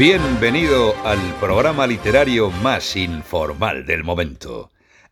Bienvenido 0.00 0.94
al 1.04 1.18
programa 1.40 1.86
literario 1.86 2.50
más 2.50 2.96
informal 2.96 3.84
del 3.84 4.02
momento. 4.02 4.70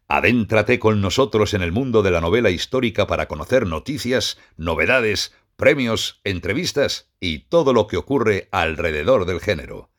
Adéntrate 0.09 0.79
con 0.79 1.03
nosotros 1.03 1.53
en 1.53 1.61
el 1.61 1.73
mundo 1.73 2.03
de 2.03 2.11
la 2.11 2.23
novela 2.23 2.49
histórica 2.49 3.07
para 3.07 3.29
conocer 3.29 3.67
noticias, 3.67 4.39
novedades, 4.57 5.35
premios, 5.57 6.23
entrevistas 6.25 7.13
y 7.21 7.41
todo 7.51 7.75
lo 7.75 7.87
que 7.87 7.99
ocurre 7.99 8.49
alrededor 8.51 9.27
del 9.27 9.41
género. 9.41 9.91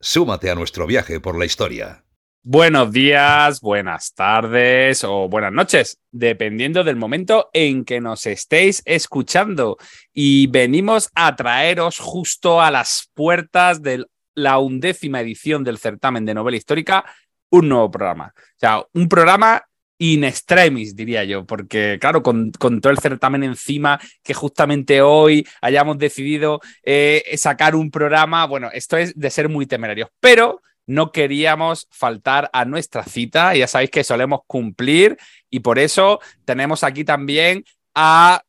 Súmate 0.00 0.50
a 0.50 0.56
nuestro 0.56 0.88
viaje 0.88 1.20
por 1.20 1.38
la 1.38 1.44
historia. 1.44 2.04
Buenos 2.42 2.92
días, 2.92 3.60
buenas 3.60 4.14
tardes 4.14 5.02
o 5.04 5.28
buenas 5.28 5.52
noches, 5.52 6.00
dependiendo 6.10 6.82
del 6.82 6.96
momento 6.96 7.48
en 7.54 7.86
que 7.86 8.00
nos 8.00 8.26
estéis 8.26 8.82
escuchando. 8.84 9.78
Y 10.12 10.48
venimos 10.48 11.08
a 11.14 11.36
traeros 11.36 11.98
justo 11.98 12.60
a 12.60 12.70
las 12.70 13.08
puertas 13.14 13.80
de 13.80 14.04
la 14.34 14.58
undécima 14.58 15.20
edición 15.20 15.64
del 15.64 15.78
certamen 15.78 16.24
de 16.24 16.34
novela 16.34 16.56
histórica 16.56 17.04
un 17.50 17.68
nuevo 17.68 17.90
programa. 17.90 18.34
O 18.36 18.58
sea, 18.58 18.84
un 18.92 19.08
programa 19.08 19.62
in 19.98 20.24
extremis, 20.24 20.96
diría 20.96 21.24
yo, 21.24 21.46
porque 21.46 21.98
claro, 22.00 22.22
con, 22.22 22.50
todo 22.50 22.90
el 22.90 22.98
certamen 22.98 23.44
encima, 23.44 24.00
que 24.22 24.34
justamente 24.34 25.02
hoy 25.02 25.46
hayamos 25.60 25.98
decidido 25.98 26.60
eh, 26.82 27.22
sacar 27.36 27.76
un 27.76 27.90
programa, 27.90 28.44
bueno, 28.46 28.70
esto 28.72 28.96
es 28.96 29.18
de 29.18 29.30
ser 29.30 29.48
muy 29.48 29.66
temerarios, 29.66 30.08
pero 30.20 30.60
no 30.86 31.12
queríamos 31.12 31.86
faltar 31.90 32.50
a 32.52 32.64
nuestra 32.64 33.04
cita, 33.04 33.54
ya 33.54 33.66
sabéis 33.66 33.90
que 33.90 34.04
solemos 34.04 34.40
cumplir 34.46 35.16
y 35.48 35.60
por 35.60 35.78
eso 35.78 36.20
tenemos 36.44 36.82
aquí 36.84 37.04
también 37.04 37.64
a 37.94 38.42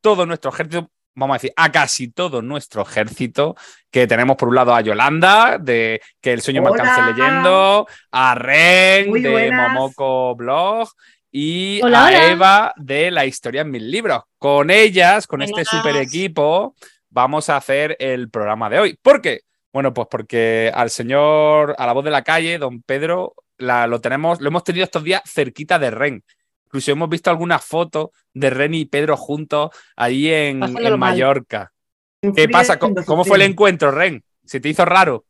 todo 0.00 0.26
nuestro 0.26 0.50
ejército, 0.50 0.90
vamos 1.18 1.34
a 1.34 1.38
decir, 1.38 1.52
a 1.56 1.70
casi 1.72 2.10
todo 2.10 2.40
nuestro 2.42 2.82
ejército, 2.82 3.56
que 3.90 4.06
tenemos 4.06 4.36
por 4.36 4.48
un 4.48 4.54
lado 4.54 4.74
a 4.74 4.80
Yolanda, 4.80 5.58
de 5.58 6.00
Que 6.20 6.32
el 6.32 6.40
sueño 6.40 6.62
me 6.62 6.68
alcance 6.68 7.02
leyendo, 7.02 7.86
a 8.10 8.34
Ren, 8.34 9.12
de 9.12 9.50
Momoko 9.52 10.34
Blog, 10.36 10.88
y 11.30 11.80
a 11.82 12.30
Eva, 12.30 12.72
de 12.76 13.10
La 13.10 13.26
historia 13.26 13.62
en 13.62 13.70
mil 13.70 13.90
libros. 13.90 14.22
Con 14.38 14.70
ellas, 14.70 15.26
con 15.26 15.42
este 15.42 15.64
super 15.64 15.96
equipo, 15.96 16.74
vamos 17.10 17.50
a 17.50 17.56
hacer 17.56 17.96
el 17.98 18.30
programa 18.30 18.70
de 18.70 18.78
hoy. 18.78 18.98
¿Por 19.00 19.20
qué? 19.20 19.42
Bueno, 19.72 19.92
pues 19.92 20.08
porque 20.10 20.72
al 20.74 20.90
señor, 20.90 21.74
a 21.78 21.86
la 21.86 21.92
voz 21.92 22.04
de 22.04 22.10
la 22.10 22.22
calle, 22.22 22.58
don 22.58 22.82
Pedro, 22.82 23.34
lo 23.58 24.00
tenemos, 24.00 24.40
lo 24.40 24.48
hemos 24.48 24.64
tenido 24.64 24.84
estos 24.84 25.04
días 25.04 25.20
cerquita 25.26 25.78
de 25.78 25.90
Ren. 25.90 26.24
Incluso 26.68 26.92
hemos 26.92 27.08
visto 27.08 27.30
algunas 27.30 27.64
fotos 27.64 28.10
de 28.34 28.50
Ren 28.50 28.74
y 28.74 28.84
Pedro 28.84 29.16
juntos 29.16 29.70
ahí 29.96 30.28
en, 30.28 30.58
Mallorca. 30.98 31.72
¿Qué 32.20 32.46
pasa? 32.46 32.78
¿Cómo, 32.78 33.24
fue 33.24 33.38
el 33.38 33.42
encuentro, 33.42 33.90
Ren? 33.90 34.22
¿Se 34.44 34.60
te 34.60 34.68
hizo 34.68 34.84
raro? 34.84 35.24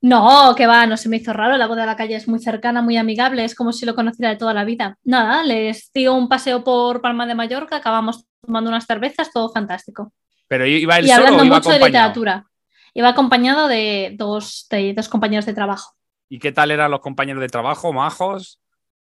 No, 0.00 0.52
que 0.56 0.66
va, 0.66 0.84
no 0.86 0.96
se 0.96 1.08
me 1.08 1.18
hizo 1.18 1.32
raro. 1.32 1.56
La 1.56 1.68
voz 1.68 1.76
de 1.76 1.86
la 1.86 1.94
calle 1.94 2.16
es 2.16 2.26
muy 2.26 2.40
cercana, 2.40 2.82
muy 2.82 2.96
amigable, 2.96 3.44
es 3.44 3.54
como 3.54 3.72
si 3.72 3.86
lo 3.86 3.94
conociera 3.94 4.30
de 4.30 4.36
toda 4.36 4.54
la 4.54 4.64
vida. 4.64 4.98
Nada, 5.04 5.44
les 5.44 5.92
digo 5.94 6.14
un 6.14 6.28
paseo 6.28 6.64
por 6.64 7.00
Palma 7.00 7.26
de 7.26 7.36
Mallorca, 7.36 7.76
acabamos 7.76 8.26
tomando 8.44 8.68
unas 8.68 8.84
cervezas, 8.84 9.30
todo 9.32 9.52
fantástico. 9.52 10.12
Pero 10.48 10.66
iba 10.66 10.98
él 10.98 11.06
y 11.06 11.12
hablando 11.12 11.44
mucho 11.44 11.70
de 11.70 11.78
literatura. 11.78 12.44
Iba 12.92 13.10
acompañado 13.10 13.68
de 13.68 14.16
dos, 14.18 14.66
dos 14.96 15.08
compañeros 15.08 15.46
de 15.46 15.54
trabajo. 15.54 15.94
¿Y 16.28 16.40
qué 16.40 16.50
tal 16.50 16.72
eran 16.72 16.90
los 16.90 17.00
compañeros 17.00 17.40
de 17.40 17.48
trabajo, 17.48 17.92
majos? 17.92 18.58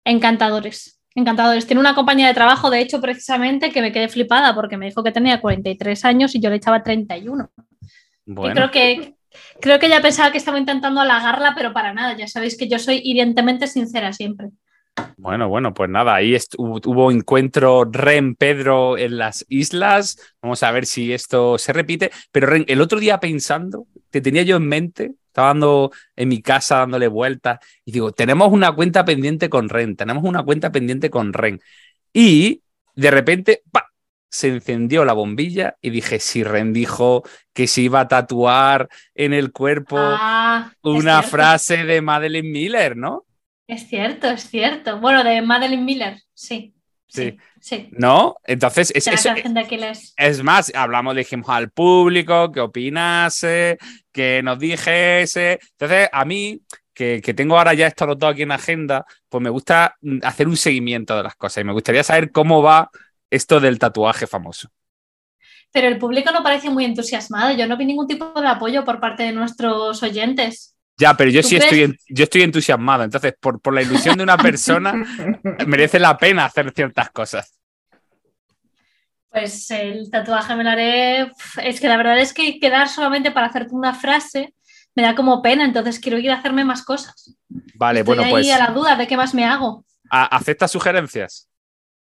Encantadores, 0.03 0.98
encantadores. 1.15 1.65
Tiene 1.65 1.79
una 1.79 1.95
compañía 1.95 2.27
de 2.27 2.33
trabajo, 2.33 2.69
de 2.69 2.81
hecho, 2.81 3.01
precisamente, 3.01 3.71
que 3.71 3.81
me 3.81 3.91
quedé 3.91 4.09
flipada 4.09 4.53
porque 4.55 4.77
me 4.77 4.87
dijo 4.87 5.03
que 5.03 5.11
tenía 5.11 5.41
43 5.41 6.05
años 6.05 6.35
y 6.35 6.39
yo 6.39 6.49
le 6.49 6.57
echaba 6.57 6.83
31. 6.83 7.49
Bueno. 8.25 8.51
Y 8.51 8.55
creo 8.55 8.71
que, 8.71 9.15
creo 9.59 9.79
que 9.79 9.87
ella 9.87 10.01
pensaba 10.01 10.31
que 10.31 10.37
estaba 10.37 10.59
intentando 10.59 11.01
halagarla, 11.01 11.53
pero 11.55 11.73
para 11.73 11.93
nada. 11.93 12.15
Ya 12.15 12.27
sabéis 12.27 12.57
que 12.57 12.67
yo 12.67 12.79
soy 12.79 13.01
hirientemente 13.03 13.67
sincera 13.67 14.13
siempre. 14.13 14.49
Bueno, 15.17 15.47
bueno, 15.49 15.73
pues 15.73 15.89
nada, 15.89 16.15
ahí 16.15 16.35
hubo 16.57 17.11
encuentro 17.11 17.85
Ren 17.85 18.35
Pedro 18.35 18.97
en 18.97 19.17
las 19.17 19.45
islas. 19.49 20.17
Vamos 20.41 20.63
a 20.63 20.71
ver 20.71 20.85
si 20.85 21.13
esto 21.13 21.57
se 21.57 21.73
repite. 21.73 22.11
Pero 22.31 22.47
Ren, 22.47 22.65
el 22.67 22.81
otro 22.81 22.99
día 22.99 23.19
pensando, 23.19 23.87
te 24.09 24.21
tenía 24.21 24.43
yo 24.43 24.57
en 24.57 24.67
mente, 24.67 25.13
estaba 25.39 25.53
dando 25.53 25.91
en 26.15 26.29
mi 26.29 26.41
casa 26.41 26.79
dándole 26.79 27.07
vueltas 27.07 27.59
y 27.85 27.93
digo, 27.93 28.11
tenemos 28.11 28.51
una 28.51 28.73
cuenta 28.73 29.05
pendiente 29.05 29.49
con 29.49 29.69
Ren, 29.69 29.95
tenemos 29.95 30.23
una 30.23 30.43
cuenta 30.43 30.71
pendiente 30.71 31.09
con 31.09 31.31
Ren. 31.31 31.61
Y 32.11 32.61
de 32.95 33.11
repente, 33.11 33.63
¡pa! 33.71 33.87
se 34.31 34.49
encendió 34.49 35.05
la 35.05 35.13
bombilla 35.13 35.77
y 35.81 35.89
dije, 35.89 36.19
si 36.19 36.43
Ren 36.43 36.73
dijo 36.73 37.23
que 37.53 37.67
se 37.67 37.81
iba 37.81 38.01
a 38.01 38.07
tatuar 38.07 38.89
en 39.15 39.33
el 39.33 39.51
cuerpo 39.51 39.97
ah, 39.97 40.71
una 40.83 41.23
frase 41.23 41.85
de 41.85 42.01
Madeleine 42.01 42.49
Miller, 42.49 42.95
¿no? 42.95 43.25
Es 43.65 43.87
cierto, 43.87 44.27
es 44.27 44.43
cierto. 44.43 44.99
Bueno, 44.99 45.23
de 45.23 45.41
Madeline 45.41 45.83
Miller, 45.83 46.21
sí. 46.33 46.75
Sí. 47.09 47.37
sí. 47.59 47.89
¿No? 47.91 48.37
Entonces, 48.45 48.91
es, 48.95 49.07
es, 50.15 50.43
más, 50.43 50.71
hablamos, 50.75 51.15
dijimos 51.15 51.49
al 51.49 51.71
público 51.71 52.51
que 52.51 52.61
opinase, 52.61 53.77
que 54.11 54.41
nos 54.43 54.59
dijese. 54.59 55.59
Entonces, 55.71 56.09
a 56.11 56.23
mí, 56.23 56.61
que, 56.93 57.33
tengo 57.33 57.57
ahora 57.57 57.73
ya 57.73 57.87
esto 57.87 58.17
todo 58.17 58.29
aquí 58.29 58.43
en 58.43 58.51
agenda, 58.51 59.05
pues 59.29 59.41
me 59.41 59.49
gusta 59.49 59.97
hacer 60.21 60.47
un 60.47 60.57
seguimiento 60.57 61.15
de 61.15 61.23
las 61.23 61.35
cosas 61.35 61.61
y 61.61 61.65
me 61.65 61.73
gustaría 61.73 62.03
saber 62.03 62.31
cómo 62.31 62.61
va 62.61 62.89
esto 63.29 63.59
del 63.59 63.79
tatuaje 63.79 64.27
famoso. 64.27 64.69
Pero 65.71 65.87
el 65.87 65.97
público 65.97 66.31
no 66.31 66.43
parece 66.43 66.69
muy 66.69 66.83
entusiasmado. 66.83 67.55
Yo 67.55 67.67
no 67.67 67.77
vi 67.77 67.85
ningún 67.85 68.07
tipo 68.07 68.39
de 68.39 68.47
apoyo 68.47 68.83
por 68.83 68.99
parte 68.99 69.23
de 69.23 69.31
nuestros 69.31 70.01
oyentes. 70.01 70.75
Ya, 70.99 71.15
pero 71.15 71.31
yo 71.31 71.41
sí 71.41 71.55
estoy, 71.55 71.97
yo 72.09 72.23
estoy 72.25 72.41
entusiasmado. 72.41 73.03
Entonces, 73.03 73.33
por, 73.39 73.61
por 73.61 73.73
la 73.73 73.81
ilusión 73.81 74.17
de 74.17 74.23
una 74.23 74.37
persona, 74.37 74.93
merece 75.67 75.97
la 75.97 76.17
pena 76.17 76.45
hacer 76.45 76.71
ciertas 76.75 77.09
cosas. 77.11 77.57
Pues 79.29 79.71
el 79.71 80.11
tatuaje 80.11 80.55
me 80.55 80.63
lo 80.63 80.71
haré. 80.71 81.31
Es 81.63 81.79
que 81.79 81.87
la 81.87 81.97
verdad 81.97 82.19
es 82.19 82.33
que 82.33 82.59
quedar 82.59 82.89
solamente 82.89 83.31
para 83.31 83.47
hacerte 83.47 83.73
una 83.73 83.93
frase 83.93 84.53
me 84.95 85.03
da 85.03 85.15
como 85.15 85.41
pena, 85.41 85.63
entonces 85.63 85.99
quiero 85.99 86.17
ir 86.17 86.31
a 86.31 86.35
hacerme 86.35 86.65
más 86.65 86.83
cosas. 86.83 87.33
Vale, 87.75 88.01
Estoy 88.01 88.15
bueno, 88.17 88.23
ahí 88.23 88.43
pues. 88.43 88.51
a 88.51 88.57
la 88.57 88.71
duda 88.71 88.95
de 88.97 89.07
qué 89.07 89.15
más 89.15 89.33
me 89.33 89.45
hago. 89.45 89.85
¿Aceptas 90.09 90.71
sugerencias? 90.71 91.47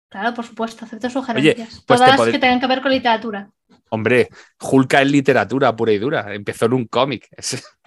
Claro, 0.07 0.33
por 0.33 0.45
supuesto, 0.45 0.85
acepto 0.85 1.09
sugerencias. 1.09 1.83
Pues 1.85 1.99
Todas 1.99 2.29
que 2.29 2.39
tengan 2.39 2.59
que 2.59 2.65
ver 2.65 2.81
con 2.81 2.91
literatura. 2.91 3.51
Hombre, 3.89 4.29
Julka 4.57 5.01
es 5.01 5.11
literatura 5.11 5.75
pura 5.75 5.91
y 5.91 5.99
dura. 5.99 6.33
Empezó 6.33 6.65
en 6.65 6.73
un 6.73 6.85
cómic. 6.85 7.27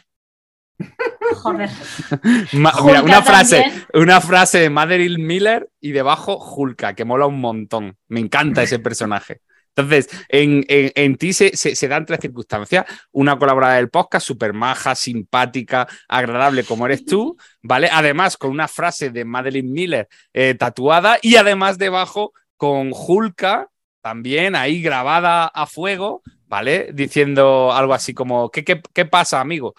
Joder. 1.34 1.70
mira, 2.52 3.02
una 3.02 3.22
frase, 3.22 3.64
una 3.94 4.20
frase 4.20 4.58
de 4.58 4.70
Madeline 4.70 5.24
Miller 5.24 5.68
y 5.80 5.92
debajo 5.92 6.36
Hulka, 6.36 6.94
que 6.94 7.04
mola 7.04 7.26
un 7.26 7.40
montón. 7.40 7.96
Me 8.08 8.20
encanta 8.20 8.62
ese 8.62 8.78
personaje. 8.78 9.40
Entonces, 9.74 10.08
en, 10.28 11.16
ti 11.16 11.32
se, 11.32 11.88
dan 11.88 12.04
tres 12.04 12.20
circunstancias. 12.20 12.84
Una 13.10 13.38
colaboradora 13.38 13.76
del 13.76 13.88
podcast, 13.88 14.26
súper 14.26 14.52
maja, 14.52 14.94
simpática, 14.94 15.88
agradable 16.08 16.64
como 16.64 16.84
eres 16.86 17.06
tú, 17.06 17.36
¿vale? 17.62 17.88
Además, 17.90 18.36
con 18.36 18.50
una 18.50 18.68
frase 18.68 19.10
de 19.10 19.24
Madeline 19.24 19.72
Miller 19.72 20.08
eh, 20.34 20.54
tatuada 20.54 21.18
y 21.22 21.36
además 21.36 21.78
debajo 21.78 22.34
con 22.56 22.92
Hulka, 22.92 23.68
también 24.02 24.56
ahí 24.56 24.82
grabada 24.82 25.46
a 25.46 25.66
fuego, 25.66 26.22
¿vale? 26.46 26.90
Diciendo 26.92 27.72
algo 27.72 27.94
así 27.94 28.12
como, 28.12 28.50
¿qué, 28.50 28.64
qué 28.64 29.04
pasa, 29.06 29.40
amigo? 29.40 29.74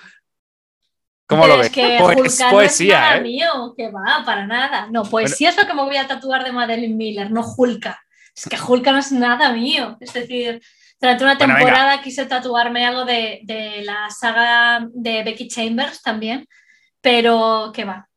¿Cómo 1.35 1.47
lo 1.47 1.57
ves? 1.57 1.69
Que 1.69 1.97
poesía, 1.99 2.51
no 2.51 2.61
es 2.61 2.81
¿eh? 2.81 3.21
mío, 3.21 3.73
que 3.75 3.89
va, 3.89 4.23
para 4.25 4.45
nada. 4.45 4.87
No, 4.91 5.03
poesía 5.03 5.49
es 5.49 5.57
lo 5.57 5.65
que 5.65 5.73
me 5.73 5.83
voy 5.83 5.97
a 5.97 6.07
tatuar 6.07 6.43
de 6.43 6.51
Madeline 6.51 6.95
Miller, 6.95 7.31
no 7.31 7.41
Hulka. 7.41 8.01
Es 8.35 8.45
que 8.45 8.57
Hulka 8.57 8.91
no 8.91 8.99
es 8.99 9.11
nada 9.11 9.51
mío. 9.51 9.97
Es 9.99 10.13
decir, 10.13 10.61
durante 10.99 11.23
una 11.23 11.37
temporada 11.37 12.01
quise 12.01 12.25
tatuarme 12.25 12.85
algo 12.85 13.05
de, 13.05 13.81
la 13.83 14.09
saga 14.09 14.87
de 14.93 15.23
Becky 15.23 15.47
Chambers 15.47 16.01
también, 16.01 16.47
pero 17.01 17.71
que 17.73 17.85
va. 17.85 18.07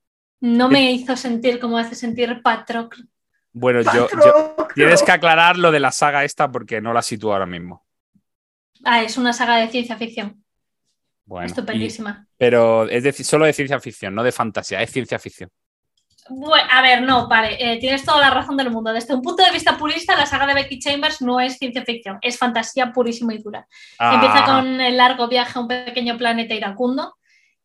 No 0.41 0.69
me 0.69 0.93
hizo 0.93 1.17
sentir 1.17 1.59
como 1.59 1.79
hace 1.79 1.95
sentir 1.95 2.43
Patroclo. 2.43 3.05
Bueno, 3.53 3.81
yo, 3.81 4.07
tienes 4.75 5.03
que 5.03 5.13
aclarar 5.13 5.57
lo 5.57 5.73
de 5.73 5.81
la 5.81 5.91
saga 5.91 6.25
esta 6.25 6.53
porque 6.53 6.81
no 6.81 6.93
la 6.93 7.03
sitúo 7.03 7.33
ahora 7.33 7.47
mismo. 7.47 7.87
Ah, 8.85 9.03
es 9.03 9.17
una 9.17 9.33
saga 9.33 9.57
de 9.57 9.69
ciencia 9.69 9.97
ficción. 9.97 10.45
Bueno, 11.27 11.47
Estupendísima. 11.47 12.27
pero 12.39 12.89
es 12.89 13.03
decir, 13.03 13.27
solo 13.27 13.47
de 13.47 13.53
ciencia 13.53 13.81
ficción, 13.81 14.15
no 14.15 14.23
de 14.23 14.33
fantasía, 14.33 14.81
es 14.81 14.91
ciencia 14.91 15.19
ficción. 15.19 15.51
Bueno, 16.29 16.69
a 16.73 16.83
ver, 16.83 17.03
no, 17.03 17.29
vale, 17.29 17.57
eh, 17.61 17.79
tienes 17.79 18.05
toda 18.05 18.21
la 18.21 18.31
razón 18.31 18.57
del 18.57 18.71
mundo. 18.71 18.93
Desde 18.93 19.15
un 19.15 19.23
punto 19.23 19.45
de 19.45 19.53
vista 19.53 19.77
purista, 19.77 20.17
la 20.17 20.27
saga 20.27 20.47
de 20.47 20.55
Becky 20.55 20.79
Chambers 20.79 21.21
no 21.23 21.41
es 21.41 21.57
ciencia 21.59 21.85
ficción, 21.85 22.19
es 22.21 22.39
fantasía 22.39 22.93
purísima 22.93 23.35
y 23.35 23.39
dura. 23.39 23.67
Ah. 23.99 24.15
Empieza 24.15 24.45
con 24.45 24.81
el 24.81 24.97
largo 24.97 25.29
viaje 25.29 25.53
a 25.57 25.63
un 25.63 25.69
pequeño 25.69 26.17
planeta 26.17 26.55
iracundo 26.55 27.17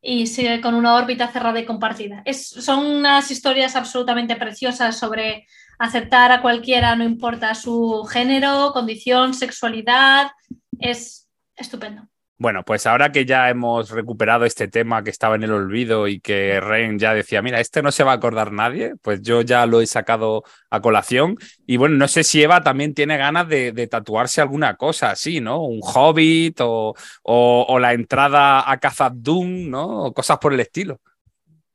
y 0.01 0.27
sigue 0.27 0.61
con 0.61 0.75
una 0.75 0.95
órbita 0.95 1.27
cerrada 1.27 1.59
y 1.59 1.65
compartida. 1.65 2.21
Es, 2.25 2.47
son 2.47 2.85
unas 2.85 3.29
historias 3.31 3.75
absolutamente 3.75 4.35
preciosas 4.35 4.97
sobre 4.97 5.47
aceptar 5.79 6.31
a 6.31 6.41
cualquiera, 6.41 6.95
no 6.95 7.03
importa 7.03 7.55
su 7.55 8.07
género, 8.11 8.71
condición, 8.73 9.33
sexualidad. 9.33 10.31
Es 10.79 11.29
estupendo. 11.55 12.10
Bueno, 12.41 12.63
pues 12.65 12.87
ahora 12.87 13.11
que 13.11 13.23
ya 13.23 13.51
hemos 13.51 13.91
recuperado 13.91 14.45
este 14.45 14.67
tema 14.67 15.03
que 15.03 15.11
estaba 15.11 15.35
en 15.35 15.43
el 15.43 15.51
olvido 15.51 16.07
y 16.07 16.19
que 16.19 16.59
Ren 16.59 16.97
ya 16.97 17.13
decía, 17.13 17.43
mira, 17.43 17.59
este 17.59 17.83
no 17.83 17.91
se 17.91 18.03
va 18.03 18.13
a 18.13 18.15
acordar 18.15 18.51
nadie, 18.51 18.95
pues 19.03 19.21
yo 19.21 19.41
ya 19.43 19.67
lo 19.67 19.79
he 19.79 19.85
sacado 19.85 20.43
a 20.71 20.81
colación. 20.81 21.37
Y 21.67 21.77
bueno, 21.77 21.97
no 21.97 22.07
sé 22.07 22.23
si 22.23 22.41
Eva 22.41 22.63
también 22.63 22.95
tiene 22.95 23.15
ganas 23.17 23.47
de, 23.47 23.87
tatuarse 23.91 24.41
alguna 24.41 24.75
cosa 24.75 25.11
así, 25.11 25.39
¿no? 25.39 25.63
Un 25.63 25.81
hobbit 25.83 26.61
o, 26.61 26.95
o, 27.21 27.77
la 27.77 27.93
entrada 27.93 28.71
a 28.71 28.79
Khazad 28.79 29.13
¿no? 29.13 30.05
O 30.05 30.11
cosas 30.11 30.39
por 30.39 30.51
el 30.51 30.61
estilo. 30.61 30.99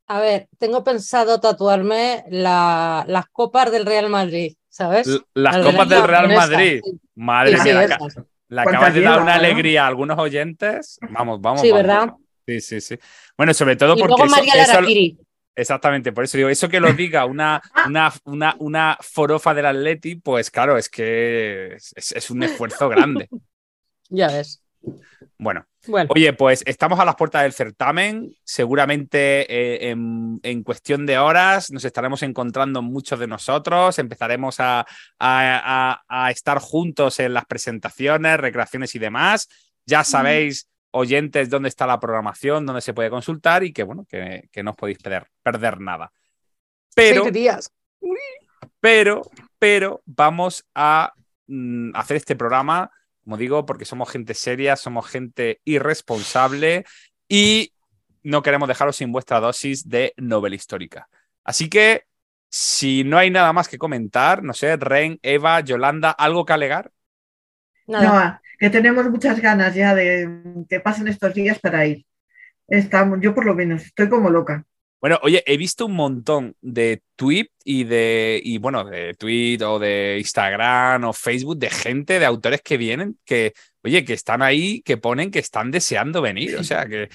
A 0.08 0.18
ver, 0.18 0.48
tengo 0.58 0.82
pensado 0.82 1.38
tatuarme 1.38 2.24
las 2.26 3.26
copas 3.30 3.70
del 3.70 3.86
Real 3.86 4.10
Madrid, 4.10 4.56
¿sabes? 4.68 5.06
las 5.32 5.58
copas 5.58 5.88
del 5.88 6.02
Real 6.02 6.34
Madrid. 6.34 6.80
Madre 7.14 7.56
mía, 7.62 7.98
le 8.48 8.60
acabas 8.60 8.94
de 8.94 9.00
dar 9.00 9.22
una 9.22 9.34
alegría 9.34 9.84
a 9.84 9.88
algunos 9.88 10.18
oyentes. 10.18 10.98
Vamos, 11.10 11.40
vamos. 11.40 11.60
Sí, 11.60 11.72
¿verdad? 11.72 12.12
Sí, 12.46 12.60
sí, 12.60 12.80
sí. 12.80 12.98
Bueno, 13.36 13.52
sobre 13.54 13.76
todo 13.76 13.96
porque. 13.96 15.16
exactamente, 15.54 16.12
por 16.12 16.24
eso 16.24 16.36
digo, 16.36 16.48
eso 16.48 16.68
que 16.68 16.80
lo 16.80 16.92
diga 16.92 17.24
una, 17.24 17.60
una, 17.86 18.12
una, 18.24 18.56
una 18.58 18.98
forofa 19.00 19.54
del 19.54 19.66
Atleti, 19.66 20.16
pues 20.16 20.50
claro, 20.50 20.76
es 20.76 20.88
que 20.88 21.76
es 21.76 22.30
un 22.30 22.42
esfuerzo 22.42 22.88
grande. 22.88 23.28
ya 24.08 24.28
ves. 24.28 24.62
Bueno, 25.38 25.66
oye, 26.08 26.32
pues 26.32 26.62
estamos 26.66 26.98
a 27.00 27.04
las 27.04 27.16
puertas 27.16 27.42
del 27.42 27.52
certamen. 27.52 28.36
Seguramente 28.44 29.46
eh, 29.48 29.90
en, 29.90 30.62
cuestión 30.62 31.06
de 31.06 31.18
horas 31.18 31.70
nos 31.70 31.84
estaremos 31.84 32.22
encontrando 32.22 32.82
muchos 32.82 33.18
de 33.18 33.26
nosotros. 33.26 33.98
Empezaremos 33.98 34.56
a, 34.58 34.86
estar 36.30 36.58
juntos 36.58 37.20
en 37.20 37.34
las 37.34 37.46
presentaciones, 37.46 38.38
recreaciones 38.38 38.94
y 38.94 38.98
demás. 38.98 39.48
Ya 39.86 40.04
sabéis, 40.04 40.68
oyentes, 40.90 41.50
dónde 41.50 41.68
está 41.68 41.86
la 41.86 42.00
programación, 42.00 42.66
dónde 42.66 42.80
se 42.80 42.94
puede 42.94 43.10
consultar 43.10 43.62
y 43.64 43.72
que, 43.72 43.82
bueno, 43.82 44.06
que, 44.08 44.62
no 44.62 44.70
os 44.70 44.76
podéis 44.76 44.98
perder, 44.98 45.26
perder 45.42 45.80
nada. 45.80 46.12
Pero, 46.94 47.30
días. 47.30 47.70
pero, 48.80 49.22
pero 49.58 50.02
vamos 50.06 50.64
a 50.74 51.12
mm, 51.46 51.90
hacer 51.94 52.16
este 52.16 52.36
programa 52.36 52.90
como 53.26 53.36
digo, 53.36 53.66
porque 53.66 53.84
somos 53.84 54.08
gente 54.08 54.34
seria, 54.34 54.76
somos 54.76 55.08
gente 55.08 55.60
irresponsable 55.64 56.84
y 57.28 57.72
no 58.22 58.40
queremos 58.40 58.68
dejaros 58.68 58.94
sin 58.94 59.10
vuestra 59.10 59.40
dosis 59.40 59.88
de 59.88 60.14
novela 60.16 60.54
histórica. 60.54 61.08
Así 61.42 61.68
que, 61.68 62.04
si 62.48 63.02
no 63.02 63.18
hay 63.18 63.32
nada 63.32 63.52
más 63.52 63.66
que 63.66 63.78
comentar, 63.78 64.44
no 64.44 64.52
sé, 64.52 64.76
Ren, 64.76 65.18
Eva, 65.22 65.58
Yolanda, 65.58 66.12
¿algo 66.12 66.44
que 66.44 66.52
alegar? 66.52 66.92
Nada. 67.88 68.40
que 68.60 68.70
tenemos 68.70 69.10
muchas 69.10 69.40
ganas 69.40 69.74
ya 69.74 69.92
de 69.92 70.64
que 70.68 70.78
pasen 70.78 71.08
estos 71.08 71.34
días 71.34 71.58
para 71.58 71.84
ir. 71.84 72.06
Estamos, 72.68 73.18
yo 73.20 73.34
por 73.34 73.44
lo 73.44 73.56
menos, 73.56 73.86
estoy 73.86 74.08
como 74.08 74.30
loca. 74.30 74.64
Bueno, 75.06 75.20
oye, 75.22 75.44
he 75.46 75.56
visto 75.56 75.86
un 75.86 75.92
montón 75.92 76.56
de 76.60 77.00
tweets 77.14 77.52
y 77.62 77.84
de, 77.84 78.40
y 78.42 78.58
bueno, 78.58 78.82
de 78.82 79.14
tweet 79.14 79.62
o 79.62 79.78
de 79.78 80.16
Instagram 80.18 81.04
o 81.04 81.12
Facebook 81.12 81.58
de 81.58 81.70
gente, 81.70 82.18
de 82.18 82.26
autores 82.26 82.60
que 82.60 82.76
vienen, 82.76 83.16
que, 83.24 83.52
oye, 83.84 84.04
que 84.04 84.14
están 84.14 84.42
ahí, 84.42 84.82
que 84.82 84.96
ponen 84.96 85.30
que 85.30 85.38
están 85.38 85.70
deseando 85.70 86.20
venir. 86.20 86.56
O 86.56 86.64
sea, 86.64 86.88
que, 86.88 87.08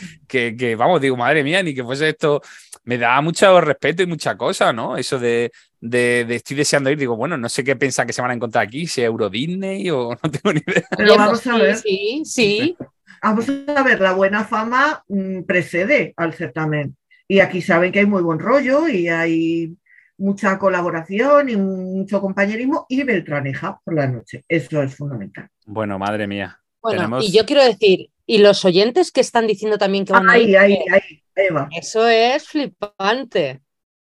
que, 0.56 0.76
vamos, 0.78 1.02
digo, 1.02 1.18
madre 1.18 1.44
mía, 1.44 1.62
ni 1.64 1.76
que 1.76 1.84
fuese 1.84 2.08
esto, 2.08 2.42
me 2.86 2.98
da 2.98 3.20
mucho 3.20 3.60
respeto 3.60 4.04
y 4.04 4.06
mucha 4.06 4.38
cosa, 4.38 4.72
¿no? 4.72 4.96
Eso 4.96 5.20
de, 5.20 5.52
de, 5.82 6.26
estoy 6.30 6.56
deseando 6.56 6.92
ir, 6.92 6.98
digo, 6.98 7.18
bueno, 7.18 7.36
no 7.36 7.50
sé 7.50 7.62
qué 7.66 7.76
piensan 7.76 8.08
que 8.08 8.14
se 8.14 8.22
van 8.22 8.32
a 8.32 8.36
encontrar 8.36 8.66
aquí, 8.66 8.88
si 8.88 9.02
Euro 9.02 9.30
Disney 9.30 9.90
o 9.90 10.12
no 10.24 10.32
tengo 10.32 10.54
ni 10.54 10.62
idea. 10.66 10.88
Pero 10.96 11.18
vamos 11.18 11.46
a 11.46 11.58
ver. 11.58 11.76
Sí, 11.76 12.22
sí. 12.24 12.78
Vamos 13.22 13.50
a 13.50 13.84
ver, 13.84 14.00
la 14.00 14.14
buena 14.14 14.46
fama 14.46 15.04
mm, 15.10 15.42
precede 15.42 16.14
al 16.16 16.34
certamen. 16.34 16.96
Y 17.32 17.40
aquí 17.40 17.62
saben 17.62 17.94
que 17.94 18.00
hay 18.00 18.06
muy 18.06 18.22
buen 18.22 18.40
rollo 18.40 18.90
y 18.90 19.08
hay 19.08 19.74
mucha 20.18 20.60
colaboración 20.60 21.48
y 21.48 21.56
mucho 21.56 22.20
compañerismo 22.20 22.86
y 22.90 23.04
Beltraneja 23.04 23.80
por 23.86 23.94
la 23.94 24.06
noche. 24.06 24.44
Eso 24.50 24.84
es 24.84 24.98
fundamental. 24.98 25.48
Bueno, 25.66 25.98
madre 25.98 26.28
mía. 26.28 26.60
Bueno, 26.82 27.22
y 27.22 27.32
yo 27.32 27.46
quiero 27.46 27.64
decir, 27.64 28.10
y 28.26 28.40
los 28.40 28.66
oyentes 28.66 29.14
que 29.14 29.22
están 29.22 29.48
diciendo 29.48 29.78
también 29.78 30.04
que 30.04 30.12
van 30.12 30.30
a 30.30 30.38
ir. 30.38 30.58
Ahí, 30.58 30.78
ahí, 30.92 31.24
Eva. 31.34 31.70
Eso 31.72 32.06
es 32.06 32.50
flipante. 32.50 33.62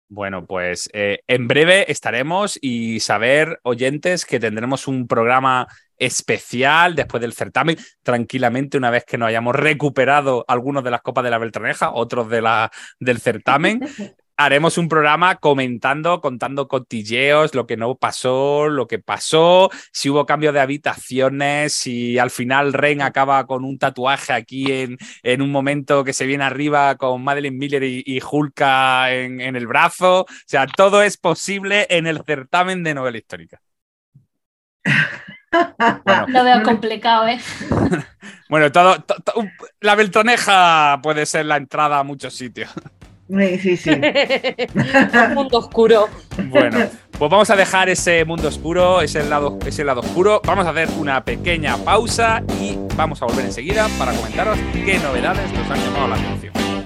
Bueno, 0.09 0.45
pues 0.45 0.91
eh, 0.93 1.21
en 1.29 1.47
breve 1.47 1.89
estaremos 1.93 2.59
y 2.61 2.99
saber, 2.99 3.61
oyentes, 3.63 4.27
que 4.27 4.41
tendremos 4.41 4.89
un 4.89 5.07
programa 5.07 5.69
especial 5.99 6.95
después 6.95 7.21
del 7.21 7.33
certamen, 7.33 7.77
tranquilamente, 8.03 8.79
una 8.79 8.91
vez 8.91 9.05
que 9.05 9.19
nos 9.19 9.29
hayamos 9.29 9.55
recuperado 9.55 10.45
algunos 10.49 10.85
de 10.85 10.91
las 10.91 11.03
copas 11.03 11.25
de 11.25 11.31
la 11.31 11.39
Beltraneja, 11.39 11.93
otros 11.93 12.29
de 12.29 12.43
la, 12.43 12.71
del 12.99 13.21
certamen. 13.21 13.81
haremos 14.37 14.79
un 14.79 14.89
programa 14.89 15.37
comentando, 15.37 16.21
contando 16.21 16.69
cotilleos, 16.69 17.55
lo 17.55 17.67
que 17.67 17.77
no 17.77 17.97
pasó, 17.97 18.69
lo 18.69 18.87
que 18.87 18.99
pasó, 18.99 19.71
si 19.93 20.11
hubo 20.11 20.27
cambio 20.27 20.53
de 20.53 20.61
habitaciones, 20.61 21.73
si 21.73 22.19
al 22.19 22.31
final 22.31 22.73
Ren 22.73 23.03
acaba 23.03 23.47
con 23.47 23.65
un 23.65 23.79
tatuaje 23.79 24.33
aquí 24.33 24.73
en, 24.73 24.99
en 25.23 25.43
un 25.43 25.51
momento 25.51 26.05
que 26.05 26.13
se 26.13 26.27
viene 26.27 26.45
arriba 26.45 26.97
con 26.97 27.23
Madeline 27.23 27.57
Miller 27.57 27.85
y, 27.85 28.03
y 28.05 28.21
Hulka 28.21 29.13
en, 29.15 29.41
en 29.41 29.57
el 29.57 29.67
brazo. 29.67 30.23
O 30.23 30.27
sea, 30.47 30.67
todo 30.67 31.03
es 31.03 31.17
posible 31.17 31.87
en 31.91 32.07
el 32.07 32.23
certamen 32.25 32.83
de 32.83 32.95
novela 32.95 33.19
histórica. 33.19 33.61
Lo 36.29 36.45
veo 36.45 36.63
complicado, 36.63 37.29
¿eh? 37.29 37.41
bueno, 38.49 38.71
todo, 38.73 38.97
la 39.81 39.95
Beltroneja 39.95 41.01
puede 41.03 41.27
ser 41.27 41.47
la 41.47 41.57
entrada 41.57 41.99
a 41.99 42.03
muchos 42.03 42.35
sitios. 42.35 42.71
Sí, 43.29 43.77
sí. 43.77 43.91
Un 45.29 45.35
mundo 45.35 45.59
oscuro. 45.59 46.09
Bueno, 46.49 46.79
pues 47.19 47.31
vamos 47.31 47.49
a 47.49 47.57
dejar 47.57 47.89
ese 47.89 48.25
mundo 48.25 48.49
oscuro, 48.49 49.01
ese 49.01 49.25
lado, 49.25 49.59
ese 49.67 49.83
lado 49.83 50.01
oscuro. 50.01 50.43
Vamos 50.45 50.67
a 50.67 50.71
hacer 50.71 50.89
una 50.99 51.25
pequeña 51.25 51.77
pausa 51.79 52.43
y 52.61 52.79
vamos 52.97 53.23
a 53.23 53.27
volver 53.27 53.47
enseguida 53.47 53.89
para 53.99 54.13
comentaros 54.13 54.59
qué 54.73 54.99
novedades 54.99 55.51
nos 55.53 55.71
han 55.71 55.79
llamado 55.79 56.09
la 56.09 56.17
atención. 56.17 56.84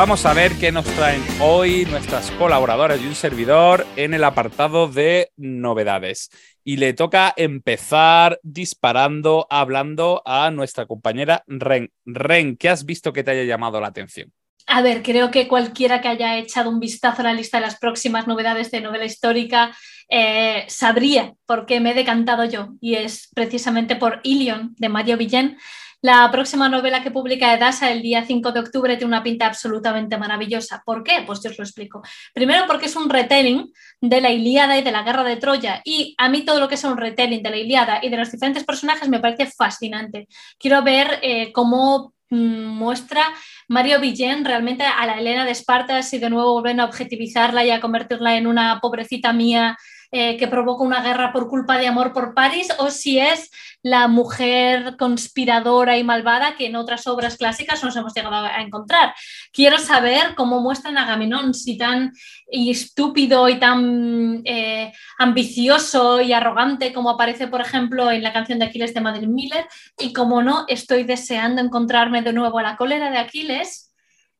Vamos 0.00 0.24
a 0.24 0.32
ver 0.32 0.52
qué 0.58 0.72
nos 0.72 0.86
traen 0.86 1.22
hoy 1.42 1.84
nuestras 1.84 2.30
colaboradoras 2.30 2.98
y 3.02 3.06
un 3.06 3.14
servidor 3.14 3.86
en 3.96 4.14
el 4.14 4.24
apartado 4.24 4.88
de 4.88 5.30
novedades. 5.36 6.30
Y 6.64 6.78
le 6.78 6.94
toca 6.94 7.34
empezar 7.36 8.40
disparando, 8.42 9.46
hablando 9.50 10.22
a 10.24 10.50
nuestra 10.52 10.86
compañera 10.86 11.44
Ren. 11.46 11.92
Ren, 12.06 12.56
¿qué 12.56 12.70
has 12.70 12.86
visto 12.86 13.12
que 13.12 13.22
te 13.22 13.32
haya 13.32 13.44
llamado 13.44 13.78
la 13.78 13.88
atención? 13.88 14.32
A 14.66 14.80
ver, 14.80 15.02
creo 15.02 15.30
que 15.30 15.46
cualquiera 15.46 16.00
que 16.00 16.08
haya 16.08 16.38
echado 16.38 16.70
un 16.70 16.80
vistazo 16.80 17.20
a 17.20 17.24
la 17.24 17.34
lista 17.34 17.58
de 17.58 17.66
las 17.66 17.78
próximas 17.78 18.26
novedades 18.26 18.70
de 18.70 18.80
novela 18.80 19.04
histórica 19.04 19.76
eh, 20.08 20.64
sabría 20.68 21.34
por 21.44 21.66
qué 21.66 21.78
me 21.78 21.90
he 21.90 21.94
decantado 21.94 22.46
yo. 22.46 22.70
Y 22.80 22.94
es 22.94 23.28
precisamente 23.34 23.96
por 23.96 24.20
Ilion 24.22 24.74
de 24.78 24.88
Mario 24.88 25.18
Villén 25.18 25.58
La 26.02 26.30
próxima 26.30 26.66
novela 26.70 27.02
que 27.02 27.10
publica 27.10 27.52
Edasa 27.52 27.90
el 27.90 28.00
día 28.00 28.24
5 28.24 28.52
de 28.52 28.60
octubre 28.60 28.96
tiene 28.96 29.08
una 29.08 29.22
pinta 29.22 29.44
absolutamente 29.46 30.16
maravillosa. 30.16 30.82
¿Por 30.82 31.04
qué? 31.04 31.24
Pues 31.26 31.42
yo 31.42 31.50
os 31.50 31.58
lo 31.58 31.64
explico. 31.64 32.00
Primero 32.32 32.64
porque 32.66 32.86
es 32.86 32.96
un 32.96 33.10
retelling 33.10 33.70
de 34.00 34.20
la 34.22 34.30
Ilíada 34.30 34.78
y 34.78 34.82
de 34.82 34.92
la 34.92 35.02
Guerra 35.02 35.24
de 35.24 35.36
Troya 35.36 35.82
y 35.84 36.14
a 36.16 36.30
mí 36.30 36.42
todo 36.42 36.58
lo 36.58 36.68
que 36.68 36.76
es 36.76 36.84
un 36.84 36.96
retelling 36.96 37.42
de 37.42 37.50
la 37.50 37.58
Ilíada 37.58 38.00
y 38.02 38.08
de 38.08 38.16
los 38.16 38.32
diferentes 38.32 38.64
personajes 38.64 39.10
me 39.10 39.20
parece 39.20 39.46
fascinante. 39.46 40.26
Quiero 40.58 40.82
ver 40.82 41.18
eh, 41.22 41.52
cómo 41.52 42.14
mm, 42.30 42.64
muestra 42.64 43.22
Mario 43.68 44.00
Villén 44.00 44.46
realmente 44.46 44.84
a 44.84 45.04
la 45.04 45.18
Helena 45.18 45.44
de 45.44 45.50
Esparta 45.50 46.02
si 46.02 46.18
de 46.18 46.30
nuevo 46.30 46.54
vuelven 46.54 46.80
a 46.80 46.86
objetivizarla 46.86 47.62
y 47.66 47.70
a 47.70 47.80
convertirla 47.80 48.38
en 48.38 48.46
una 48.46 48.80
pobrecita 48.80 49.34
mía 49.34 49.76
eh, 50.12 50.36
que 50.36 50.48
provoca 50.48 50.82
una 50.82 51.02
guerra 51.02 51.32
por 51.32 51.48
culpa 51.48 51.78
de 51.78 51.86
amor 51.86 52.12
por 52.12 52.34
París 52.34 52.68
o 52.78 52.90
si 52.90 53.18
es 53.18 53.50
la 53.82 54.08
mujer 54.08 54.96
conspiradora 54.98 55.96
y 55.96 56.04
malvada 56.04 56.56
que 56.56 56.66
en 56.66 56.76
otras 56.76 57.06
obras 57.06 57.36
clásicas 57.36 57.82
nos 57.82 57.96
hemos 57.96 58.12
llegado 58.14 58.34
a 58.46 58.60
encontrar. 58.60 59.14
Quiero 59.52 59.78
saber 59.78 60.34
cómo 60.34 60.60
muestran 60.60 60.98
a 60.98 61.04
Agamenón, 61.04 61.54
si 61.54 61.78
tan 61.78 62.12
estúpido 62.48 63.48
y 63.48 63.58
tan 63.58 64.42
eh, 64.44 64.92
ambicioso 65.18 66.20
y 66.20 66.32
arrogante 66.32 66.92
como 66.92 67.10
aparece, 67.10 67.46
por 67.46 67.60
ejemplo, 67.60 68.10
en 68.10 68.22
la 68.22 68.32
canción 68.32 68.58
de 68.58 68.66
Aquiles 68.66 68.92
de 68.92 69.00
Madrid 69.00 69.28
Miller, 69.28 69.66
y 69.98 70.12
como 70.12 70.42
no, 70.42 70.64
estoy 70.68 71.04
deseando 71.04 71.62
encontrarme 71.62 72.22
de 72.22 72.32
nuevo 72.32 72.58
a 72.58 72.62
la 72.62 72.76
cólera 72.76 73.10
de 73.10 73.18
Aquiles 73.18 73.94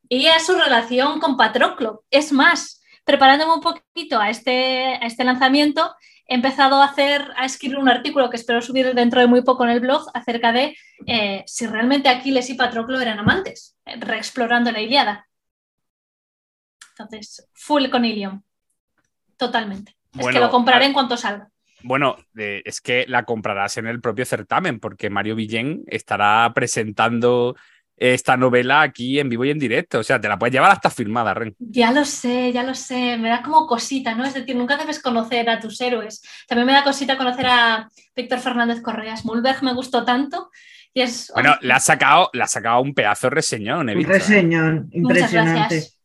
y 0.07 0.27
a 0.27 0.39
su 0.39 0.53
relación 0.53 1.19
con 1.19 1.37
Patroclo. 1.37 2.03
Es 2.11 2.31
más, 2.31 2.80
preparándome 3.03 3.53
un 3.53 3.61
poquito 3.61 4.19
a 4.19 4.29
este, 4.29 4.95
a 4.95 5.05
este 5.05 5.23
lanzamiento, 5.23 5.95
he 6.27 6.35
empezado 6.35 6.81
a 6.81 6.85
hacer, 6.85 7.27
a 7.35 7.45
escribir 7.45 7.77
un 7.77 7.89
artículo 7.89 8.29
que 8.29 8.37
espero 8.37 8.61
subir 8.61 8.93
dentro 8.93 9.19
de 9.19 9.27
muy 9.27 9.41
poco 9.41 9.63
en 9.63 9.71
el 9.71 9.79
blog 9.79 10.05
acerca 10.13 10.51
de 10.51 10.77
eh, 11.07 11.43
si 11.45 11.67
realmente 11.67 12.09
Aquiles 12.09 12.49
y 12.49 12.53
Patroclo 12.53 12.99
eran 12.99 13.19
amantes, 13.19 13.77
eh, 13.85 13.97
reexplorando 13.99 14.71
la 14.71 14.81
Iliada. 14.81 15.27
Entonces, 16.91 17.49
full 17.53 17.89
con 17.89 18.05
Ilium. 18.05 18.41
Totalmente. 19.37 19.95
es 20.17 20.27
que 20.27 20.39
lo 20.39 20.49
compraré 20.49 20.85
en 20.85 20.93
cuanto 20.93 21.17
salga. 21.17 21.49
Bueno, 21.83 22.15
es 22.35 22.79
que 22.79 23.05
la 23.07 23.23
comprarás 23.23 23.77
en 23.77 23.87
el 23.87 24.01
propio 24.01 24.25
certamen, 24.25 24.79
porque 24.79 25.09
Mario 25.09 25.35
Villén 25.35 25.83
estará 25.87 26.51
presentando 26.53 27.55
esta 28.01 28.35
novela 28.35 28.81
aquí 28.81 29.19
en 29.19 29.29
vivo 29.29 29.45
y 29.45 29.51
en 29.51 29.59
directo. 29.59 29.99
O 29.99 30.03
sea, 30.03 30.19
te 30.19 30.27
la 30.27 30.39
puedes 30.39 30.53
llevar 30.53 30.71
hasta 30.71 30.89
firmada, 30.89 31.35
Ren. 31.35 31.55
Ya 31.59 31.91
lo 31.91 32.03
sé, 32.03 32.51
ya 32.51 32.63
lo 32.63 32.73
sé. 32.73 33.15
Me 33.17 33.29
da 33.29 33.43
como 33.43 33.67
cosita, 33.67 34.15
¿no? 34.15 34.25
Es 34.25 34.33
decir, 34.33 34.55
nunca 34.55 34.75
debes 34.75 34.99
conocer 34.99 35.47
a 35.49 35.59
tus 35.59 35.79
héroes. 35.81 36.23
También 36.47 36.65
me 36.65 36.73
da 36.73 36.83
cosita 36.83 37.15
conocer 37.15 37.45
a 37.45 37.87
Víctor 38.15 38.39
Fernández 38.39 38.81
Correas. 38.81 39.23
Mulberg 39.23 39.61
me 39.63 39.73
gustó 39.73 40.03
tanto. 40.03 40.49
Y 40.95 41.01
es... 41.01 41.31
Bueno, 41.33 41.55
le 41.61 41.73
ha 41.73 41.79
sacado, 41.79 42.31
le 42.33 42.41
ha 42.41 42.47
sacado 42.47 42.81
un 42.81 42.95
pedazo 42.95 43.27
de 43.27 43.35
reseñón, 43.35 43.87
Un 43.87 43.89
¿eh? 43.89 44.03
reseñón, 44.03 44.89
impresionante. 44.91 45.51
Muchas 45.51 45.55
gracias. 45.69 46.00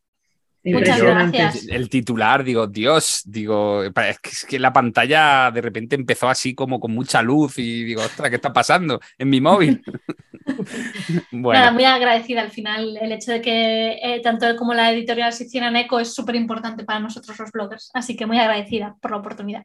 El 1.69 1.89
titular, 1.89 2.43
digo, 2.43 2.67
Dios, 2.67 3.21
digo, 3.25 3.83
es 3.83 4.45
que 4.47 4.59
la 4.59 4.73
pantalla 4.73 5.51
de 5.51 5.61
repente 5.61 5.95
empezó 5.95 6.27
así 6.27 6.53
como 6.53 6.79
con 6.79 6.91
mucha 6.91 7.21
luz 7.21 7.57
y 7.57 7.83
digo, 7.83 8.01
ostras, 8.01 8.29
¿qué 8.29 8.35
está 8.35 8.51
pasando 8.51 8.99
en 9.17 9.29
mi 9.29 9.39
móvil? 9.39 9.81
bueno. 11.31 11.59
Nada, 11.59 11.71
muy 11.71 11.85
agradecida 11.85 12.41
al 12.41 12.51
final. 12.51 12.97
El 12.99 13.11
hecho 13.11 13.31
de 13.31 13.41
que 13.41 13.99
eh, 14.01 14.21
tanto 14.21 14.47
él 14.47 14.55
como 14.55 14.73
la 14.73 14.91
editorial 14.91 15.33
se 15.33 15.45
hicieran 15.45 15.75
eco 15.75 15.99
es 15.99 16.13
súper 16.13 16.35
importante 16.35 16.83
para 16.83 16.99
nosotros 16.99 17.37
los 17.39 17.51
bloggers. 17.51 17.89
Así 17.93 18.15
que 18.15 18.25
muy 18.25 18.39
agradecida 18.39 18.95
por 19.01 19.11
la 19.11 19.17
oportunidad. 19.17 19.63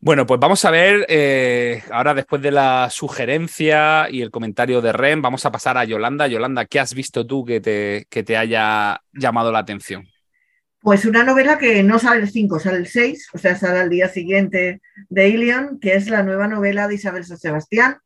Bueno, 0.00 0.26
pues 0.26 0.38
vamos 0.38 0.64
a 0.64 0.70
ver, 0.70 1.06
eh, 1.08 1.82
ahora 1.90 2.14
después 2.14 2.40
de 2.40 2.52
la 2.52 2.88
sugerencia 2.88 4.08
y 4.08 4.22
el 4.22 4.30
comentario 4.30 4.80
de 4.80 4.92
Ren, 4.92 5.20
vamos 5.20 5.44
a 5.44 5.50
pasar 5.50 5.76
a 5.76 5.84
Yolanda. 5.84 6.28
Yolanda, 6.28 6.66
¿qué 6.66 6.78
has 6.78 6.94
visto 6.94 7.26
tú 7.26 7.44
que 7.44 7.60
te, 7.60 8.06
que 8.08 8.22
te 8.22 8.36
haya 8.36 9.02
llamado 9.12 9.50
la 9.50 9.58
atención? 9.58 10.06
Pues 10.88 11.04
una 11.04 11.22
novela 11.22 11.58
que 11.58 11.82
no 11.82 11.98
sale 11.98 12.22
el 12.22 12.30
5, 12.30 12.60
sale 12.60 12.78
el 12.78 12.86
6, 12.86 13.28
o 13.34 13.36
sea, 13.36 13.54
sale 13.56 13.78
al 13.78 13.90
día 13.90 14.08
siguiente 14.08 14.80
de 15.10 15.28
Ilion, 15.28 15.78
que 15.80 15.92
es 15.92 16.08
la 16.08 16.22
nueva 16.22 16.48
novela 16.48 16.88
de 16.88 16.94
Isabel 16.94 17.26
San 17.26 17.36
Sebastián, 17.36 17.98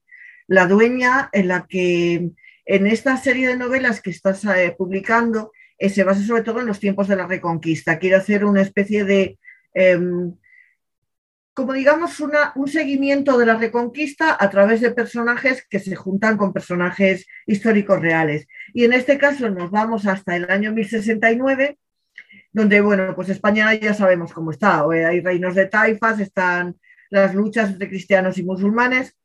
la 0.48 0.66
dueña, 0.66 1.30
en 1.32 1.46
la 1.46 1.64
que 1.68 2.32
en 2.64 2.86
esta 2.88 3.16
serie 3.18 3.46
de 3.46 3.56
novelas 3.56 4.00
que 4.00 4.10
estás 4.10 4.44
eh, 4.46 4.74
publicando 4.76 5.52
eh, 5.78 5.90
se 5.90 6.02
basa 6.02 6.22
sobre 6.22 6.42
todo 6.42 6.58
en 6.58 6.66
los 6.66 6.80
tiempos 6.80 7.06
de 7.06 7.14
la 7.14 7.28
Reconquista. 7.28 8.00
Quiere 8.00 8.16
hacer 8.16 8.44
una 8.44 8.62
especie 8.62 9.04
de, 9.04 9.38
em, 9.74 10.34
como 11.54 11.74
digamos, 11.74 12.18
un 12.56 12.66
seguimiento 12.66 13.38
de 13.38 13.46
la 13.46 13.58
Reconquista 13.58 14.36
a 14.40 14.50
través 14.50 14.80
de 14.80 14.90
personajes 14.90 15.64
que 15.70 15.78
se 15.78 15.94
juntan 15.94 16.36
con 16.36 16.52
personajes 16.52 17.28
históricos 17.46 18.00
reales. 18.00 18.48
Y 18.74 18.82
en 18.82 18.92
este 18.92 19.18
caso 19.18 19.50
nos 19.50 19.70
vamos 19.70 20.04
hasta 20.08 20.34
el 20.34 20.50
año 20.50 20.72
1069 20.72 21.78
donde, 22.52 22.80
bueno, 22.80 23.14
pues 23.14 23.28
España 23.28 23.72
ya 23.74 23.94
sabemos 23.94 24.32
cómo 24.32 24.50
está. 24.50 24.84
Hay 24.84 25.20
reinos 25.20 25.54
de 25.54 25.66
taifas, 25.66 26.20
están 26.20 26.76
las 27.10 27.34
luchas 27.34 27.70
entre 27.70 27.88
cristianos 27.88 28.38
y 28.38 28.42
musulmanes, 28.42 29.16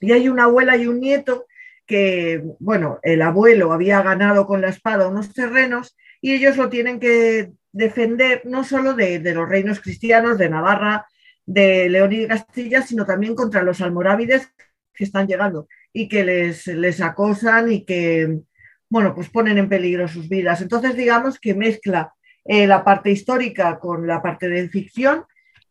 y 0.00 0.12
hay 0.12 0.28
una 0.28 0.44
abuela 0.44 0.76
y 0.76 0.86
un 0.86 1.00
nieto 1.00 1.46
que, 1.86 2.42
bueno, 2.58 2.98
el 3.02 3.22
abuelo 3.22 3.72
había 3.72 4.02
ganado 4.02 4.46
con 4.46 4.60
la 4.60 4.68
espada 4.68 5.08
unos 5.08 5.32
terrenos 5.32 5.96
y 6.20 6.32
ellos 6.32 6.56
lo 6.56 6.68
tienen 6.68 7.00
que 7.00 7.52
defender 7.72 8.42
no 8.44 8.64
solo 8.64 8.94
de, 8.94 9.20
los 9.32 9.48
reinos 9.48 9.80
cristianos 9.80 10.38
de 10.38 10.48
Navarra, 10.48 11.06
de 11.46 11.88
León 11.88 12.12
y 12.12 12.18
de 12.18 12.28
Castilla, 12.28 12.82
sino 12.82 13.04
también 13.04 13.34
contra 13.34 13.62
los 13.62 13.80
almorávides 13.80 14.52
que 14.94 15.04
están 15.04 15.26
llegando 15.26 15.68
y 15.92 16.08
que 16.08 16.24
les, 16.24 16.66
les 16.66 17.00
acosan 17.00 17.70
y 17.72 17.84
que, 17.84 18.40
bueno, 18.88 19.14
pues 19.14 19.30
ponen 19.30 19.58
en 19.58 19.68
peligro 19.68 20.08
sus 20.08 20.28
vidas. 20.28 20.60
Entonces, 20.60 20.96
digamos 20.96 21.38
que 21.38 21.54
mezcla 21.54 22.12
eh, 22.44 22.66
la 22.66 22.84
parte 22.84 23.10
histórica 23.10 23.78
con 23.78 24.06
la 24.06 24.20
parte 24.22 24.48
de 24.48 24.68
ficción 24.68 25.24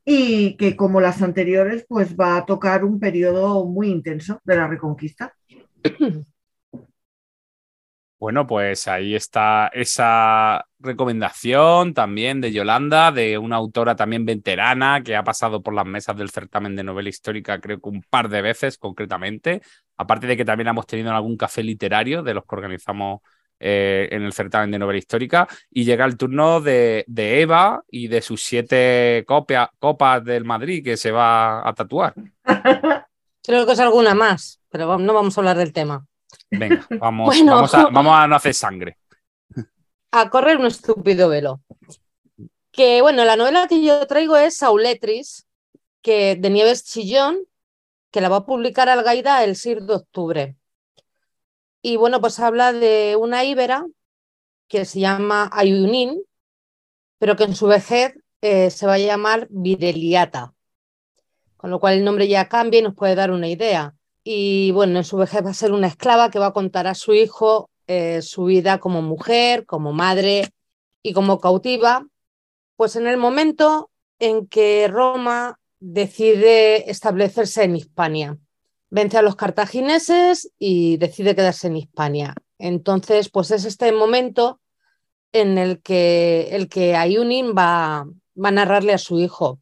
y 0.04 0.56
que 0.58 0.76
como 0.76 1.00
las 1.02 1.22
anteriores 1.22 1.86
pues 1.88 2.16
va 2.16 2.38
a 2.38 2.46
tocar 2.46 2.84
un 2.84 3.00
periodo 3.00 3.66
muy 3.66 3.90
intenso 3.90 4.40
de 4.44 4.56
la 4.56 4.68
reconquista. 4.68 5.34
Bueno, 8.22 8.46
pues 8.46 8.88
ahí 8.88 9.16
está 9.16 9.72
esa 9.74 10.68
recomendación 10.78 11.96
también 11.96 12.40
de 12.40 12.52
Yolanda, 12.52 13.12
de 13.12 13.40
una 13.40 13.56
autora 13.56 13.96
también 13.96 14.26
veterana 14.28 15.02
que 15.04 15.16
ha 15.16 15.24
pasado 15.24 15.64
por 15.64 15.74
las 15.74 15.88
mesas 15.88 16.16
del 16.16 16.30
certamen 16.30 16.76
de 16.76 16.84
novela 16.84 17.10
histórica 17.10 17.60
creo 17.60 17.82
que 17.82 17.90
un 17.90 18.04
par 18.04 18.30
de 18.30 18.44
veces 18.44 18.78
concretamente, 18.78 19.64
aparte 19.98 20.28
de 20.28 20.38
que 20.38 20.46
también 20.46 20.68
hemos 20.68 20.86
tenido 20.86 21.12
algún 21.12 21.36
café 21.36 21.64
literario 21.64 22.22
de 22.22 22.36
los 22.36 22.46
que 22.46 22.56
organizamos 22.56 23.22
eh, 23.64 24.10
en 24.12 24.24
el 24.24 24.34
certamen 24.34 24.72
de 24.72 24.80
novela 24.80 24.98
histórica. 24.98 25.48
Y 25.70 25.86
llega 25.86 26.06
el 26.06 26.18
turno 26.18 26.60
de, 26.60 27.06
Eva 27.08 27.84
y 27.90 28.08
de 28.08 28.22
sus 28.22 28.42
siete 28.44 29.24
copas 29.26 30.26
del 30.26 30.46
Madrid 30.46 30.84
que 30.84 30.98
se 30.98 31.12
va 31.12 31.68
a 31.68 31.74
tatuar. 31.74 32.16
Creo 33.44 33.66
que 33.66 33.72
es 33.72 33.80
alguna 33.80 34.16
más, 34.16 34.60
pero 34.70 34.98
no 34.98 35.14
vamos 35.14 35.38
a 35.38 35.42
hablar 35.42 35.58
del 35.58 35.74
tema. 35.74 36.06
Venga, 36.50 36.86
vamos, 37.00 37.36
vamos, 37.46 37.74
a, 37.74 37.88
vamos 37.90 38.14
a 38.16 38.28
no 38.28 38.36
hacer 38.36 38.54
sangre. 38.54 38.98
A 40.14 40.30
correr 40.30 40.58
un 40.58 40.66
estúpido 40.66 41.30
velo. 41.30 41.62
Que 42.72 43.02
bueno, 43.02 43.24
la 43.24 43.38
novela 43.38 43.68
que 43.70 43.82
yo 43.82 44.06
traigo 44.08 44.36
es 44.36 44.58
Sauletris, 44.58 45.48
que 46.02 46.36
de 46.36 46.50
Nieves 46.50 46.84
Chillón, 46.84 47.40
que 48.12 48.20
la 48.20 48.28
va 48.28 48.38
a 48.38 48.46
publicar 48.46 48.90
Algaida 48.90 49.44
el 49.46 49.56
6 49.56 49.88
de 49.88 49.94
octubre. 49.94 50.56
Y 51.82 51.98
bueno, 51.98 52.22
pues 52.22 52.40
habla 52.40 52.74
de 52.74 53.16
una 53.20 53.44
íbera 53.44 53.86
que 54.68 54.86
se 54.86 55.00
llama 55.00 55.50
Ayunín, 55.52 56.22
pero 57.18 57.36
que 57.36 57.44
en 57.44 57.56
su 57.56 57.68
vejez 57.68 58.14
eh, 58.42 58.70
se 58.70 58.88
va 58.88 58.94
a 58.94 59.00
llamar 59.00 59.48
Vireliata, 59.50 60.54
con 61.58 61.70
lo 61.72 61.80
cual 61.80 61.96
el 61.96 62.04
nombre 62.04 62.28
ya 62.28 62.48
cambia 62.48 62.80
y 62.80 62.84
nos 62.84 62.96
puede 62.96 63.16
dar 63.16 63.32
una 63.32 63.48
idea. 63.48 63.96
Y 64.24 64.72
bueno, 64.72 65.00
en 65.00 65.04
su 65.04 65.18
vejez 65.18 65.44
va 65.44 65.50
a 65.50 65.56
ser 65.56 65.72
una 65.72 65.88
esclava 65.88 66.30
que 66.30 66.40
va 66.40 66.48
a 66.48 66.54
contar 66.54 66.88
a 66.88 66.96
su 66.96 67.14
hijo 67.14 67.72
eh, 67.94 68.22
su 68.22 68.46
vida 68.46 68.80
como 68.80 69.02
mujer, 69.02 69.66
como 69.66 69.92
madre 69.92 70.48
y 71.04 71.12
como 71.12 71.42
cautiva, 71.42 72.08
pues 72.78 72.96
en 72.96 73.06
el 73.06 73.18
momento 73.18 73.92
en 74.20 74.48
que 74.48 74.88
Roma 74.88 75.60
decide 75.80 76.90
establecerse 76.90 77.64
en 77.64 77.76
Hispania 77.76 78.38
vence 78.92 79.18
a 79.18 79.24
los 79.24 79.36
cartagineses 79.36 80.52
y 80.60 80.98
decide 80.98 81.36
quedarse 81.36 81.68
en 81.68 81.78
Hispania. 81.78 82.36
Entonces, 82.60 83.30
pues 83.30 83.50
es 83.50 83.66
este 83.66 83.92
momento 83.92 84.62
en 85.32 85.58
el 85.58 85.82
que, 85.82 86.50
el 86.52 86.70
que 86.70 86.96
Ayunin 86.96 87.56
va, 87.58 88.06
va 88.36 88.50
a 88.50 88.52
narrarle 88.52 88.94
a 88.94 89.00
su 89.00 89.20
hijo 89.20 89.60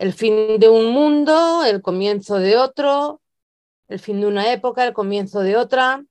el 0.00 0.14
fin 0.14 0.58
de 0.58 0.68
un 0.70 0.92
mundo, 0.92 1.62
el 1.62 1.82
comienzo 1.82 2.36
de 2.36 2.56
otro, 2.56 3.20
el 3.86 3.98
fin 3.98 4.18
de 4.18 4.26
una 4.26 4.50
época, 4.50 4.86
el 4.86 4.94
comienzo 4.94 5.40
de 5.40 5.58
otra. 5.58 6.02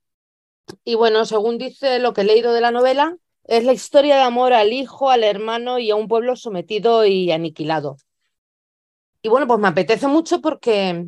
Y 0.83 0.93
bueno, 0.93 1.25
según 1.25 1.57
dice 1.57 1.97
lo 1.97 2.13
que 2.13 2.21
he 2.21 2.23
leído 2.23 2.53
de 2.53 2.61
la 2.61 2.69
novela, 2.69 3.17
es 3.45 3.63
la 3.63 3.73
historia 3.73 4.15
de 4.15 4.21
amor 4.21 4.53
al 4.53 4.73
hijo, 4.73 5.09
al 5.09 5.23
hermano 5.23 5.79
y 5.79 5.89
a 5.89 5.95
un 5.95 6.07
pueblo 6.07 6.35
sometido 6.35 7.03
y 7.03 7.31
aniquilado. 7.31 7.97
Y 9.23 9.29
bueno, 9.29 9.47
pues 9.47 9.59
me 9.59 9.69
apetece 9.69 10.05
mucho 10.05 10.39
porque 10.39 11.07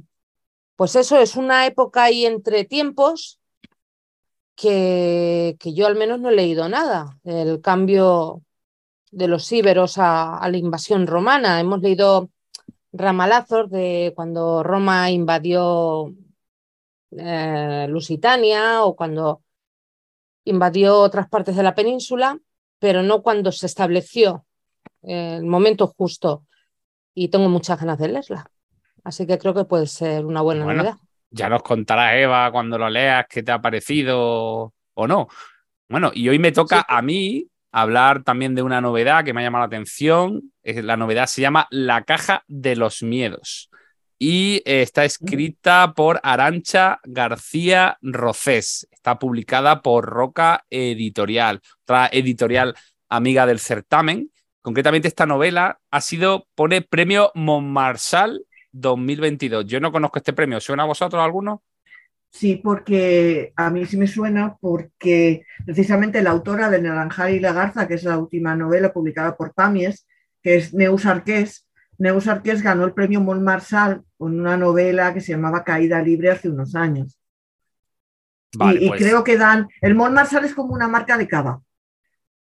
pues 0.82 0.96
eso 0.96 1.20
es 1.20 1.36
una 1.36 1.68
época 1.68 2.06
ahí 2.06 2.26
entre 2.26 2.66
tiempos 2.66 3.40
que, 4.56 5.56
que 5.60 5.76
yo 5.76 5.86
al 5.86 5.96
menos 5.96 6.20
no 6.20 6.30
he 6.30 6.36
leído 6.36 6.68
nada. 6.70 7.20
El 7.24 7.62
cambio 7.62 8.42
de 9.12 9.28
los 9.28 9.52
íberos 9.52 10.00
a, 10.00 10.40
la 10.50 10.58
invasión 10.58 11.06
romana. 11.06 11.60
Hemos 11.60 11.82
leído 11.82 12.32
ramalazos 12.92 13.70
de 13.70 14.12
cuando 14.16 14.64
Roma 14.64 15.12
invadió 15.12 16.16
eh, 17.12 17.86
Lusitania 17.88 18.84
o 18.84 18.96
cuando 18.96 19.44
invadió 20.46 21.00
otras 21.00 21.30
partes 21.30 21.56
de 21.56 21.62
la 21.62 21.76
península, 21.76 22.40
pero 22.80 23.04
no 23.04 23.22
cuando 23.22 23.52
se 23.52 23.68
estableció 23.68 24.48
el 25.04 25.46
momento 25.46 25.86
justo. 25.86 26.48
Y 27.14 27.28
tengo 27.28 27.50
muchas 27.50 27.80
ganas 27.80 28.00
de 28.00 28.08
leerla. 28.08 28.52
Así 29.04 29.26
que 29.26 29.38
creo 29.38 29.54
que 29.54 29.66
puede 29.66 29.88
ser 29.88 30.26
una 30.26 30.42
buena 30.42 30.66
novedad. 30.66 30.96
Ya 31.30 31.50
nos 31.50 31.64
contará 31.64 32.18
Eva 32.18 32.52
cuando 32.52 32.78
lo 32.78 32.90
leas 32.90 33.26
qué 33.30 33.42
te 33.42 33.52
ha 33.52 33.62
parecido 33.62 34.74
o 34.94 35.08
no. 35.08 35.28
Bueno, 35.88 36.12
y 36.14 36.28
hoy 36.30 36.40
me 36.40 36.52
toca 36.52 36.86
a 36.88 37.02
mí 37.02 37.48
hablar 37.72 38.24
también 38.24 38.54
de 38.54 38.62
una 38.62 38.82
novedad 38.82 39.24
que 39.24 39.34
me 39.34 39.42
ha 39.42 39.44
llamado 39.44 39.64
la 39.64 39.68
atención. 39.68 40.52
La 40.64 40.98
novedad 40.98 41.28
se 41.28 41.42
llama 41.42 41.68
La 41.72 42.04
caja 42.04 42.44
de 42.48 42.76
los 42.76 43.02
miedos 43.02 43.72
y 44.24 44.62
eh, 44.66 44.84
está 44.84 45.04
escrita 45.04 45.94
por 45.96 46.20
Arancha 46.22 47.00
García 47.06 47.98
Rocés. 48.04 48.88
Está 48.92 49.18
publicada 49.18 49.82
por 49.82 50.06
Roca 50.06 50.64
Editorial, 50.70 51.60
otra 51.82 52.08
editorial 52.12 52.76
amiga 53.10 53.48
del 53.48 53.58
certamen. 53.58 54.32
Concretamente 54.62 55.08
esta 55.08 55.26
novela 55.26 55.80
ha 55.90 56.02
sido, 56.02 56.46
pone 56.54 56.84
premio 56.84 57.32
Montmarchal 57.34 58.46
2022. 58.72 59.66
Yo 59.66 59.80
no 59.80 59.92
conozco 59.92 60.20
este 60.20 60.34
premio. 60.34 60.60
¿Suena 60.60 60.84
a 60.84 60.88
vosotros 60.88 61.22
alguno? 61.22 61.64
Sí, 62.30 62.56
porque 62.56 63.52
a 63.58 63.70
mí 63.70 63.86
sí 63.86 63.98
me 63.98 64.08
suena 64.08 64.56
porque 64.62 65.46
precisamente 65.66 66.22
la 66.22 66.32
autora 66.32 66.70
de 66.70 66.82
Naranjal 66.82 67.36
y 67.36 67.40
la 67.42 67.52
Garza, 67.52 67.88
que 67.88 67.96
es 67.96 68.04
la 68.04 68.18
última 68.18 68.56
novela 68.56 68.94
publicada 68.94 69.36
por 69.36 69.54
Pamies, 69.54 70.08
que 70.42 70.56
es 70.56 70.74
Neus 70.74 71.06
Arqués, 71.06 71.68
Neus 71.98 72.28
Arqués 72.28 72.64
ganó 72.64 72.86
el 72.86 72.94
premio 72.94 73.22
Montmarchal 73.22 74.04
con 74.18 74.40
una 74.40 74.58
novela 74.58 75.14
que 75.14 75.22
se 75.22 75.34
llamaba 75.34 75.64
Caída 75.64 76.02
Libre 76.02 76.32
hace 76.32 76.50
unos 76.50 76.74
años. 76.74 77.20
y, 78.54 78.88
pues. 78.88 79.02
creo 79.02 79.24
que 79.24 79.38
dan, 79.38 79.68
el 79.82 79.94
Montmarchal 79.94 80.46
es 80.46 80.56
como 80.56 80.74
una 80.74 80.88
marca 80.88 81.18
de 81.18 81.28
cava. 81.28 81.62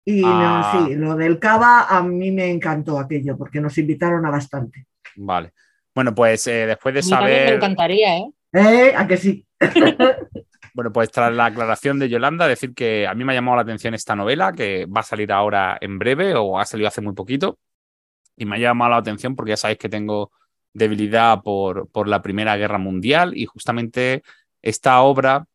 Y 0.04 0.22
ah. 0.26 0.86
sí, 0.88 0.96
lo 0.96 1.16
del 1.16 1.40
cava 1.40 1.88
a 1.88 2.04
mí 2.04 2.32
me 2.32 2.52
encantó 2.52 3.00
aquello, 3.00 3.38
porque 3.38 3.60
nos 3.60 3.78
invitaron 3.78 4.26
a 4.26 4.30
bastante. 4.30 4.86
Vale. 5.16 5.54
Bueno, 5.98 6.14
pues 6.14 6.46
eh, 6.46 6.68
después 6.68 6.94
de 6.94 7.02
saber. 7.02 7.50
Me 7.50 7.56
encantaría, 7.56 8.18
¿eh? 8.20 8.32
¿Eh? 8.54 8.94
¿A 8.96 9.08
que 9.08 9.18
sí? 9.18 9.44
bueno, 10.76 10.94
pues 10.94 11.10
tras 11.10 11.34
la 11.34 11.46
aclaración 11.46 11.98
de 11.98 12.08
Yolanda, 12.08 12.48
decir 12.48 12.76
que 12.76 13.08
a 13.08 13.16
mí 13.16 13.26
me 13.26 13.32
ha 13.32 13.36
llamado 13.36 13.56
la 13.56 13.64
atención 13.64 13.96
esta 13.96 14.16
novela, 14.16 14.54
que 14.54 14.86
va 14.86 15.00
a 15.00 15.04
salir 15.04 15.32
ahora 15.32 15.76
en 15.82 15.98
breve 15.98 16.36
o 16.36 16.60
ha 16.60 16.66
salido 16.66 16.88
hace 16.88 17.02
muy 17.02 17.16
poquito. 17.16 17.58
Y 18.36 18.46
me 18.46 18.58
ha 18.58 18.60
llamado 18.60 18.92
la 18.92 18.98
atención 18.98 19.36
porque 19.36 19.50
ya 19.50 19.58
sabéis 19.58 19.80
que 19.80 19.90
tengo 19.90 20.32
debilidad 20.72 21.42
por, 21.42 21.90
por 21.90 22.08
la 22.08 22.22
Primera 22.22 22.56
Guerra 22.58 22.78
Mundial 22.78 23.36
y 23.36 23.48
justamente 23.48 24.22
esta 24.62 25.02
obra 25.02 25.48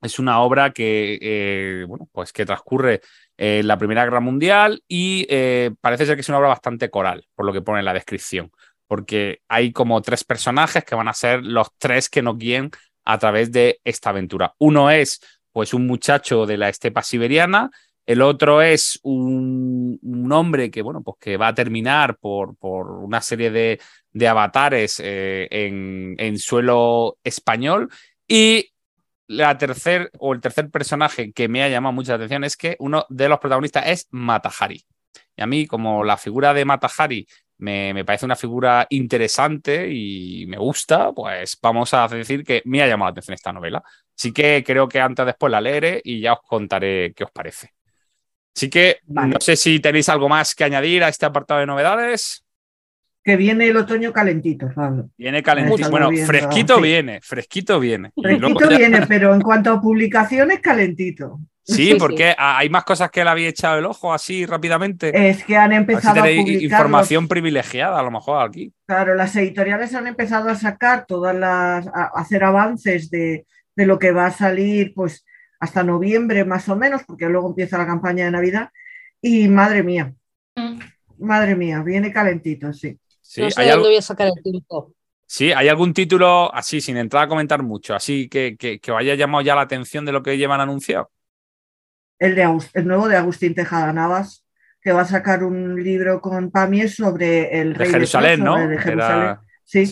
es 0.00 0.18
una 0.18 0.40
obra 0.40 0.72
que, 0.72 1.18
eh, 1.20 1.84
bueno, 1.86 2.08
pues 2.12 2.32
que 2.32 2.46
transcurre 2.46 3.02
en 3.36 3.66
la 3.66 3.76
Primera 3.76 4.04
Guerra 4.04 4.20
Mundial 4.20 4.82
y 4.88 5.26
eh, 5.28 5.72
parece 5.82 6.06
ser 6.06 6.14
que 6.14 6.22
es 6.22 6.28
una 6.30 6.38
obra 6.38 6.48
bastante 6.48 6.88
coral, 6.88 7.26
por 7.34 7.44
lo 7.44 7.52
que 7.52 7.60
pone 7.60 7.80
en 7.80 7.84
la 7.84 7.92
descripción, 7.92 8.50
porque 8.86 9.40
hay 9.48 9.72
como 9.72 10.00
tres 10.02 10.24
personajes 10.24 10.84
que 10.84 10.94
van 10.94 11.08
a 11.08 11.14
ser 11.14 11.42
los 11.42 11.68
tres 11.78 12.08
que 12.08 12.22
nos 12.22 12.38
guíen 12.38 12.70
a 13.04 13.18
través 13.18 13.52
de 13.52 13.80
esta 13.84 14.10
aventura. 14.10 14.54
Uno 14.58 14.90
es 14.90 15.20
pues 15.52 15.72
un 15.74 15.86
muchacho 15.86 16.46
de 16.46 16.58
la 16.58 16.68
estepa 16.68 17.02
siberiana, 17.02 17.70
el 18.06 18.22
otro 18.22 18.62
es 18.62 19.00
un, 19.02 19.98
hombre 20.30 20.70
que, 20.70 20.80
bueno, 20.80 21.02
pues 21.02 21.16
que 21.20 21.36
va 21.36 21.48
a 21.48 21.54
terminar 21.54 22.16
por, 22.18 22.56
por 22.56 22.90
una 22.90 23.20
serie 23.20 23.50
de, 23.50 23.80
de 24.12 24.28
avatares 24.28 25.00
eh, 25.02 25.48
en, 25.50 26.14
en, 26.18 26.38
suelo 26.38 27.18
español. 27.24 27.90
Y 28.28 28.72
la 29.26 29.58
tercer, 29.58 30.10
o 30.18 30.34
el 30.34 30.40
tercer 30.40 30.70
personaje 30.70 31.32
que 31.32 31.48
me 31.48 31.64
ha 31.64 31.68
llamado 31.68 31.92
mucha 31.92 32.14
atención 32.14 32.44
es 32.44 32.56
que 32.56 32.76
uno 32.78 33.06
de 33.08 33.28
los 33.28 33.40
protagonistas 33.40 33.88
es 33.88 34.06
Matahari. 34.10 34.84
Y 35.36 35.42
a 35.42 35.46
mí, 35.46 35.66
como 35.66 36.04
la 36.04 36.16
figura 36.16 36.54
de 36.54 36.64
Matahari 36.64 37.26
me, 37.58 38.04
parece 38.04 38.26
una 38.26 38.36
figura 38.36 38.86
interesante 38.90 39.88
y 39.90 40.46
me 40.46 40.58
gusta, 40.58 41.12
pues 41.12 41.58
vamos 41.60 41.92
a 41.94 42.06
decir 42.08 42.44
que 42.44 42.62
me 42.64 42.82
ha 42.82 42.86
llamado 42.86 43.08
la 43.08 43.12
atención 43.12 43.34
esta 43.34 43.52
novela. 43.52 43.82
Así 44.16 44.32
que 44.32 44.62
creo 44.64 44.88
que 44.88 45.00
antes 45.00 45.26
después 45.26 45.50
la 45.50 45.60
leeré 45.60 46.00
y 46.04 46.20
ya 46.20 46.34
os 46.34 46.40
contaré 46.42 47.12
qué 47.14 47.24
os 47.24 47.30
parece. 47.30 47.74
Así 48.54 48.70
que 48.70 49.00
no 49.06 49.38
sé 49.40 49.56
si 49.56 49.80
tenéis 49.80 50.08
algo 50.08 50.28
más 50.28 50.54
que 50.54 50.64
añadir 50.64 51.04
a 51.04 51.08
este 51.08 51.26
apartado 51.26 51.60
de 51.60 51.66
novedades. 51.66 52.45
Que 53.26 53.34
viene 53.34 53.66
el 53.66 53.76
otoño 53.76 54.12
calentito, 54.12 54.70
Viene 55.18 55.42
calentito. 55.42 55.90
Bueno, 55.90 56.10
fresquito 56.24 56.80
viene, 56.80 57.20
fresquito 57.20 57.80
viene. 57.80 58.12
Fresquito 58.14 58.68
viene, 58.68 59.04
pero 59.08 59.34
en 59.34 59.40
cuanto 59.40 59.72
a 59.72 59.80
publicaciones, 59.80 60.60
calentito. 60.60 61.40
Sí, 61.64 61.96
porque 61.98 62.36
hay 62.38 62.70
más 62.70 62.84
cosas 62.84 63.10
que 63.10 63.24
le 63.24 63.30
había 63.30 63.48
echado 63.48 63.80
el 63.80 63.86
ojo 63.86 64.14
así 64.14 64.46
rápidamente. 64.46 65.28
Es 65.28 65.42
que 65.42 65.56
han 65.56 65.72
empezado 65.72 66.20
a, 66.20 66.22
publicar 66.22 66.62
información 66.62 67.26
privilegiada 67.26 67.98
a 67.98 68.02
lo 68.04 68.12
mejor 68.12 68.48
aquí. 68.48 68.72
Claro, 68.86 69.16
las 69.16 69.34
editoriales 69.34 69.92
han 69.96 70.06
empezado 70.06 70.48
a 70.48 70.54
sacar 70.54 71.04
todas 71.06 71.34
las, 71.34 71.88
a 71.88 72.12
hacer 72.14 72.44
avances 72.44 73.10
de, 73.10 73.44
lo 73.74 73.98
que 73.98 74.12
va 74.12 74.26
a 74.26 74.30
salir, 74.30 74.94
pues 74.94 75.26
hasta 75.58 75.82
noviembre 75.82 76.44
más 76.44 76.68
o 76.68 76.76
menos, 76.76 77.02
porque 77.02 77.28
luego 77.28 77.48
empieza 77.48 77.76
la 77.76 77.86
campaña 77.86 78.26
de 78.26 78.30
Navidad. 78.30 78.70
Y 79.20 79.48
madre 79.48 79.82
mía, 79.82 80.14
mm. 80.54 80.78
madre 81.18 81.56
mía, 81.56 81.82
viene 81.82 82.12
calentito, 82.12 82.72
sí. 82.72 82.96
Sí 83.26 83.42
no 83.42 83.50
sé 83.50 83.60
¿hay 83.60 83.70
dónde 83.70 83.88
voy 83.88 83.96
a 83.96 84.02
sacar 84.02 84.28
el 84.28 84.42
tiempo. 84.42 84.92
Sí, 85.26 85.52
¿hay 85.52 85.68
algún 85.68 85.92
título 85.92 86.54
así, 86.54 86.80
sin 86.80 86.96
entrar 86.96 87.24
a 87.24 87.28
comentar 87.28 87.62
mucho, 87.62 87.94
así 87.94 88.28
que, 88.28 88.56
que, 88.56 88.78
que 88.78 88.92
haya 88.92 89.14
llamado 89.16 89.42
ya 89.42 89.56
la 89.56 89.62
atención 89.62 90.04
de 90.04 90.12
lo 90.12 90.22
que 90.22 90.38
llevan 90.38 90.60
anunciado? 90.60 91.10
el, 92.18 92.34
de 92.34 92.58
el 92.74 92.86
nuevo 92.86 93.08
de 93.08 93.16
Agustín 93.16 93.54
Tejada 93.54 93.92
Navas, 93.92 94.44
que 94.80 94.92
va 94.92 95.02
a 95.02 95.06
sacar 95.06 95.42
un 95.44 95.82
libro 95.82 96.20
con 96.20 96.50
Pamies 96.50 96.94
sobre 96.94 97.60
el 97.60 97.74
rey 97.74 97.88
de 97.88 97.94
Jerusalén, 97.94 98.42
¿no? 98.42 98.56
De 98.56 98.78
Jerusalén. 98.78 99.36
Sí. 99.64 99.90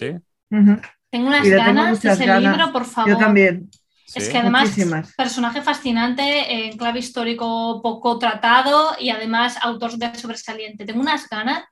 Tengo 1.11 1.29
unas 1.29 1.49
ganas 1.49 2.01
de 2.01 2.12
ese 2.12 2.40
libro, 2.40 2.73
por 2.73 2.85
favor. 2.85 3.11
Yo 3.11 3.18
también. 3.18 3.70
Es 4.14 4.29
que 4.29 4.38
además, 4.38 4.77
personaje 5.16 5.61
fascinante, 5.61 6.68
en 6.68 6.77
clave 6.77 7.01
histórico 7.01 7.81
poco 7.83 8.18
tratado 8.18 8.94
y 9.01 9.11
además 9.11 9.57
autor 9.61 9.97
de 9.97 10.14
sobresaliente. 10.14 10.85
Tengo 10.85 11.01
unas 11.01 11.29
ganas. 11.29 11.64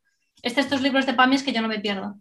Este, 0.42 0.61
estos 0.61 0.83
libros 0.83 1.07
de 1.07 1.14
Pamies 1.14 1.42
que 1.42 1.52
yo 1.52 1.62
no 1.62 1.68
me 1.68 1.81
pierdo. 1.81 2.16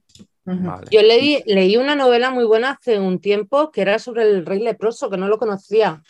Yo 0.89 1.01
leí, 1.01 1.43
leí 1.45 1.77
una 1.77 1.95
novela 1.95 2.31
muy 2.31 2.45
buena 2.45 2.71
hace 2.71 2.99
un 2.99 3.19
tiempo 3.19 3.71
que 3.71 3.81
era 3.81 3.99
sobre 3.99 4.23
el 4.23 4.45
rey 4.45 4.59
leproso, 4.59 5.09
que 5.09 5.17
no 5.17 5.27
lo 5.27 5.37
conocía 5.37 6.01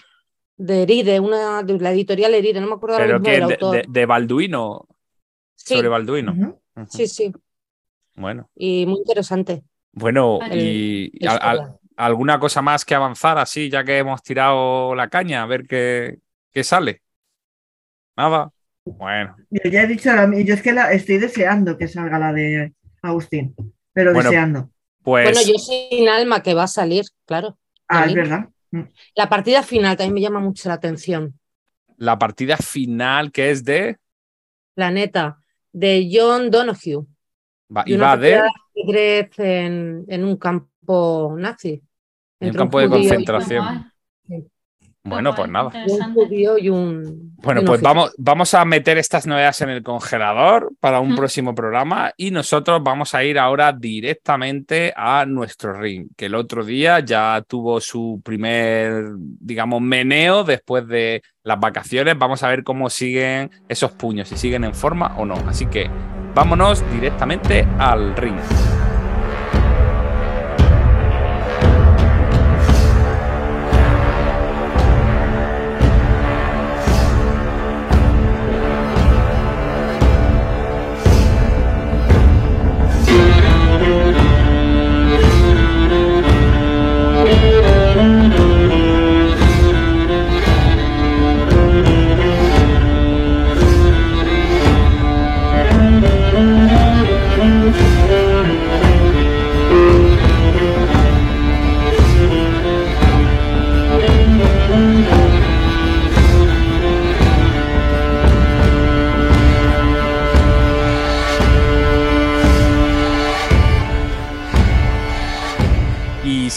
de 0.58 0.84
Eride, 0.84 1.19
una, 1.19 1.63
de 1.63 1.80
la 1.80 1.91
editorial 1.91 2.34
Eride, 2.36 2.62
no 2.62 2.67
me 2.67 2.74
acuerdo 2.74 2.97
Pero 2.97 3.21
que 3.21 3.39
de, 3.39 3.86
de, 3.88 4.06
Balduino. 4.06 4.88
Sobre 5.56 5.88
Balduino. 5.88 6.62
Sí, 6.88 7.08
sí. 7.08 7.32
Bueno. 8.15 8.50
Y 8.56 8.86
muy 8.86 9.00
interesante. 9.00 9.63
Bueno, 9.91 10.39
y 10.52 11.12
alguna 11.97 12.39
cosa 12.39 12.62
más 12.62 12.86
que 12.86 12.95
avanzar 12.95 13.38
así, 13.38 13.69
ya 13.69 13.84
que 13.84 13.97
hemos 13.97 14.21
tirado 14.24 14.95
la 14.95 15.10
caña, 15.10 15.43
a 15.43 15.45
ver 15.45 15.67
qué, 15.67 16.19
qué 16.52 16.63
sale. 16.63 17.02
Nada. 18.15 18.52
Bueno. 18.86 19.36
Yo 19.50 19.70
ya 19.70 19.84
he 19.84 19.88
dicho, 19.88 20.10
yo 20.10 20.54
es 20.54 20.62
que 20.62 20.74
la, 20.74 20.91
estoy 20.91 21.17
deseando 21.17 21.78
que 21.78 21.88
salga 21.88 22.17
la 22.17 22.34
de 22.34 22.74
Agustín, 23.02 23.56
pero 23.94 24.13
deseando. 24.13 24.70
Pues... 25.04 25.26
Bueno, 25.26 25.39
yo 25.48 25.58
sin 25.58 26.10
alma 26.10 26.44
que 26.44 26.54
va 26.54 26.63
a 26.63 26.67
salir, 26.67 27.06
claro. 27.26 27.58
Ah, 27.88 28.06
es 28.06 28.13
verdad. 28.13 28.50
Mm. 28.72 28.84
La 29.15 29.30
partida 29.30 29.63
final 29.63 29.98
también 29.98 30.13
me 30.13 30.22
llama 30.22 30.39
mucho 30.39 30.70
la 30.70 30.76
atención. 30.76 31.38
La 31.98 32.17
partida 32.17 32.58
final 32.58 33.32
que 33.32 33.52
es 33.52 33.63
de... 33.63 33.98
Planeta, 34.74 35.39
de 35.72 36.10
John 36.12 36.50
Donoghue. 36.50 37.06
y 37.86 37.96
va 37.98 38.17
de... 38.17 38.41
En, 39.38 40.06
en, 40.08 40.24
un 40.24 40.38
campo 40.38 41.36
nazi. 41.38 41.84
En 42.39 42.50
un 42.50 42.56
campo 42.56 42.80
de 42.80 42.89
concentración. 42.89 43.90
Bueno, 45.03 45.33
pues 45.33 45.49
nada. 45.49 45.71
Bueno, 47.43 47.61
pues 47.65 47.81
vamos, 47.81 48.13
vamos 48.19 48.53
a 48.53 48.63
meter 48.65 48.99
estas 48.99 49.25
novedades 49.25 49.61
en 49.61 49.69
el 49.69 49.81
congelador 49.81 50.73
para 50.79 50.99
un 50.99 51.15
próximo 51.15 51.55
programa 51.55 52.13
y 52.17 52.29
nosotros 52.29 52.81
vamos 52.83 53.15
a 53.15 53.23
ir 53.23 53.39
ahora 53.39 53.73
directamente 53.73 54.93
a 54.95 55.25
nuestro 55.25 55.73
ring, 55.73 56.09
que 56.15 56.27
el 56.27 56.35
otro 56.35 56.63
día 56.63 56.99
ya 56.99 57.43
tuvo 57.47 57.81
su 57.81 58.21
primer, 58.23 59.05
digamos, 59.17 59.81
meneo 59.81 60.43
después 60.43 60.87
de 60.87 61.23
las 61.43 61.59
vacaciones. 61.59 62.15
Vamos 62.17 62.43
a 62.43 62.49
ver 62.49 62.63
cómo 62.63 62.89
siguen 62.91 63.49
esos 63.67 63.91
puños, 63.93 64.29
si 64.29 64.37
siguen 64.37 64.63
en 64.65 64.75
forma 64.75 65.15
o 65.17 65.25
no. 65.25 65.33
Así 65.47 65.65
que 65.65 65.89
vámonos 66.35 66.83
directamente 66.93 67.67
al 67.79 68.15
ring. 68.15 68.37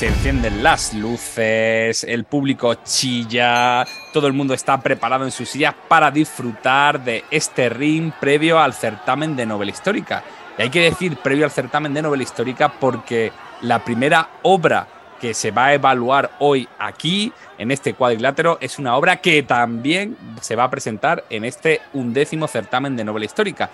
Encienden 0.07 0.63
las 0.63 0.93
luces, 0.93 2.05
el 2.05 2.25
público 2.25 2.75
chilla, 2.85 3.87
todo 4.13 4.27
el 4.27 4.35
mundo 4.35 4.53
está 4.53 4.81
preparado 4.81 5.25
en 5.25 5.31
sus 5.31 5.49
sillas 5.49 5.75
para 5.89 6.11
disfrutar 6.11 7.03
de 7.03 7.25
este 7.31 7.71
ring 7.71 8.13
previo 8.21 8.59
al 8.59 8.75
certamen 8.75 9.35
de 9.35 9.47
novela 9.47 9.71
histórica. 9.71 10.23
Y 10.59 10.63
hay 10.63 10.71
que 10.71 10.81
decir 10.81 11.17
previo 11.17 11.45
al 11.47 11.51
certamen 11.51 11.95
de 11.95 12.03
novela 12.03 12.23
histórica 12.23 12.69
porque 12.69 13.33
la 13.63 13.83
primera 13.83 14.29
obra 14.43 14.87
que 15.21 15.33
se 15.33 15.51
va 15.51 15.67
a 15.67 15.75
evaluar 15.75 16.33
hoy 16.39 16.69
aquí, 16.79 17.33
en 17.57 17.71
este 17.71 17.95
cuadrilátero, 17.95 18.59
es 18.61 18.79
una 18.79 18.97
obra 18.97 19.23
que 19.23 19.43
también 19.43 20.19
se 20.43 20.55
va 20.55 20.65
a 20.65 20.71
presentar 20.71 21.25
en 21.31 21.47
este 21.47 21.81
undécimo 21.95 22.47
certamen 22.47 22.95
de 22.95 23.05
novela 23.05 23.25
histórica. 23.25 23.71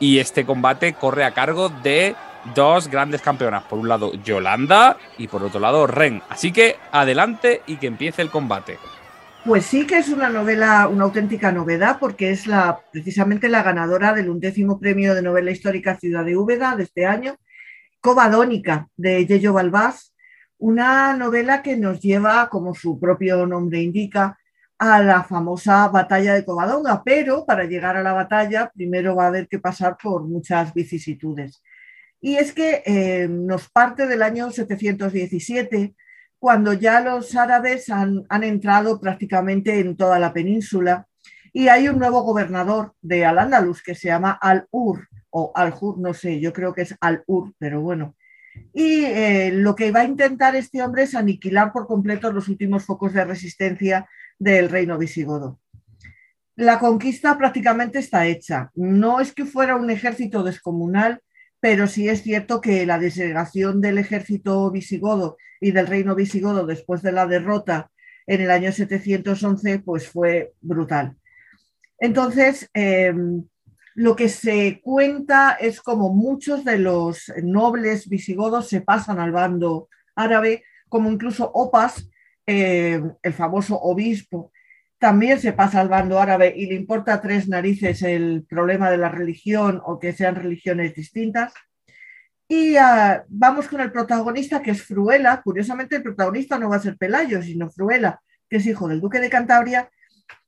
Y 0.00 0.18
este 0.18 0.46
combate 0.46 0.94
corre 0.94 1.24
a 1.24 1.32
cargo 1.32 1.68
de 1.68 2.16
dos 2.54 2.88
grandes 2.88 3.22
campeonas. 3.22 3.64
Por 3.64 3.78
un 3.78 3.88
lado, 3.88 4.12
Yolanda 4.22 4.96
y 5.18 5.28
por 5.28 5.42
otro 5.42 5.60
lado, 5.60 5.86
Ren. 5.86 6.22
Así 6.28 6.52
que 6.52 6.76
adelante 6.92 7.62
y 7.66 7.76
que 7.76 7.86
empiece 7.86 8.22
el 8.22 8.30
combate. 8.30 8.78
Pues 9.44 9.66
sí 9.66 9.86
que 9.86 9.98
es 9.98 10.08
una 10.08 10.30
novela, 10.30 10.88
una 10.88 11.04
auténtica 11.04 11.52
novedad, 11.52 11.98
porque 12.00 12.30
es 12.30 12.46
la, 12.46 12.80
precisamente 12.90 13.48
la 13.50 13.62
ganadora 13.62 14.14
del 14.14 14.30
undécimo 14.30 14.80
premio 14.80 15.14
de 15.14 15.20
novela 15.20 15.50
histórica 15.50 15.96
Ciudad 15.96 16.24
de 16.24 16.36
Úbeda 16.36 16.76
de 16.76 16.84
este 16.84 17.04
año, 17.04 17.36
Covadónica, 18.00 18.88
de 18.96 19.26
Yello 19.26 19.52
Balbás, 19.52 20.14
una 20.56 21.14
novela 21.14 21.62
que 21.62 21.76
nos 21.76 22.00
lleva, 22.00 22.48
como 22.48 22.74
su 22.74 22.98
propio 22.98 23.46
nombre 23.46 23.82
indica, 23.82 24.38
a 24.78 25.02
la 25.02 25.24
famosa 25.24 25.88
batalla 25.88 26.34
de 26.34 26.44
Covadonga, 26.44 27.02
pero 27.04 27.44
para 27.44 27.64
llegar 27.64 27.96
a 27.96 28.02
la 28.02 28.12
batalla 28.12 28.70
primero 28.74 29.14
va 29.14 29.24
a 29.24 29.28
haber 29.28 29.46
que 29.46 29.58
pasar 29.58 29.96
por 30.02 30.24
muchas 30.24 30.72
vicisitudes. 30.72 31.62
Y 32.24 32.36
es 32.36 32.54
que 32.54 32.82
eh, 32.86 33.28
nos 33.28 33.68
parte 33.68 34.06
del 34.06 34.22
año 34.22 34.50
717, 34.50 35.94
cuando 36.38 36.72
ya 36.72 37.02
los 37.02 37.36
árabes 37.36 37.90
han, 37.90 38.24
entrado 38.30 38.98
prácticamente 38.98 39.78
en 39.78 39.94
toda 39.94 40.18
la 40.18 40.32
península 40.32 41.06
y 41.52 41.68
hay 41.68 41.86
un 41.88 41.98
nuevo 41.98 42.22
gobernador 42.22 42.94
de 43.02 43.26
Al-Ándalus 43.26 43.82
que 43.82 43.94
se 43.94 44.08
llama 44.08 44.38
Al-Ur 44.40 45.06
o 45.28 45.52
Al-Hur, 45.54 45.98
no 45.98 46.14
sé, 46.14 46.40
yo 46.40 46.54
creo 46.54 46.72
que 46.72 46.80
es 46.80 46.96
Al-Ur, 46.98 47.52
pero 47.58 47.82
bueno. 47.82 48.16
Y 48.72 49.04
eh, 49.04 49.50
lo 49.52 49.74
que 49.74 49.92
va 49.92 50.00
a 50.00 50.04
intentar 50.04 50.56
este 50.56 50.82
hombre 50.82 51.02
es 51.02 51.14
aniquilar 51.14 51.74
por 51.74 51.86
completo 51.86 52.32
los 52.32 52.48
últimos 52.48 52.86
focos 52.86 53.12
de 53.12 53.26
resistencia 53.26 54.08
del 54.38 54.70
reino 54.70 54.96
visigodo. 54.96 55.60
La 56.56 56.78
conquista 56.78 57.36
prácticamente 57.36 57.98
está 57.98 58.24
hecha. 58.24 58.70
No 58.74 59.20
es 59.20 59.34
que 59.34 59.44
fuera 59.44 59.76
un 59.76 59.90
ejército 59.90 60.42
descomunal, 60.42 61.20
pero 61.64 61.86
sí 61.86 62.10
es 62.10 62.22
cierto 62.22 62.60
que 62.60 62.84
la 62.84 62.98
desegregación 62.98 63.80
del 63.80 63.96
ejército 63.96 64.70
visigodo 64.70 65.38
y 65.62 65.70
del 65.70 65.86
reino 65.86 66.14
visigodo 66.14 66.66
después 66.66 67.00
de 67.00 67.10
la 67.10 67.26
derrota 67.26 67.90
en 68.26 68.42
el 68.42 68.50
año 68.50 68.70
711 68.70 69.78
pues 69.78 70.06
fue 70.06 70.52
brutal. 70.60 71.16
Entonces, 71.98 72.68
em, 72.74 73.44
lo 73.94 74.14
que 74.14 74.28
se 74.28 74.82
cuenta 74.82 75.52
es 75.58 75.80
como 75.80 76.12
muchos 76.12 76.66
de 76.66 76.76
los 76.76 77.32
nobles 77.42 78.10
visigodos 78.10 78.68
se 78.68 78.82
pasan 78.82 79.18
al 79.18 79.32
bando 79.32 79.88
árabe, 80.14 80.64
como 80.90 81.10
incluso 81.10 81.50
Opas, 81.50 82.10
em, 82.44 83.10
el 83.22 83.32
famoso 83.32 83.80
obispo, 83.80 84.52
también 85.04 85.38
se 85.38 85.52
pasa 85.52 85.82
al 85.82 85.90
bando 85.90 86.18
árabe 86.18 86.54
y 86.56 86.64
le 86.64 86.76
importa 86.76 87.20
tres 87.20 87.46
narices 87.46 88.00
el 88.00 88.46
problema 88.48 88.90
de 88.90 88.96
la 88.96 89.10
religión 89.10 89.82
o 89.84 89.98
que 89.98 90.14
sean 90.14 90.34
religiones 90.34 90.94
distintas. 90.94 91.52
Y 92.48 92.76
ah, 92.76 93.22
vamos 93.28 93.68
con 93.68 93.82
el 93.82 93.92
protagonista, 93.92 94.62
que 94.62 94.70
es 94.70 94.82
Fruela. 94.82 95.42
Curiosamente, 95.42 95.96
el 95.96 96.02
protagonista 96.02 96.58
no 96.58 96.70
va 96.70 96.76
a 96.76 96.80
ser 96.80 96.96
Pelayo, 96.96 97.42
sino 97.42 97.68
Fruela, 97.68 98.22
que 98.48 98.56
es 98.56 98.66
hijo 98.66 98.88
del 98.88 99.02
duque 99.02 99.20
de 99.20 99.28
Cantabria 99.28 99.90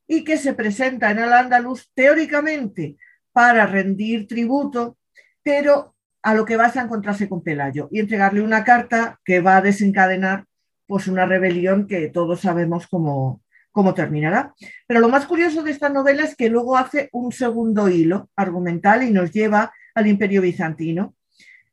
y 0.07 0.23
que 0.23 0.37
se 0.37 0.55
presenta 0.55 1.11
en 1.11 1.19
el 1.19 1.33
Andaluz 1.33 1.91
teóricamente 1.93 2.97
para 3.31 3.67
rendir 3.67 4.25
tributo, 4.25 4.97
pero 5.43 5.93
a 6.23 6.33
lo 6.33 6.45
que 6.45 6.57
vas 6.57 6.77
a 6.77 6.81
encontrarse 6.81 7.29
con 7.29 7.43
Pelayo 7.43 7.89
y 7.91 7.99
entregarle 7.99 8.41
una 8.41 8.63
carta 8.63 9.19
que 9.23 9.39
va 9.39 9.57
a 9.57 9.61
desencadenar 9.61 10.45
pues 10.87 11.07
una 11.07 11.27
rebelión 11.27 11.85
que 11.85 12.07
todos 12.07 12.41
sabemos 12.41 12.87
cómo, 12.87 13.43
cómo 13.77 13.93
terminará. 13.93 14.55
Pero 14.87 14.99
lo 15.01 15.07
más 15.07 15.27
curioso 15.27 15.61
de 15.61 15.69
esta 15.69 15.87
novela 15.87 16.23
es 16.23 16.35
que 16.35 16.49
luego 16.49 16.75
hace 16.75 17.09
un 17.11 17.31
segundo 17.31 17.87
hilo 17.87 18.31
argumental 18.35 19.03
y 19.03 19.11
nos 19.11 19.31
lleva 19.31 19.71
al 19.93 20.07
Imperio 20.07 20.41
Bizantino, 20.41 21.13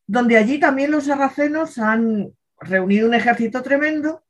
donde 0.07 0.37
allí 0.37 0.61
también 0.61 0.91
los 0.91 1.05
sarracenos 1.05 1.79
han 1.79 2.31
reunido 2.61 3.09
un 3.09 3.15
ejército 3.15 3.63
tremendo 3.63 4.23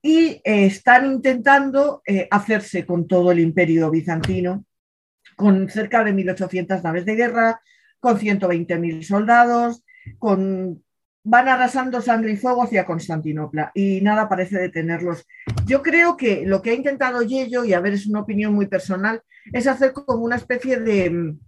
y 0.00 0.40
eh, 0.44 0.66
están 0.66 1.06
intentando 1.06 2.02
eh, 2.06 2.28
hacerse 2.30 2.86
con 2.86 3.08
todo 3.08 3.32
el 3.32 3.40
Imperio 3.40 3.90
Bizantino, 3.90 4.64
con 5.34 5.68
cerca 5.68 6.04
de 6.04 6.14
1.800 6.14 6.84
naves 6.84 7.04
de 7.04 7.16
guerra, 7.16 7.60
con 7.98 8.16
120.000 8.16 9.02
soldados, 9.02 9.82
con 10.20 10.84
van 11.24 11.48
arrasando 11.48 12.00
sangre 12.00 12.32
y 12.32 12.36
fuego 12.36 12.62
hacia 12.62 12.84
Constantinopla 12.84 13.70
y 13.74 14.00
nada 14.00 14.28
parece 14.28 14.58
detenerlos. 14.58 15.26
Yo 15.66 15.82
creo 15.82 16.16
que 16.16 16.44
lo 16.44 16.62
que 16.62 16.70
ha 16.70 16.74
intentado 16.74 17.22
Yello, 17.22 17.64
y 17.64 17.72
a 17.72 17.80
ver, 17.80 17.92
es 17.92 18.06
una 18.06 18.20
opinión 18.20 18.52
muy 18.54 18.66
personal, 18.66 19.22
es 19.52 19.66
hacer 19.66 19.92
como 19.92 20.24
una 20.24 20.36
especie 20.36 20.80
de 20.80 21.10
mm, 21.10 21.40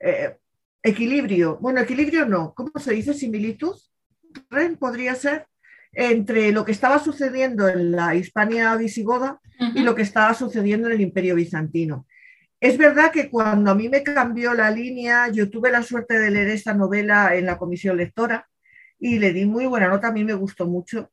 eh, 0.00 0.36
equilibrio. 0.82 1.58
Bueno, 1.60 1.80
equilibrio 1.80 2.26
no, 2.26 2.52
¿cómo 2.54 2.72
se 2.78 2.94
dice? 2.94 3.14
Similitud. 3.14 3.76
Ren 4.50 4.76
podría 4.76 5.14
ser 5.14 5.46
entre 5.92 6.52
lo 6.52 6.64
que 6.64 6.72
estaba 6.72 6.98
sucediendo 6.98 7.68
en 7.68 7.92
la 7.92 8.14
Hispania 8.14 8.74
visigoda 8.76 9.40
y 9.74 9.80
lo 9.80 9.94
que 9.94 10.02
estaba 10.02 10.34
sucediendo 10.34 10.88
en 10.88 10.94
el 10.94 11.00
Imperio 11.00 11.34
bizantino. 11.34 12.06
Es 12.60 12.76
verdad 12.76 13.10
que 13.10 13.30
cuando 13.30 13.70
a 13.70 13.74
mí 13.74 13.88
me 13.88 14.02
cambió 14.02 14.52
la 14.52 14.70
línea, 14.70 15.28
yo 15.28 15.48
tuve 15.48 15.70
la 15.70 15.82
suerte 15.82 16.18
de 16.18 16.30
leer 16.30 16.48
esta 16.48 16.74
novela 16.74 17.34
en 17.34 17.46
la 17.46 17.56
comisión 17.56 17.96
lectora 17.96 18.46
y 18.98 19.18
le 19.18 19.32
di 19.32 19.44
muy 19.44 19.66
buena 19.66 19.88
nota, 19.88 20.08
a 20.08 20.12
mí 20.12 20.24
me 20.24 20.34
gustó 20.34 20.66
mucho. 20.66 21.10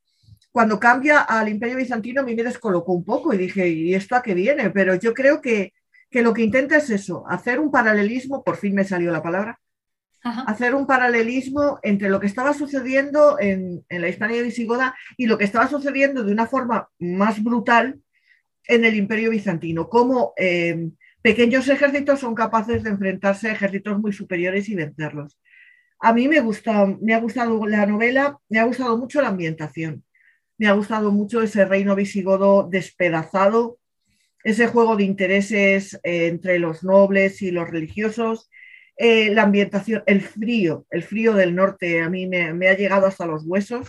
Cuando 0.51 0.79
cambia 0.79 1.21
al 1.21 1.49
Imperio 1.49 1.77
Bizantino, 1.77 2.21
a 2.21 2.23
mí 2.23 2.35
me 2.35 2.43
descolocó 2.43 2.93
un 2.93 3.03
poco 3.03 3.33
y 3.33 3.37
dije, 3.37 3.67
¿y 3.69 3.95
esto 3.95 4.15
a 4.15 4.21
qué 4.21 4.33
viene? 4.33 4.69
Pero 4.69 4.95
yo 4.95 5.13
creo 5.13 5.41
que, 5.41 5.73
lo 6.11 6.33
que 6.33 6.43
intenta 6.43 6.77
es 6.77 6.91
eso, 6.91 7.25
hacer 7.27 7.59
un 7.59 7.71
paralelismo, 7.71 8.43
por 8.43 8.57
fin 8.57 8.75
me 8.75 8.83
salió 8.83 9.11
la 9.11 9.23
palabra, 9.23 9.59
hacer 10.21 10.75
un 10.75 10.85
paralelismo 10.85 11.79
entre 11.81 12.09
lo 12.09 12.19
que 12.19 12.27
estaba 12.27 12.53
sucediendo 12.53 13.37
en, 13.39 13.83
la 13.89 14.07
Hispania 14.07 14.43
visigoda 14.43 14.95
y 15.17 15.25
lo 15.25 15.39
que 15.39 15.45
estaba 15.45 15.67
sucediendo 15.67 16.23
de 16.23 16.31
una 16.31 16.45
forma 16.45 16.87
más 16.99 17.43
brutal 17.43 17.99
en 18.67 18.85
el 18.85 18.95
Imperio 18.95 19.31
Bizantino, 19.31 19.89
cómo 19.89 20.33
eh, 20.37 20.91
pequeños 21.23 21.67
ejércitos 21.67 22.19
son 22.19 22.35
capaces 22.35 22.83
de 22.83 22.91
enfrentarse 22.91 23.49
a 23.49 23.53
ejércitos 23.53 23.99
muy 23.99 24.13
superiores 24.13 24.69
y 24.69 24.75
vencerlos. 24.75 25.37
A 26.05 26.11
mí 26.11 26.27
me, 26.27 26.41
gusta, 26.41 26.81
ha 26.81 27.19
gustado 27.19 27.65
la 27.65 27.85
novela, 27.85 28.37
me 28.49 28.59
ha 28.59 28.65
gustado 28.65 28.97
mucho 28.97 29.21
la 29.21 29.29
ambientación, 29.29 30.03
me 30.57 30.67
ha 30.67 30.73
gustado 30.73 31.13
mucho 31.13 31.41
ese 31.41 31.63
reino 31.63 31.95
visigodo 31.95 32.67
despedazado, 32.69 33.79
ese 34.43 34.67
juego 34.67 34.97
de 34.97 35.05
intereses 35.05 35.97
eh, 36.03 36.27
entre 36.27 36.59
los 36.59 36.83
nobles 36.83 37.41
y 37.41 37.51
los 37.51 37.69
religiosos, 37.69 38.49
eh, 38.97 39.33
la 39.33 39.43
ambientación, 39.43 40.03
el 40.05 40.19
frío, 40.19 40.85
el 40.89 41.03
frío 41.03 41.35
del 41.35 41.55
norte 41.55 42.01
a 42.01 42.09
mí 42.09 42.27
me, 42.27 42.67
ha 42.67 42.75
llegado 42.75 43.07
hasta 43.07 43.25
los 43.25 43.45
huesos 43.45 43.87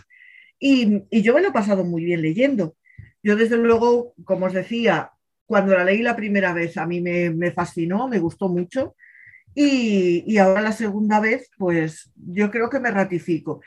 y, 0.61 1.03
yo 1.21 1.35
me 1.35 1.43
lo 1.43 1.49
he 1.49 1.53
pasado 1.53 1.83
muy 1.83 2.05
bien 2.05 2.23
leyendo. 2.23 2.77
Yo 3.25 3.35
desde 3.35 3.57
luego, 3.57 4.15
como 4.25 4.47
os 4.47 4.53
decía, 4.53 5.11
cuando 5.47 5.77
la 5.77 5.83
leí 5.83 6.01
la 6.01 6.15
primera 6.15 6.53
vez 6.53 6.77
a 6.77 6.87
mí 6.87 7.01
me 7.01 7.51
fascinó, 7.51 8.07
me 8.07 8.21
gustó 8.21 8.49
mucho 8.49 8.95
y, 9.55 10.39
ahora 10.39 10.61
la 10.61 10.73
segunda 10.73 11.21
vez, 11.21 11.51
pues 11.57 12.11
yo 12.17 12.51
creo 12.51 12.69
que 12.69 12.81
me 12.81 12.91
ratifico. 12.91 13.61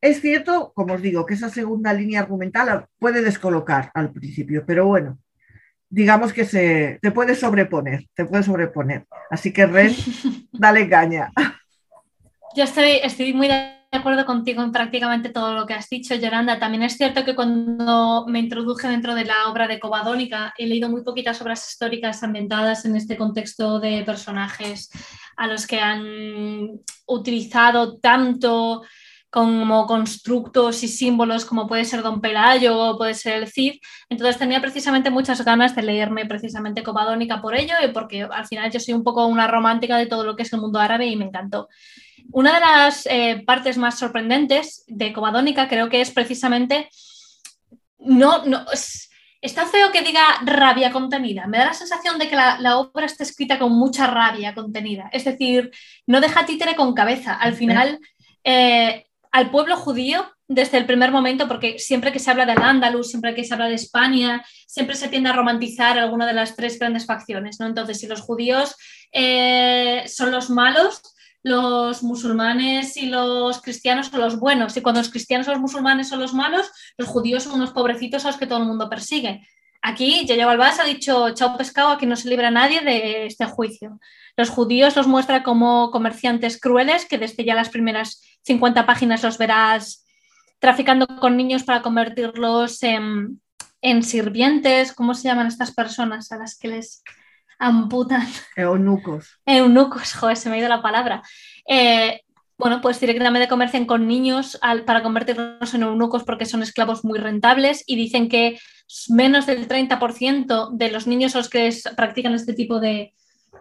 Es 0.00 0.20
cierto, 0.20 0.72
como 0.74 0.94
os 0.94 1.02
digo, 1.02 1.26
que 1.26 1.34
esa 1.34 1.48
segunda 1.48 1.92
línea 1.92 2.20
argumental 2.20 2.86
puede 2.98 3.22
descolocar 3.22 3.90
al 3.94 4.12
principio, 4.12 4.64
pero 4.66 4.86
bueno, 4.86 5.18
digamos 5.88 6.32
que 6.32 6.44
se 6.44 6.98
te 7.02 7.10
puede 7.10 7.34
sobreponer, 7.34 8.06
te 8.14 8.24
puede 8.24 8.42
sobreponer. 8.42 9.06
Así 9.30 9.52
que 9.52 9.66
Ren, 9.66 9.94
dale 10.52 10.88
caña. 10.88 11.30
Yo 12.56 12.64
estoy, 12.64 13.00
estoy 13.02 13.32
muy 13.32 13.48
de 13.48 13.81
acuerdo 13.98 14.24
contigo 14.24 14.62
en 14.62 14.72
prácticamente 14.72 15.28
todo 15.28 15.54
lo 15.54 15.66
que 15.66 15.74
has 15.74 15.88
dicho, 15.88 16.14
Yolanda. 16.14 16.58
También 16.58 16.82
es 16.82 16.96
cierto 16.96 17.24
que 17.24 17.34
cuando 17.34 18.24
me 18.26 18.38
introduje 18.38 18.88
dentro 18.88 19.14
de 19.14 19.26
la 19.26 19.48
obra 19.48 19.68
de 19.68 19.78
Covadónica, 19.78 20.54
he 20.56 20.66
leído 20.66 20.88
muy 20.88 21.02
poquitas 21.02 21.40
obras 21.42 21.68
históricas 21.68 22.22
ambientadas 22.22 22.84
en 22.84 22.96
este 22.96 23.16
contexto 23.16 23.80
de 23.80 24.02
personajes 24.04 24.90
a 25.36 25.46
los 25.46 25.66
que 25.66 25.80
han 25.80 26.80
utilizado 27.06 27.98
tanto 27.98 28.82
como 29.32 29.86
constructos 29.86 30.82
y 30.82 30.88
símbolos 30.88 31.46
como 31.46 31.66
puede 31.66 31.86
ser 31.86 32.02
Don 32.02 32.20
Pelayo 32.20 32.78
o 32.78 32.98
puede 32.98 33.14
ser 33.14 33.42
el 33.42 33.48
Cid. 33.48 33.80
Entonces 34.10 34.36
tenía 34.36 34.60
precisamente 34.60 35.08
muchas 35.08 35.42
ganas 35.42 35.74
de 35.74 35.82
leerme 35.82 36.26
precisamente 36.26 36.82
Covadónica 36.82 37.40
por 37.40 37.56
ello 37.56 37.72
y 37.82 37.88
porque 37.92 38.28
al 38.30 38.46
final 38.46 38.70
yo 38.70 38.78
soy 38.78 38.92
un 38.92 39.02
poco 39.02 39.26
una 39.26 39.46
romántica 39.46 39.96
de 39.96 40.04
todo 40.04 40.24
lo 40.24 40.36
que 40.36 40.42
es 40.42 40.52
el 40.52 40.60
mundo 40.60 40.78
árabe 40.78 41.06
y 41.06 41.16
me 41.16 41.24
encantó. 41.24 41.70
Una 42.30 42.52
de 42.52 42.60
las 42.60 43.06
eh, 43.06 43.42
partes 43.46 43.78
más 43.78 43.98
sorprendentes 43.98 44.84
de 44.86 45.14
Covadónica 45.14 45.66
creo 45.66 45.88
que 45.88 46.02
es 46.02 46.10
precisamente, 46.10 46.90
no, 48.00 48.44
no, 48.44 48.66
está 49.40 49.64
feo 49.64 49.90
que 49.92 50.02
diga 50.02 50.24
rabia 50.44 50.92
contenida, 50.92 51.46
me 51.46 51.56
da 51.56 51.64
la 51.64 51.74
sensación 51.74 52.18
de 52.18 52.28
que 52.28 52.36
la, 52.36 52.76
obra 52.76 53.06
está 53.06 53.22
escrita 53.22 53.58
con 53.58 53.72
mucha 53.72 54.06
rabia 54.08 54.54
contenida, 54.54 55.08
es 55.10 55.24
decir, 55.24 55.70
no 56.06 56.20
deja 56.20 56.44
títere 56.44 56.76
con 56.76 56.92
cabeza, 56.92 57.32
al 57.32 57.54
final... 57.54 57.98
Eh, 58.44 59.06
al 59.32 59.50
pueblo 59.50 59.76
judío 59.76 60.30
desde 60.46 60.76
el 60.76 60.84
primer 60.84 61.10
momento, 61.10 61.48
porque 61.48 61.78
siempre 61.78 62.12
que 62.12 62.18
se 62.18 62.30
habla 62.30 62.44
del 62.44 62.62
Andalus, 62.62 63.08
siempre 63.08 63.34
que 63.34 63.44
se 63.44 63.54
habla 63.54 63.68
de 63.68 63.74
España, 63.74 64.44
siempre 64.66 64.94
se 64.94 65.08
tiende 65.08 65.30
a 65.30 65.32
romantizar 65.32 65.98
alguna 65.98 66.26
de 66.26 66.34
las 66.34 66.54
tres 66.54 66.78
grandes 66.78 67.06
facciones. 67.06 67.58
¿no? 67.58 67.66
Entonces, 67.66 67.98
si 67.98 68.06
los 68.06 68.20
judíos 68.20 68.76
eh, 69.10 70.04
son 70.06 70.30
los 70.30 70.50
malos, 70.50 71.02
los 71.42 72.02
musulmanes 72.02 72.96
y 72.96 73.06
los 73.06 73.60
cristianos 73.62 74.08
son 74.08 74.20
los 74.20 74.38
buenos. 74.38 74.76
Y 74.76 74.82
cuando 74.82 75.00
los 75.00 75.10
cristianos 75.10 75.48
o 75.48 75.52
los 75.52 75.60
musulmanes 75.60 76.08
son 76.08 76.20
los 76.20 76.34
malos, 76.34 76.70
los 76.98 77.08
judíos 77.08 77.44
son 77.44 77.54
unos 77.54 77.72
pobrecitos 77.72 78.24
a 78.24 78.28
los 78.28 78.36
que 78.36 78.46
todo 78.46 78.58
el 78.58 78.66
mundo 78.66 78.90
persigue. 78.90 79.46
Aquí 79.80 80.24
Yaya 80.26 80.46
Balbás 80.46 80.78
ha 80.78 80.84
dicho, 80.84 81.30
chao 81.34 81.56
pescado, 81.56 81.88
aquí 81.88 82.06
no 82.06 82.14
se 82.14 82.28
libra 82.28 82.50
nadie 82.50 82.82
de 82.82 83.26
este 83.26 83.46
juicio. 83.46 83.98
Los 84.36 84.50
judíos 84.50 84.96
los 84.96 85.06
muestra 85.06 85.42
como 85.42 85.90
comerciantes 85.90 86.58
crueles, 86.58 87.06
que 87.06 87.18
desde 87.18 87.44
ya 87.44 87.54
las 87.54 87.68
primeras 87.68 88.22
50 88.42 88.86
páginas 88.86 89.22
los 89.22 89.38
verás 89.38 90.06
traficando 90.58 91.06
con 91.06 91.36
niños 91.36 91.64
para 91.64 91.82
convertirlos 91.82 92.82
en, 92.82 93.40
sirvientes. 94.02 94.92
¿Cómo 94.92 95.14
se 95.14 95.24
llaman 95.24 95.48
estas 95.48 95.72
personas 95.74 96.32
a 96.32 96.38
las 96.38 96.56
que 96.56 96.68
les 96.68 97.02
amputan? 97.58 98.26
Eunucos. 98.56 99.40
Eunucos, 99.44 100.14
joder, 100.14 100.36
se 100.36 100.48
me 100.48 100.56
ha 100.56 100.58
ido 100.60 100.68
la 100.68 100.82
palabra. 100.82 101.22
Eh, 101.68 102.22
bueno, 102.56 102.80
pues 102.80 103.00
directamente 103.00 103.48
comercian 103.48 103.86
con 103.86 104.06
niños 104.06 104.58
para 104.86 105.02
convertirlos 105.02 105.74
en 105.74 105.82
eunucos 105.82 106.22
porque 106.22 106.46
son 106.46 106.62
esclavos 106.62 107.04
muy 107.04 107.18
rentables 107.18 107.82
y 107.86 107.96
dicen 107.96 108.28
que 108.28 108.60
menos 109.08 109.46
del 109.46 109.66
30% 109.66 110.70
de 110.70 110.90
los 110.92 111.08
niños 111.08 111.34
a 111.34 111.38
los 111.38 111.48
que 111.48 111.74
practican 111.96 112.34
este 112.34 112.52
tipo 112.52 112.78
de, 112.78 113.14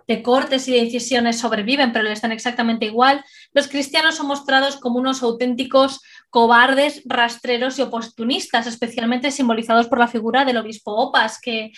de 0.07 0.23
cortes 0.23 0.67
y 0.67 0.71
de 0.71 0.79
incisiones 0.79 1.39
sobreviven, 1.39 1.91
pero 1.91 2.05
le 2.05 2.13
están 2.13 2.31
exactamente 2.31 2.85
igual. 2.85 3.23
Los 3.53 3.67
cristianos 3.67 4.15
son 4.15 4.27
mostrados 4.27 4.77
como 4.77 4.99
unos 4.99 5.23
auténticos 5.23 6.01
cobardes, 6.29 7.01
rastreros 7.05 7.77
y 7.79 7.81
oportunistas, 7.81 8.67
especialmente 8.67 9.31
simbolizados 9.31 9.87
por 9.87 9.99
la 9.99 10.07
figura 10.07 10.45
del 10.45 10.57
obispo 10.57 10.91
Opas, 10.91 11.39
que 11.39 11.71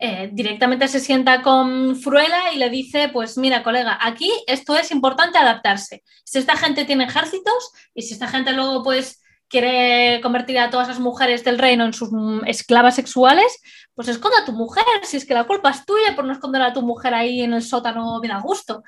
eh, 0.00 0.30
directamente 0.32 0.86
se 0.86 1.00
sienta 1.00 1.42
con 1.42 1.96
Fruela 1.96 2.52
y 2.52 2.58
le 2.58 2.70
dice, 2.70 3.08
pues 3.08 3.36
mira, 3.36 3.64
colega, 3.64 3.98
aquí 4.00 4.30
esto 4.46 4.76
es 4.76 4.92
importante 4.92 5.38
adaptarse. 5.38 6.04
Si 6.24 6.38
esta 6.38 6.56
gente 6.56 6.84
tiene 6.84 7.04
ejércitos 7.04 7.72
y 7.94 8.02
si 8.02 8.14
esta 8.14 8.28
gente 8.28 8.52
luego 8.52 8.84
pues 8.84 9.20
quiere 9.48 10.20
convertir 10.20 10.58
a 10.58 10.70
todas 10.70 10.88
las 10.88 11.00
mujeres 11.00 11.44
del 11.44 11.58
reino 11.58 11.84
en 11.84 11.92
sus 11.92 12.10
esclavas 12.46 12.94
sexuales, 12.94 13.60
pues 13.94 14.08
esconda 14.08 14.38
a 14.40 14.44
tu 14.44 14.52
mujer, 14.52 14.84
si 15.02 15.16
es 15.16 15.24
que 15.24 15.34
la 15.34 15.44
culpa 15.44 15.70
es 15.70 15.84
tuya 15.84 16.14
por 16.14 16.24
no 16.24 16.32
esconder 16.32 16.62
a 16.62 16.72
tu 16.72 16.82
mujer 16.82 17.14
ahí 17.14 17.42
en 17.42 17.54
el 17.54 17.62
sótano 17.62 18.20
bien 18.20 18.32
a 18.32 18.40
gusto. 18.40 18.82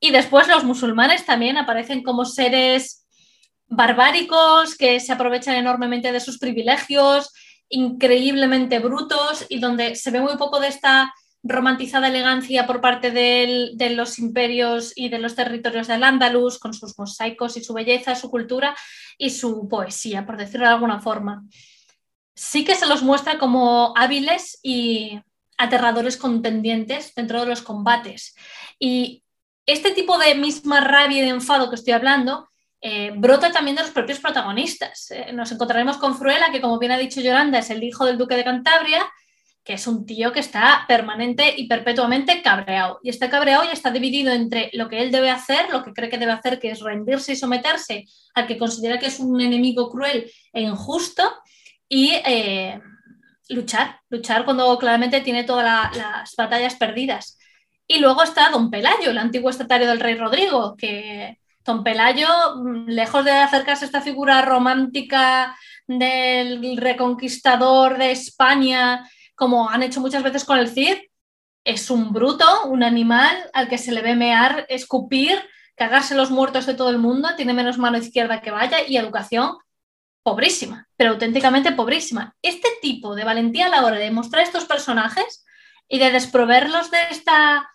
Y 0.00 0.10
después 0.10 0.48
los 0.48 0.64
musulmanes 0.64 1.26
también 1.26 1.58
aparecen 1.58 2.02
como 2.02 2.24
seres 2.24 3.06
barbáricos 3.68 4.76
que 4.76 4.98
se 4.98 5.12
aprovechan 5.12 5.56
enormemente 5.56 6.10
de 6.10 6.20
sus 6.20 6.38
privilegios, 6.38 7.32
increíblemente 7.68 8.78
brutos 8.80 9.46
y 9.48 9.60
donde 9.60 9.94
se 9.94 10.10
ve 10.10 10.20
muy 10.20 10.36
poco 10.36 10.58
de 10.58 10.68
esta 10.68 11.12
romantizada 11.42 12.08
elegancia 12.08 12.66
por 12.66 12.80
parte 12.80 13.10
de 13.10 13.90
los 13.94 14.18
imperios 14.18 14.92
y 14.94 15.08
de 15.08 15.18
los 15.18 15.34
territorios 15.34 15.86
del 15.86 16.04
Andalus, 16.04 16.58
con 16.58 16.74
sus 16.74 16.98
mosaicos 16.98 17.56
y 17.56 17.64
su 17.64 17.72
belleza, 17.72 18.14
su 18.14 18.30
cultura 18.30 18.76
y 19.16 19.30
su 19.30 19.68
poesía, 19.68 20.26
por 20.26 20.36
decirlo 20.36 20.66
de 20.66 20.72
alguna 20.72 21.00
forma. 21.00 21.44
Sí 22.34 22.64
que 22.64 22.74
se 22.74 22.86
los 22.86 23.02
muestra 23.02 23.38
como 23.38 23.94
hábiles 23.96 24.58
y 24.62 25.20
aterradores 25.58 26.16
contendientes 26.16 27.14
dentro 27.14 27.40
de 27.40 27.46
los 27.46 27.62
combates. 27.62 28.34
Y 28.78 29.22
este 29.66 29.92
tipo 29.92 30.18
de 30.18 30.34
misma 30.34 30.80
rabia 30.80 31.18
y 31.18 31.22
de 31.22 31.28
enfado 31.28 31.68
que 31.68 31.76
estoy 31.76 31.92
hablando 31.92 32.48
eh, 32.82 33.12
brota 33.14 33.52
también 33.52 33.76
de 33.76 33.82
los 33.82 33.90
propios 33.90 34.20
protagonistas. 34.20 35.10
Eh, 35.10 35.32
nos 35.32 35.52
encontraremos 35.52 35.98
con 35.98 36.16
Fruela, 36.16 36.50
que 36.50 36.62
como 36.62 36.78
bien 36.78 36.92
ha 36.92 36.98
dicho 36.98 37.20
Yolanda, 37.20 37.58
es 37.58 37.68
el 37.68 37.84
hijo 37.84 38.06
del 38.06 38.16
duque 38.16 38.36
de 38.36 38.44
Cantabria, 38.44 39.06
que 39.64 39.74
es 39.74 39.86
un 39.86 40.06
tío 40.06 40.32
que 40.32 40.40
está 40.40 40.84
permanente 40.88 41.54
y 41.56 41.66
perpetuamente 41.66 42.42
cabreado. 42.42 42.98
Y 43.02 43.10
está 43.10 43.28
cabreado 43.28 43.64
y 43.64 43.68
está 43.72 43.90
dividido 43.90 44.32
entre 44.32 44.70
lo 44.72 44.88
que 44.88 45.02
él 45.02 45.10
debe 45.10 45.30
hacer, 45.30 45.70
lo 45.70 45.82
que 45.82 45.92
cree 45.92 46.08
que 46.08 46.18
debe 46.18 46.32
hacer, 46.32 46.58
que 46.58 46.70
es 46.70 46.80
rendirse 46.80 47.32
y 47.32 47.36
someterse 47.36 48.06
al 48.34 48.46
que 48.46 48.58
considera 48.58 48.98
que 48.98 49.06
es 49.06 49.20
un 49.20 49.40
enemigo 49.40 49.90
cruel 49.90 50.30
e 50.52 50.62
injusto, 50.62 51.22
y 51.88 52.12
eh, 52.24 52.80
luchar, 53.48 54.00
luchar 54.08 54.44
cuando 54.44 54.78
claramente 54.78 55.20
tiene 55.20 55.44
todas 55.44 55.94
las 55.96 56.34
batallas 56.36 56.76
perdidas. 56.76 57.38
Y 57.86 57.98
luego 57.98 58.22
está 58.22 58.50
Don 58.50 58.70
Pelayo, 58.70 59.10
el 59.10 59.18
antiguo 59.18 59.50
estatario 59.50 59.88
del 59.88 60.00
rey 60.00 60.14
Rodrigo, 60.14 60.76
que 60.76 61.38
Don 61.64 61.82
Pelayo, 61.82 62.28
mm, 62.56 62.88
lejos 62.88 63.24
de 63.24 63.32
acercarse 63.32 63.84
a 63.84 63.86
esta 63.86 64.00
figura 64.00 64.40
romántica 64.42 65.56
del 65.86 66.76
reconquistador 66.76 67.98
de 67.98 68.12
España 68.12 69.10
como 69.40 69.70
han 69.70 69.82
hecho 69.82 70.02
muchas 70.02 70.22
veces 70.22 70.44
con 70.44 70.58
el 70.58 70.68
Cid, 70.68 70.98
es 71.64 71.88
un 71.88 72.12
bruto, 72.12 72.66
un 72.66 72.82
animal 72.82 73.34
al 73.54 73.70
que 73.70 73.78
se 73.78 73.90
le 73.90 74.02
ve 74.02 74.14
mear, 74.14 74.66
escupir, 74.68 75.40
cagarse 75.76 76.14
los 76.14 76.30
muertos 76.30 76.66
de 76.66 76.74
todo 76.74 76.90
el 76.90 76.98
mundo, 76.98 77.30
tiene 77.38 77.54
menos 77.54 77.78
mano 77.78 77.96
izquierda 77.96 78.42
que 78.42 78.50
vaya 78.50 78.86
y 78.86 78.98
educación 78.98 79.56
pobrísima, 80.22 80.88
pero 80.94 81.12
auténticamente 81.12 81.72
pobrísima. 81.72 82.36
Este 82.42 82.68
tipo 82.82 83.14
de 83.14 83.24
valentía 83.24 83.64
a 83.64 83.68
la 83.70 83.82
hora 83.82 83.96
de 83.96 84.10
mostrar 84.10 84.42
estos 84.42 84.66
personajes 84.66 85.46
y 85.88 85.98
de 85.98 86.10
desproverlos 86.10 86.90
de 86.90 86.98
esta 87.10 87.66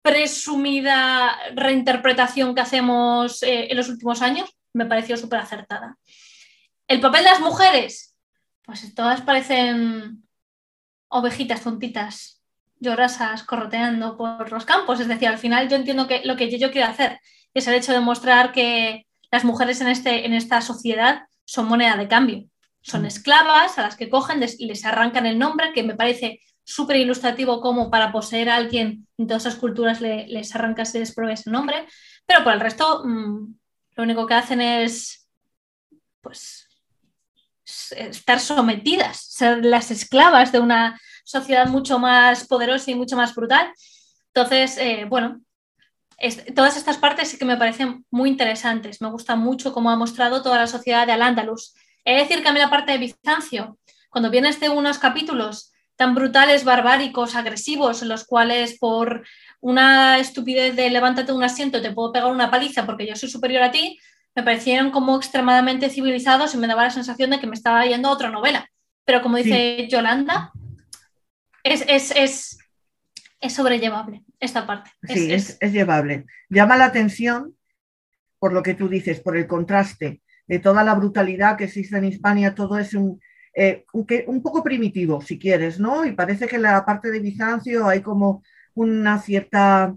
presumida 0.00 1.40
reinterpretación 1.56 2.54
que 2.54 2.60
hacemos 2.60 3.42
eh, 3.42 3.66
en 3.68 3.76
los 3.76 3.88
últimos 3.88 4.22
años, 4.22 4.48
me 4.74 4.86
pareció 4.86 5.16
súper 5.16 5.40
acertada. 5.40 5.98
El 6.86 7.00
papel 7.00 7.24
de 7.24 7.30
las 7.30 7.40
mujeres, 7.40 8.16
pues 8.64 8.94
todas 8.94 9.22
parecen 9.22 10.22
ovejitas 11.12 11.62
tontitas, 11.62 12.42
llorasas, 12.80 13.44
corroteando 13.44 14.16
por 14.16 14.50
los 14.50 14.64
campos. 14.64 15.00
Es 15.00 15.08
decir, 15.08 15.28
al 15.28 15.38
final 15.38 15.68
yo 15.68 15.76
entiendo 15.76 16.08
que 16.08 16.22
lo 16.24 16.36
que 16.36 16.58
yo, 16.58 16.70
quiero 16.70 16.88
hacer 16.88 17.20
es 17.54 17.66
el 17.66 17.74
hecho 17.74 17.92
de 17.92 18.00
mostrar 18.00 18.52
que 18.52 19.06
las 19.30 19.44
mujeres 19.44 19.80
en, 19.80 19.88
este, 19.88 20.26
en 20.26 20.34
esta 20.34 20.60
sociedad 20.60 21.22
son 21.44 21.66
moneda 21.66 21.96
de 21.96 22.08
cambio. 22.08 22.44
Son 22.80 23.02
mm. 23.02 23.06
esclavas 23.06 23.78
a 23.78 23.82
las 23.82 23.96
que 23.96 24.08
cogen, 24.08 24.44
y 24.58 24.66
les 24.66 24.84
arrancan 24.84 25.26
el 25.26 25.38
nombre, 25.38 25.72
que 25.72 25.82
me 25.82 25.94
parece 25.94 26.40
súper 26.64 26.96
ilustrativo 26.96 27.60
como 27.60 27.90
para 27.90 28.12
poseer 28.12 28.48
a 28.48 28.56
alguien 28.56 29.06
en 29.18 29.26
todas 29.26 29.46
esas 29.46 29.58
culturas 29.58 30.00
les 30.00 30.54
arrancas 30.54 30.94
y 30.94 31.00
les 31.00 31.16
ese 31.16 31.50
nombre, 31.50 31.86
pero 32.24 32.44
por 32.44 32.52
el 32.52 32.60
resto 32.60 33.02
mm, 33.04 33.54
lo 33.96 34.02
único 34.02 34.26
que 34.26 34.34
hacen 34.34 34.60
es 34.60 35.28
pues 36.20 36.61
estar 37.92 38.40
sometidas, 38.40 39.18
ser 39.18 39.64
las 39.64 39.90
esclavas 39.90 40.52
de 40.52 40.60
una 40.60 41.00
sociedad 41.24 41.66
mucho 41.66 41.98
más 41.98 42.46
poderosa 42.46 42.90
y 42.90 42.94
mucho 42.94 43.16
más 43.16 43.34
brutal. 43.34 43.72
Entonces, 44.34 44.78
eh, 44.78 45.06
bueno, 45.08 45.40
todas 46.54 46.76
estas 46.76 46.98
partes 46.98 47.28
sí 47.28 47.38
que 47.38 47.44
me 47.44 47.56
parecen 47.56 48.04
muy 48.10 48.30
interesantes. 48.30 49.00
Me 49.00 49.10
gusta 49.10 49.36
mucho 49.36 49.72
cómo 49.72 49.90
ha 49.90 49.96
mostrado 49.96 50.42
toda 50.42 50.58
la 50.58 50.66
sociedad 50.66 51.06
de 51.06 51.12
Al-Ándalus. 51.12 51.74
He 52.04 52.14
de 52.14 52.20
decir 52.20 52.42
que 52.42 52.48
a 52.48 52.52
mí 52.52 52.58
la 52.58 52.70
parte 52.70 52.92
de 52.92 52.98
Bizancio, 52.98 53.78
cuando 54.10 54.30
vienes 54.30 54.60
de 54.60 54.68
unos 54.68 54.98
capítulos 54.98 55.72
tan 55.96 56.14
brutales, 56.14 56.64
barbáricos, 56.64 57.34
agresivos, 57.34 58.02
en 58.02 58.08
los 58.08 58.24
cuales 58.24 58.78
por 58.78 59.24
una 59.60 60.18
estupidez 60.18 60.74
de 60.74 60.90
levántate 60.90 61.32
un 61.32 61.44
asiento 61.44 61.80
te 61.80 61.92
puedo 61.92 62.12
pegar 62.12 62.32
una 62.32 62.50
paliza 62.50 62.84
porque 62.86 63.06
yo 63.06 63.14
soy 63.14 63.28
superior 63.28 63.62
a 63.62 63.70
ti, 63.70 63.98
me 64.34 64.42
parecieron 64.42 64.90
como 64.90 65.16
extremadamente 65.16 65.90
civilizados 65.90 66.54
y 66.54 66.58
me 66.58 66.66
daba 66.66 66.84
la 66.84 66.90
sensación 66.90 67.30
de 67.30 67.40
que 67.40 67.46
me 67.46 67.54
estaba 67.54 67.84
yendo 67.84 68.08
a 68.08 68.12
otra 68.12 68.30
novela. 68.30 68.68
Pero 69.04 69.22
como 69.22 69.36
dice 69.36 69.88
Yolanda, 69.88 70.52
es, 71.64 71.84
es, 72.16 72.58
sobrellevable 73.52 74.22
esta 74.40 74.66
parte. 74.66 74.90
Sí, 75.02 75.32
es, 75.32 75.58
llevable. 75.60 76.26
Llama 76.48 76.76
la 76.76 76.86
atención 76.86 77.56
por 78.38 78.52
lo 78.52 78.62
que 78.62 78.74
tú 78.74 78.88
dices, 78.88 79.20
por 79.20 79.36
el 79.36 79.46
contraste 79.46 80.22
de 80.46 80.58
toda 80.58 80.82
la 80.82 80.94
brutalidad 80.94 81.56
que 81.56 81.64
existe 81.64 81.96
en 81.96 82.04
Hispania, 82.04 82.54
todo 82.54 82.78
es 82.78 82.94
un, 82.94 83.20
eh, 83.54 83.84
un, 83.92 84.42
poco 84.42 84.62
primitivo, 84.62 85.20
si 85.20 85.38
quieres, 85.38 85.78
¿no? 85.78 86.04
Y 86.04 86.12
parece 86.12 86.48
que 86.48 86.56
en 86.56 86.62
la 86.62 86.84
parte 86.84 87.10
de 87.10 87.20
Bizancio 87.20 87.86
hay 87.86 88.00
como 88.00 88.42
una 88.74 89.18
cierta 89.20 89.94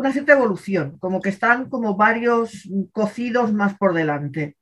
una 0.00 0.12
cierta 0.12 0.32
evolución, 0.32 0.98
como 0.98 1.20
que 1.20 1.28
están 1.28 1.68
como 1.68 1.94
varios 1.94 2.66
cocidos 2.92 3.52
más 3.52 3.76
por 3.76 3.92
delante. 3.92 4.56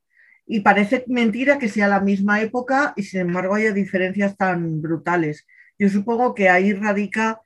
Y 0.45 0.59
parece 0.59 1.05
mentira 1.07 1.57
que 1.59 1.69
sea 1.69 1.87
la 1.87 2.01
misma 2.01 2.41
época 2.41 2.93
y 2.97 3.03
sin 3.03 3.21
embargo 3.21 3.55
haya 3.55 3.71
diferencias 3.71 4.35
tan 4.35 4.81
brutales. 4.81 5.47
Yo 5.77 5.87
supongo 5.87 6.35
que 6.35 6.49
ahí 6.49 6.73
radica 6.73 7.39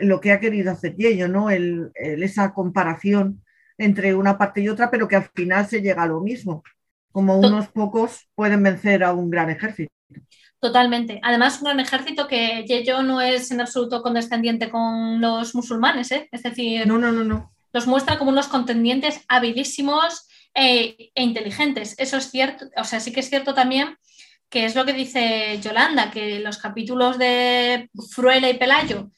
lo 0.00 0.20
que 0.20 0.32
ha 0.32 0.40
querido 0.40 0.72
hacer 0.72 0.96
Yello, 0.96 1.28
¿no? 1.28 1.48
esa 1.48 2.52
comparación 2.52 3.44
entre 3.78 4.16
una 4.16 4.36
parte 4.36 4.60
y 4.60 4.68
otra, 4.68 4.90
pero 4.90 5.06
que 5.06 5.14
al 5.14 5.30
final 5.32 5.68
se 5.68 5.80
llega 5.80 6.02
a 6.02 6.08
lo 6.08 6.20
mismo, 6.22 6.64
como 7.12 7.38
unos 7.38 7.68
pocos 7.68 8.28
pueden 8.34 8.64
vencer 8.64 9.04
a 9.04 9.12
un 9.12 9.30
gran 9.30 9.48
ejército. 9.48 9.92
Totalmente. 10.62 11.18
Además, 11.24 11.58
un 11.58 11.64
gran 11.64 11.80
ejército 11.80 12.28
que 12.28 12.64
Yello 12.64 13.02
no 13.02 13.20
es 13.20 13.50
en 13.50 13.60
absoluto 13.60 14.00
condescendiente 14.00 14.70
con 14.70 15.20
los 15.20 15.56
musulmanes, 15.56 16.12
¿eh? 16.12 16.28
es 16.30 16.44
decir, 16.44 16.86
no, 16.86 16.98
no, 16.98 17.10
no, 17.10 17.24
no. 17.24 17.52
los 17.72 17.88
muestra 17.88 18.16
como 18.16 18.30
unos 18.30 18.46
contendientes 18.46 19.24
habilísimos 19.26 20.28
e, 20.54 21.10
e 21.16 21.22
inteligentes. 21.24 21.96
Eso 21.98 22.16
es 22.16 22.30
cierto, 22.30 22.66
o 22.76 22.84
sea, 22.84 23.00
sí 23.00 23.12
que 23.12 23.18
es 23.18 23.28
cierto 23.28 23.54
también 23.54 23.98
que 24.48 24.64
es 24.64 24.76
lo 24.76 24.84
que 24.84 24.92
dice 24.92 25.58
Yolanda, 25.60 26.12
que 26.12 26.38
los 26.38 26.58
capítulos 26.58 27.18
de 27.18 27.90
Fruela 28.12 28.48
y 28.48 28.56
Pelayo 28.56 29.10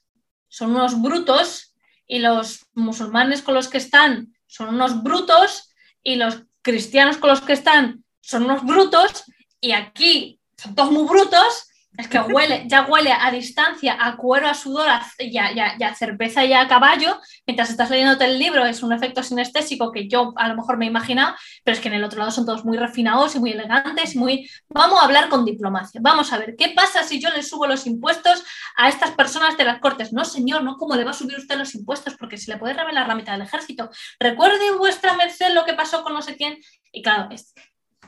son 0.49 0.71
unos 0.71 1.03
brutos 1.03 1.75
y 2.07 2.21
los 2.21 2.65
musulmanes 2.73 3.43
con 3.43 3.53
los 3.53 3.69
que 3.69 3.79
están 3.79 4.33
son 4.47 4.71
unos 4.71 5.03
brutos 5.03 5.75
y 6.03 6.15
los 6.15 6.45
cristianos 6.63 7.19
con 7.19 7.29
los 7.29 7.43
que 7.43 7.53
están 7.53 8.03
son 8.23 8.45
unos 8.45 8.65
brutos 8.65 9.25
y 9.61 9.73
aquí 9.73 10.41
son 10.65 10.75
todos 10.75 10.91
muy 10.91 11.07
brutos 11.07 11.69
es 11.97 12.09
que 12.09 12.19
huele, 12.21 12.65
ya 12.67 12.83
huele 12.83 13.13
a 13.13 13.31
distancia, 13.31 13.97
a 14.01 14.17
cuero, 14.17 14.49
a 14.49 14.55
sudor, 14.55 14.89
a, 14.89 15.07
ya, 15.19 15.77
ya, 15.79 15.95
cerveza 15.95 16.45
y 16.45 16.53
a 16.53 16.67
caballo. 16.67 17.21
Mientras 17.47 17.71
estás 17.71 17.91
leyéndote 17.91 18.25
el 18.25 18.39
libro, 18.39 18.65
es 18.65 18.83
un 18.83 18.93
efecto 18.93 19.23
sinestésico 19.23 19.93
que 19.93 20.09
yo 20.09 20.33
a 20.37 20.49
lo 20.49 20.57
mejor 20.57 20.77
me 20.77 20.87
he 20.87 20.89
imaginado, 20.89 21.35
pero 21.63 21.77
es 21.77 21.81
que 21.81 21.89
en 21.89 21.95
el 21.95 22.05
otro 22.05 22.19
lado 22.19 22.31
son 22.31 22.47
todos 22.47 22.65
muy 22.65 22.77
refinados 22.77 23.35
y 23.35 23.39
muy 23.39 23.53
elegantes, 23.53 24.17
muy. 24.17 24.51
Vamos 24.69 25.01
a 25.01 25.05
hablar 25.05 25.29
con 25.29 25.45
diplomacia. 25.45 26.01
Vamos 26.03 26.33
a 26.33 26.39
ver, 26.39 26.57
¿qué 26.57 26.73
pasa 26.75 27.05
si 27.05 27.21
yo 27.21 27.31
le 27.31 27.43
subo 27.43 27.67
los 27.67 27.87
impuestos 27.87 28.43
a 28.77 28.89
estas 28.89 29.13
personas 29.13 29.57
de 29.57 29.65
las 29.65 29.81
cortes? 29.81 30.13
No, 30.13 30.25
señor, 30.25 30.65
no, 30.65 30.77
¿cómo 30.77 30.97
le 30.97 31.05
va 31.05 31.13
a 31.13 31.15
subir 31.15 31.37
usted 31.39 31.57
los 31.57 31.75
impuestos? 31.75 32.17
Porque 32.17 32.39
se 32.39 32.51
le 32.51 32.59
puede 32.59 32.75
revelar 32.75 33.07
la 33.07 33.15
mitad 33.15 33.33
del 33.33 33.43
ejército. 33.43 33.91
Recuerde 34.19 34.77
vuestra 34.77 35.15
merced 35.15 35.55
lo 35.55 35.65
que 35.65 35.75
pasó 35.75 36.03
con 36.03 36.13
no 36.13 36.23
sé 36.23 36.37
quién. 36.37 36.59
Y 36.93 37.03
claro, 37.03 37.29
es, 37.31 37.55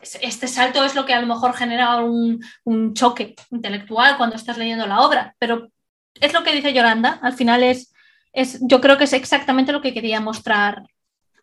este 0.03 0.49
salto 0.49 0.85
es 0.85 0.95
lo 0.95 1.05
que 1.07 1.15
a 1.15 1.21
lo 1.21 1.27
mejor 1.27 1.55
genera 1.55 1.97
un, 1.97 2.41
choque 2.95 3.35
intelectual 3.51 4.17
cuando 4.17 4.37
estás 4.37 4.59
leyendo 4.59 4.87
la 4.87 5.01
obra, 5.01 5.35
pero 5.39 5.69
es 6.21 6.33
lo 6.33 6.43
que 6.43 6.53
dice 6.53 6.73
Yolanda, 6.73 7.19
al 7.23 7.35
final 7.35 7.63
es, 7.63 7.93
es, 8.33 8.59
yo 8.63 8.81
creo 8.81 8.97
que 8.99 9.05
es 9.05 9.13
exactamente 9.13 9.73
lo 9.73 9.83
que 9.83 9.93
quería 9.93 10.21
mostrar, 10.21 10.83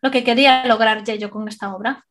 lo 0.01 0.11
que 0.11 0.23
quería 0.23 0.65
lograr 0.65 1.03
Yello 1.03 1.29
con 1.29 1.47
esta 1.47 1.73
obra. 1.73 2.05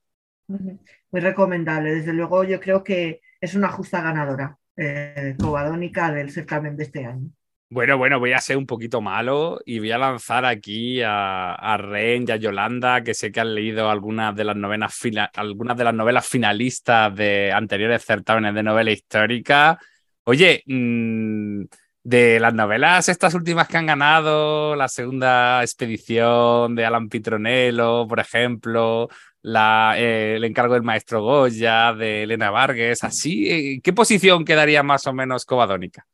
Muy 0.48 1.20
recomendable, 1.20 1.94
desde 1.94 2.12
luego 2.12 2.44
yo 2.44 2.61
creo 2.61 2.83
que 2.83 3.20
es 3.40 3.55
una 3.55 3.68
justa 3.68 4.00
ganadora 4.00 4.57
eh, 4.76 5.37
cobadónica 5.38 6.12
del 6.12 6.31
certamen 6.31 6.76
de 6.76 6.85
este 6.85 7.05
año. 7.05 7.31
Bueno, 7.72 7.96
bueno, 7.96 8.18
voy 8.20 8.35
a 8.35 8.38
ser 8.38 8.58
un 8.58 8.66
poquito 8.66 9.00
malo 9.00 9.58
y 9.64 9.78
voy 9.78 9.92
a 9.92 9.96
lanzar 9.96 10.44
aquí 10.44 11.00
a, 11.00 11.54
a 11.54 11.78
Ren 11.78 12.26
y 12.28 12.30
a 12.30 12.37
Yolanda, 12.37 13.02
que 13.02 13.14
sé 13.14 13.32
que 13.32 13.40
han 13.40 13.54
leído 13.54 13.88
algunas 13.88 14.37
de 14.37 14.44
las 14.44 14.56
novelas, 14.56 15.02
algunas 15.37 15.78
de 15.78 15.85
las 15.85 15.94
novelas 15.94 16.28
finalistas 16.28 17.14
de 17.16 17.50
anteriores 17.50 18.04
certámenes 18.04 18.54
de 18.54 18.62
novela 18.62 18.90
histórica. 18.90 19.78
Oye, 20.24 20.62
mm, 20.66 21.62
de 22.04 22.40
las 22.40 22.52
novelas, 22.52 23.08
estas 23.08 23.32
últimas 23.32 23.68
que 23.68 23.78
han 23.78 23.87
ganado, 23.87 24.76
la 24.76 24.88
segunda 24.88 25.62
expedición 25.62 26.74
de 26.74 26.85
Alan 26.85 27.08
Pitronello, 27.08 28.06
por 28.06 28.20
ejemplo, 28.20 29.08
eh, 29.42 30.35
el 30.37 30.44
encargo 30.44 30.74
del 30.74 30.82
maestro 30.82 31.22
Goya, 31.22 31.94
de 31.94 32.24
Elena 32.24 32.50
Vargas, 32.50 33.02
así, 33.02 33.50
eh, 33.50 33.80
¿qué 33.82 33.94
posición 33.94 34.44
quedaría 34.44 34.82
más 34.82 35.06
o 35.06 35.14
menos 35.14 35.46
Covadónica? 35.46 36.06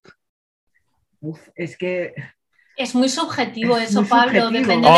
Es 1.54 1.76
que 1.76 2.14
es 2.78 2.94
muy 2.94 3.08
subjetivo 3.08 3.76
eso, 3.76 4.04
Pablo. 4.04 4.52
Depende 4.52 4.88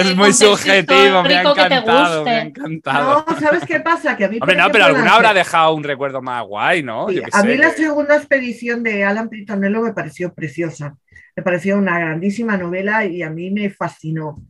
es 0.00 0.16
muy 0.16 0.32
subjetivo, 0.32 1.22
me 1.22 1.36
ha 1.36 1.42
encantado, 1.42 2.24
me 2.24 2.30
ha 2.30 2.42
encantado. 2.42 3.24
No, 3.26 3.40
¿sabes 3.40 3.64
qué 3.64 3.78
pasa? 3.78 4.16
Que 4.16 4.24
a 4.24 4.28
mí 4.28 4.38
Hombre, 4.40 4.56
no, 4.56 4.68
pero 4.72 4.86
alguna 4.86 5.14
habrá 5.14 5.32
dejado 5.32 5.74
un 5.74 5.84
recuerdo 5.84 6.20
más 6.20 6.44
guay, 6.44 6.82
¿no? 6.82 7.06
a 7.06 7.42
mí 7.44 7.56
la 7.56 7.70
segunda 7.70 8.16
expedición 8.16 8.82
de 8.82 9.04
Alan 9.04 9.28
Pritonello 9.28 9.80
me 9.80 9.92
pareció 9.92 10.34
preciosa. 10.34 10.96
Me 11.36 11.44
pareció 11.44 11.78
una 11.78 11.98
grandísima 12.00 12.56
novela 12.56 13.04
y 13.06 13.22
a 13.22 13.30
mí 13.30 13.52
me 13.52 13.70
fascinó. 13.70 14.42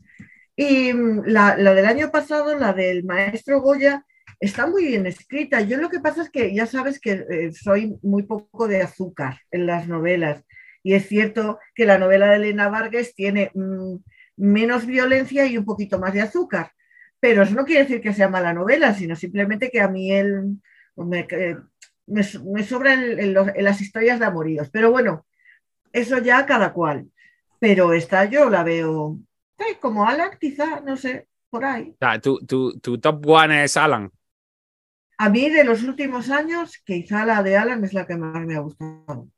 Y 0.57 0.93
mm, 0.93 1.25
la, 1.27 1.55
del 1.57 1.85
año 1.85 2.11
pasado, 2.11 2.59
la 2.59 2.73
del 2.73 3.05
maestro 3.05 3.61
Goya, 3.61 4.05
está 4.41 4.67
muy 4.67 4.87
bien 4.87 5.07
escrita. 5.07 5.61
Yo 5.61 5.77
lo 5.77 5.91
que 5.91 6.01
pasa 6.01 6.23
es 6.23 6.31
que 6.31 6.55
ya 6.55 6.65
sabes 6.65 6.99
que 6.99 7.27
eh, 7.31 7.53
soy 7.53 7.99
muy 8.03 8.23
poco 8.23 8.67
de 8.67 8.81
azúcar 8.81 9.39
en 9.51 9.67
las 9.67 9.87
novelas. 9.87 10.43
Y 10.83 10.95
es 10.95 11.09
cierto 11.09 11.59
que 11.75 11.87
la 11.87 11.99
novela 11.99 12.29
de 12.29 12.37
Elena 12.37 12.69
Vargas 12.69 13.15
tiene 13.15 13.51
mm, 13.55 13.97
menos 14.37 14.87
violencia 14.87 15.47
y 15.47 15.59
un 15.59 15.65
poquito 15.65 15.99
más 15.99 16.15
de 16.15 16.23
azúcar. 16.23 16.73
Pero 17.21 17.43
eso 17.43 17.55
no 17.55 17.65
quiere 17.65 17.83
decir 17.83 18.01
que 18.01 18.15
sea 18.15 18.29
mala 18.29 18.55
novela, 18.55 18.95
sino 18.95 19.15
simplemente 19.15 19.71
que 19.71 19.81
a 19.81 19.89
mí 19.89 20.11
él 20.11 20.59
me, 20.97 21.27
me, 22.07 22.63
sobran 22.63 23.35
las 23.57 23.81
historias 23.81 24.19
de 24.19 24.27
amoríos. 24.27 24.71
Pero 24.71 24.91
bueno, 24.91 25.27
eso 25.93 26.19
ya 26.19 26.47
cada 26.47 26.73
cual. 26.73 27.11
Pero 27.59 27.93
esta 27.93 28.25
yo 28.25 28.49
la 28.49 28.63
veo 28.63 29.19
como 29.81 30.09
Alan, 30.09 30.31
quizá, 30.41 30.81
no 30.81 30.97
sé, 30.97 31.29
por 31.51 31.65
ahí. 31.65 31.95
¿tu, 32.23 32.39
tu 32.81 32.99
top 32.99 33.27
one 33.27 33.65
es 33.65 33.77
Alan? 33.77 34.11
A 35.19 35.29
mí 35.29 35.51
de 35.51 35.65
los 35.65 35.83
últimos 35.83 36.31
años, 36.31 36.81
quizá 36.85 37.27
la 37.27 37.43
de 37.43 37.57
Alan 37.57 37.85
es 37.85 37.93
la 37.93 38.07
que 38.07 38.17
más 38.17 38.45
me 38.47 38.57
ha 38.57 38.61
gustado. 38.61 39.29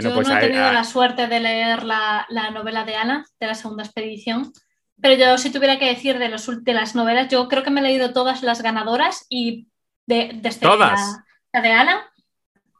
Yo 0.00 0.14
pues 0.14 0.26
no 0.26 0.36
he 0.36 0.40
tenido 0.40 0.72
la 0.72 0.84
suerte 0.84 1.26
de 1.26 1.40
leer 1.40 1.84
la, 1.84 2.26
novela 2.52 2.84
de 2.84 2.96
Ana, 2.96 3.26
de 3.38 3.46
la 3.46 3.54
segunda 3.54 3.84
expedición, 3.84 4.52
pero 5.00 5.14
yo 5.14 5.36
si 5.36 5.50
tuviera 5.50 5.78
que 5.78 5.86
decir 5.86 6.18
de, 6.18 6.28
los, 6.28 6.64
de 6.64 6.74
las 6.74 6.94
novelas, 6.94 7.28
yo 7.28 7.48
creo 7.48 7.62
que 7.62 7.70
me 7.70 7.80
he 7.80 7.84
leído 7.84 8.12
todas 8.12 8.42
las 8.42 8.62
ganadoras 8.62 9.26
y 9.28 9.68
de, 10.06 10.30
desde 10.34 10.60
¿Todas? 10.60 11.18
La, 11.52 11.60
de 11.60 11.72
Ana, 11.72 12.10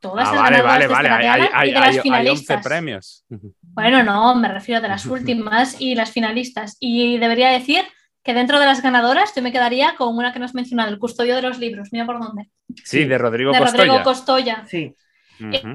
todas 0.01 0.29
ah, 0.29 0.33
las 0.33 0.41
vale, 0.41 0.63
vale, 0.63 0.87
vale, 0.87 1.09
hay, 1.53 1.71
y 1.71 1.73
de 1.73 1.81
las 1.81 2.01
finalistas. 2.01 2.57
11 2.57 2.69
premios. 2.69 3.25
Bueno, 3.61 4.03
no, 4.03 4.35
me 4.35 4.49
refiero 4.49 4.81
de 4.81 4.89
las 4.89 5.05
últimas 5.07 5.81
y 5.81 5.95
las 5.95 6.11
finalistas. 6.13 6.77
Y 6.81 7.19
debería 7.19 7.51
decir 7.51 7.85
que 8.23 8.35
dentro 8.35 8.59
de 8.59 8.67
las 8.67 8.83
ganadoras 8.83 9.35
yo 9.35 9.43
me 9.43 9.53
quedaría 9.53 9.97
con 9.97 10.17
una 10.17 10.33
que 10.33 10.39
nos 10.39 10.51
has 10.51 10.55
mencionado, 10.55 10.91
El 10.91 10.99
Custodio 10.99 11.37
de 11.37 11.43
los 11.43 11.59
Libros. 11.59 11.89
Mira 11.93 12.07
por 12.07 12.21
dónde. 12.21 12.51
Sí, 12.85 13.05
de 13.05 13.19
Rodrigo 13.19 13.53
de 13.53 13.59
Costoya. 13.59 13.85
Rodrigo 13.85 14.03
Costoya. 14.03 14.65
Sí. 14.67 14.95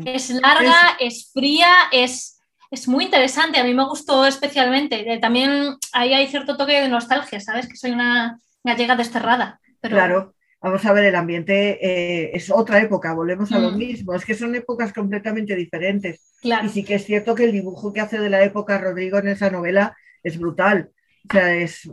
Es 0.05 0.29
larga, 0.29 0.97
es, 0.99 1.31
fría, 1.33 1.67
es, 1.91 2.39
es 2.71 2.87
muy 2.87 3.05
interesante. 3.05 3.59
A 3.59 3.63
mí 3.63 3.73
me 3.73 3.85
gustó 3.85 4.25
especialmente. 4.25 5.11
Eh, 5.11 5.19
también 5.19 5.75
ahí 5.93 6.13
hay 6.13 6.27
cierto 6.27 6.57
toque 6.57 6.81
de 6.81 6.89
nostalgia, 6.89 7.39
¿sabes? 7.39 7.67
Que 7.67 7.75
soy 7.75 7.91
una 7.91 8.39
gallega 8.63 8.95
desterrada. 8.95 9.59
Pero... 9.81 9.95
Claro. 9.95 10.33
Vamos 10.59 10.83
a 10.85 10.91
ver, 10.91 11.05
el 11.05 11.15
ambiente 11.15 11.77
eh, 11.85 12.31
es 12.33 12.49
otra 12.49 12.81
época, 12.81 13.13
volvemos 13.13 13.51
a 13.51 13.59
lo 13.59 13.69
mm. 13.69 13.77
mismo, 13.77 14.15
es 14.15 14.25
que 14.25 14.33
son 14.33 14.55
épocas 14.55 14.91
completamente 14.91 15.55
diferentes. 15.55 16.33
Y 16.41 16.69
sí 16.69 16.83
que 16.83 16.95
es 16.95 17.05
cierto 17.05 17.35
que 17.35 17.43
el 17.43 17.51
dibujo 17.51 17.93
que 17.93 18.01
hace 18.01 18.17
de 18.17 18.31
la 18.31 18.43
época 18.43 18.79
Rodrigo 18.79 19.19
en 19.19 19.27
esa 19.27 19.51
novela 19.51 19.95
es 20.23 20.39
brutal. 20.39 20.89
O 21.29 21.31
sea, 21.31 21.53
es, 21.53 21.87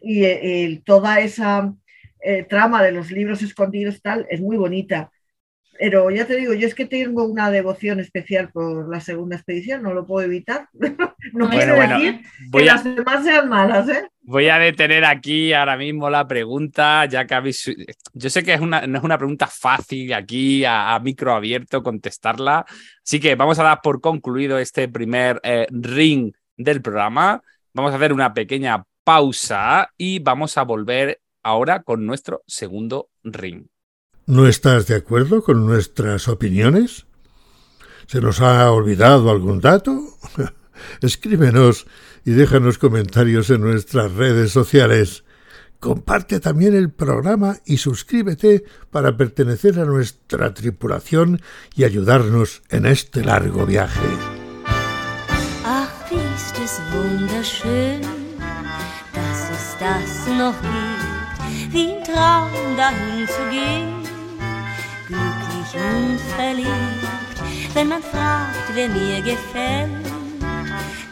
y 0.00 0.24
eh, 0.24 0.82
toda 0.84 1.20
esa 1.20 1.72
trama 2.48 2.82
de 2.82 2.92
los 2.92 3.12
libros 3.12 3.42
escondidos 3.42 4.02
tal 4.02 4.26
es 4.28 4.40
muy 4.40 4.56
bonita. 4.56 5.12
Pero 5.80 6.10
ya 6.10 6.26
te 6.26 6.36
digo, 6.36 6.52
yo 6.52 6.66
es 6.66 6.74
que 6.74 6.84
tengo 6.84 7.24
una 7.24 7.50
devoción 7.50 8.00
especial 8.00 8.50
por 8.50 8.90
la 8.90 9.00
segunda 9.00 9.36
expedición, 9.36 9.82
no 9.82 9.94
lo 9.94 10.06
puedo 10.06 10.26
evitar. 10.26 10.68
no 11.32 11.48
quiero 11.48 11.74
decir 11.74 12.20
que 12.52 12.64
las 12.66 12.84
demás 12.84 13.24
sean 13.24 13.48
malas, 13.48 13.88
¿eh? 13.88 14.06
Voy 14.20 14.50
a 14.50 14.58
detener 14.58 15.06
aquí 15.06 15.54
ahora 15.54 15.78
mismo 15.78 16.10
la 16.10 16.28
pregunta, 16.28 17.06
ya 17.06 17.26
que 17.26 17.34
habéis. 17.34 17.74
Yo 18.12 18.28
sé 18.28 18.42
que 18.42 18.52
es 18.52 18.60
una, 18.60 18.86
no 18.86 18.98
es 18.98 19.04
una 19.04 19.16
pregunta 19.16 19.46
fácil 19.46 20.12
aquí 20.12 20.66
a, 20.66 21.00
micro 21.02 21.32
abierto 21.32 21.82
contestarla. 21.82 22.66
Así 23.02 23.18
que 23.18 23.34
vamos 23.34 23.58
a 23.58 23.62
dar 23.62 23.80
por 23.82 24.02
concluido 24.02 24.58
este 24.58 24.86
primer 24.86 25.40
eh, 25.42 25.66
ring 25.70 26.30
del 26.58 26.82
programa. 26.82 27.40
Vamos 27.72 27.92
a 27.92 27.96
hacer 27.96 28.12
una 28.12 28.34
pequeña 28.34 28.84
pausa 29.02 29.88
y 29.96 30.18
vamos 30.18 30.58
a 30.58 30.62
volver 30.62 31.22
ahora 31.42 31.82
con 31.82 32.04
nuestro 32.04 32.42
segundo 32.46 33.08
ring. 33.22 33.64
¿No 34.30 34.46
estás 34.46 34.86
de 34.86 34.94
acuerdo 34.94 35.42
con 35.42 35.66
nuestras 35.66 36.28
opiniones? 36.28 37.04
¿Se 38.06 38.20
nos 38.20 38.40
ha 38.40 38.70
olvidado 38.70 39.28
algún 39.28 39.60
dato? 39.60 40.00
Escríbenos 41.00 41.88
y 42.24 42.30
déjanos 42.30 42.78
comentarios 42.78 43.50
en 43.50 43.62
nuestras 43.62 44.12
redes 44.12 44.52
sociales. 44.52 45.24
Comparte 45.80 46.38
también 46.38 46.76
el 46.76 46.92
programa 46.92 47.56
y 47.66 47.78
suscríbete 47.78 48.62
para 48.92 49.16
pertenecer 49.16 49.80
a 49.80 49.84
nuestra 49.84 50.54
tripulación 50.54 51.40
y 51.74 51.82
ayudarnos 51.82 52.62
en 52.68 52.86
este 52.86 53.24
largo 53.24 53.66
viaje. 53.66 54.06
Und 65.74 66.20
verliebt. 66.36 67.74
Wenn 67.74 67.88
man 67.88 68.02
fragt, 68.02 68.74
wer 68.74 68.88
mir 68.88 69.20
gefällt, 69.22 70.06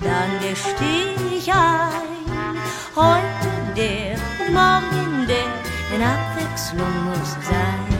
dann 0.00 0.30
gesteh 0.40 1.36
ich 1.36 1.52
ein, 1.52 2.56
heute 2.96 3.48
der 3.76 4.16
und 4.44 4.52
morgen 4.52 5.26
der, 5.26 5.52
denn 5.90 6.02
Abwechslung 6.02 7.04
muss 7.04 7.32
sein. 7.48 7.98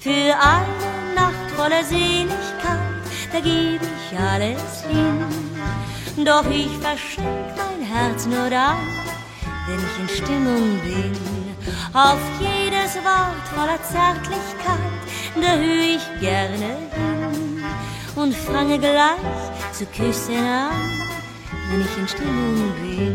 Für 0.00 0.34
eine 0.36 1.14
Nacht 1.14 1.50
voller 1.56 1.84
Seligkeit, 1.84 2.78
da 3.32 3.40
geb 3.40 3.80
ich 3.82 4.18
alles 4.18 4.84
hin, 4.88 6.24
doch 6.24 6.44
ich 6.50 6.70
versteck 6.78 7.54
mein 7.56 7.86
Herz 7.86 8.26
nur 8.26 8.48
dann, 8.50 8.78
wenn 9.66 9.78
ich 9.78 9.98
in 10.00 10.24
Stimmung 10.24 10.78
bin. 10.80 11.16
Auf 11.92 12.20
jedes 12.38 12.94
Wort 13.04 13.48
voller 13.54 13.82
Zärtlichkeit, 13.82 14.97
da 15.36 15.56
hör 15.56 15.96
ich 15.96 16.20
gerne 16.20 16.56
hin 16.56 17.62
und 18.16 18.34
fange 18.34 18.78
gleich 18.78 19.72
zu 19.72 19.86
küssen 19.86 20.36
an, 20.36 20.70
wenn 21.70 21.80
ich 21.80 21.98
in 21.98 22.08
Stimmung 22.08 22.72
bin. 22.80 23.12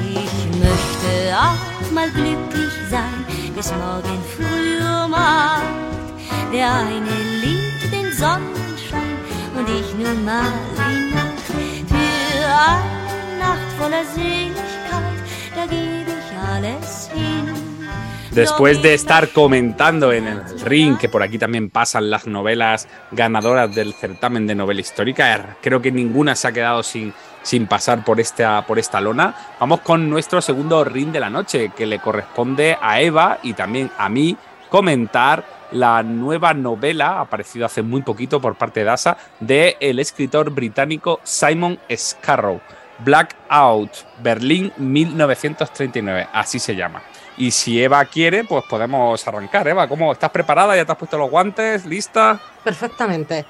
Ich 0.00 0.58
möchte 0.58 1.36
auch 1.36 1.90
mal 1.92 2.10
glücklich 2.10 2.72
sein, 2.90 3.24
bis 3.54 3.70
morgen 3.72 4.22
früh 4.36 4.78
um 4.78 5.14
acht. 5.14 5.62
Der 6.52 6.70
eine 6.70 7.16
liebt 7.42 7.92
den 7.92 8.12
Sonnenschein 8.12 9.16
und 9.56 9.68
ich 9.68 9.94
nun 9.94 10.24
mal 10.24 10.52
die 10.76 11.14
Nacht. 11.14 11.32
Für 11.46 12.48
eine 12.48 13.38
Nacht 13.38 13.72
voller 13.78 14.04
Seligkeit, 14.14 15.18
da 15.54 15.66
gebe 15.66 16.10
ich 16.10 16.38
alles 16.38 17.08
hin. 17.12 17.51
Después 18.34 18.80
de 18.80 18.94
estar 18.94 19.28
comentando 19.28 20.10
en 20.10 20.26
el 20.26 20.60
ring, 20.60 20.96
que 20.96 21.10
por 21.10 21.22
aquí 21.22 21.38
también 21.38 21.68
pasan 21.68 22.08
las 22.08 22.26
novelas 22.26 22.88
ganadoras 23.10 23.74
del 23.74 23.92
certamen 23.92 24.46
de 24.46 24.54
novela 24.54 24.80
histórica, 24.80 25.58
creo 25.60 25.82
que 25.82 25.92
ninguna 25.92 26.34
se 26.34 26.48
ha 26.48 26.52
quedado 26.52 26.82
sin, 26.82 27.12
sin 27.42 27.66
pasar 27.66 28.06
por 28.06 28.20
esta, 28.20 28.66
por 28.66 28.78
esta 28.78 29.02
lona, 29.02 29.34
vamos 29.60 29.82
con 29.82 30.08
nuestro 30.08 30.40
segundo 30.40 30.82
ring 30.82 31.12
de 31.12 31.20
la 31.20 31.28
noche, 31.28 31.72
que 31.76 31.84
le 31.84 31.98
corresponde 31.98 32.78
a 32.80 33.02
Eva 33.02 33.38
y 33.42 33.52
también 33.52 33.90
a 33.98 34.08
mí 34.08 34.34
comentar 34.70 35.44
la 35.72 36.02
nueva 36.02 36.54
novela, 36.54 37.20
aparecido 37.20 37.66
hace 37.66 37.82
muy 37.82 38.00
poquito 38.00 38.40
por 38.40 38.56
parte 38.56 38.82
de 38.82 38.88
ASA, 38.88 39.18
del 39.40 39.74
el 39.78 39.98
escritor 39.98 40.48
británico 40.50 41.20
Simon 41.22 41.78
Scarrow. 41.94 42.62
Blackout, 42.98 43.90
Berlín 44.22 44.72
1939, 44.78 46.28
así 46.32 46.58
se 46.58 46.74
llama. 46.74 47.02
Y 47.36 47.50
si 47.50 47.82
Eva 47.82 48.04
quiere, 48.04 48.44
pues 48.44 48.64
podemos 48.64 49.26
arrancar. 49.26 49.66
Eva, 49.66 49.88
¿cómo 49.88 50.12
estás 50.12 50.30
preparada? 50.30 50.76
¿Ya 50.76 50.84
te 50.84 50.92
has 50.92 50.98
puesto 50.98 51.16
los 51.16 51.30
guantes? 51.30 51.86
¿Lista? 51.86 52.38
Perfectamente. 52.62 53.44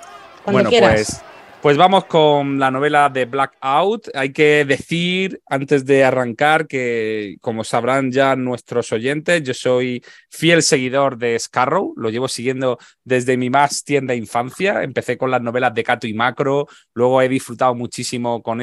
Cuando 0.44 0.58
bueno, 0.58 0.70
quieras. 0.70 0.92
pues 0.94 1.31
pues 1.62 1.76
vamos 1.76 2.06
con 2.06 2.58
la 2.58 2.72
novela 2.72 3.08
de 3.08 3.24
Blackout. 3.24 4.08
Hay 4.14 4.32
que 4.32 4.64
decir, 4.64 5.40
antes 5.48 5.84
de 5.86 6.02
arrancar, 6.02 6.66
que 6.66 7.36
como 7.40 7.62
sabrán 7.62 8.10
ya 8.10 8.34
nuestros 8.34 8.90
oyentes, 8.90 9.44
yo 9.44 9.54
soy 9.54 10.02
fiel 10.28 10.64
seguidor 10.64 11.16
de 11.18 11.38
Scarrow, 11.38 11.94
lo 11.96 12.10
llevo 12.10 12.26
siguiendo 12.26 12.78
desde 13.04 13.36
mi 13.36 13.48
más 13.48 13.84
tienda 13.84 14.12
infancia. 14.16 14.82
Empecé 14.82 15.16
con 15.16 15.30
las 15.30 15.40
novelas 15.40 15.72
de 15.72 15.84
Cato 15.84 16.08
y 16.08 16.14
Macro, 16.14 16.66
luego 16.94 17.22
he 17.22 17.28
disfrutado 17.28 17.76
muchísimo 17.76 18.42
con, 18.42 18.60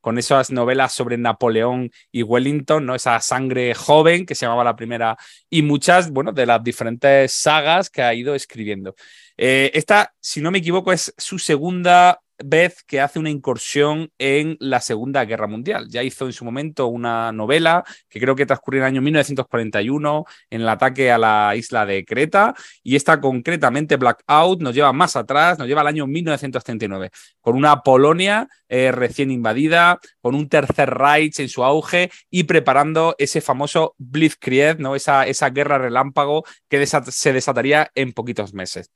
con 0.00 0.16
esas 0.18 0.50
novelas 0.50 0.94
sobre 0.94 1.18
Napoleón 1.18 1.90
y 2.10 2.22
Wellington, 2.22 2.86
¿no? 2.86 2.94
esa 2.94 3.20
sangre 3.20 3.74
joven 3.74 4.24
que 4.24 4.34
se 4.34 4.46
llamaba 4.46 4.64
la 4.64 4.76
primera, 4.76 5.18
y 5.50 5.60
muchas, 5.60 6.10
bueno, 6.10 6.32
de 6.32 6.46
las 6.46 6.64
diferentes 6.64 7.34
sagas 7.34 7.90
que 7.90 8.00
ha 8.00 8.14
ido 8.14 8.34
escribiendo. 8.34 8.94
Eh, 9.36 9.70
esta, 9.74 10.14
si 10.20 10.40
no 10.40 10.50
me 10.50 10.58
equivoco, 10.58 10.90
es 10.90 11.14
su 11.16 11.38
segunda 11.38 12.20
vez 12.44 12.82
que 12.84 13.00
hace 13.00 13.18
una 13.18 13.30
incursión 13.30 14.10
en 14.18 14.56
la 14.60 14.80
Segunda 14.80 15.24
Guerra 15.24 15.46
Mundial. 15.46 15.88
Ya 15.88 16.02
hizo 16.02 16.26
en 16.26 16.32
su 16.32 16.44
momento 16.44 16.86
una 16.86 17.32
novela 17.32 17.84
que 18.08 18.20
creo 18.20 18.36
que 18.36 18.46
transcurrió 18.46 18.80
en 18.80 18.84
el 18.84 18.92
año 18.92 19.02
1941 19.02 20.24
en 20.50 20.60
el 20.60 20.68
ataque 20.68 21.10
a 21.10 21.18
la 21.18 21.54
isla 21.56 21.86
de 21.86 22.04
Creta 22.04 22.54
y 22.82 22.96
esta 22.96 23.20
concretamente 23.20 23.96
Blackout 23.96 24.60
nos 24.60 24.74
lleva 24.74 24.92
más 24.92 25.16
atrás, 25.16 25.58
nos 25.58 25.68
lleva 25.68 25.82
al 25.82 25.86
año 25.86 26.06
1939 26.06 27.10
con 27.40 27.56
una 27.56 27.82
Polonia 27.82 28.48
eh, 28.68 28.92
recién 28.92 29.30
invadida, 29.30 29.98
con 30.20 30.34
un 30.34 30.48
tercer 30.48 30.90
Reich 30.90 31.40
en 31.40 31.48
su 31.48 31.64
auge 31.64 32.10
y 32.30 32.44
preparando 32.44 33.16
ese 33.18 33.40
famoso 33.40 33.94
Blitzkrieg, 33.98 34.78
¿no? 34.78 34.94
esa, 34.94 35.26
esa 35.26 35.50
guerra 35.50 35.78
relámpago 35.78 36.44
que 36.68 36.86
se 36.86 37.32
desataría 37.32 37.90
en 37.94 38.12
poquitos 38.12 38.54
meses. 38.54 38.90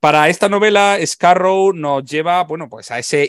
Para 0.00 0.28
esta 0.28 0.48
novela, 0.48 0.96
Scarrow 1.04 1.72
nos 1.72 2.04
lleva, 2.04 2.44
bueno, 2.44 2.68
pues 2.68 2.92
a 2.92 3.00
ese, 3.00 3.28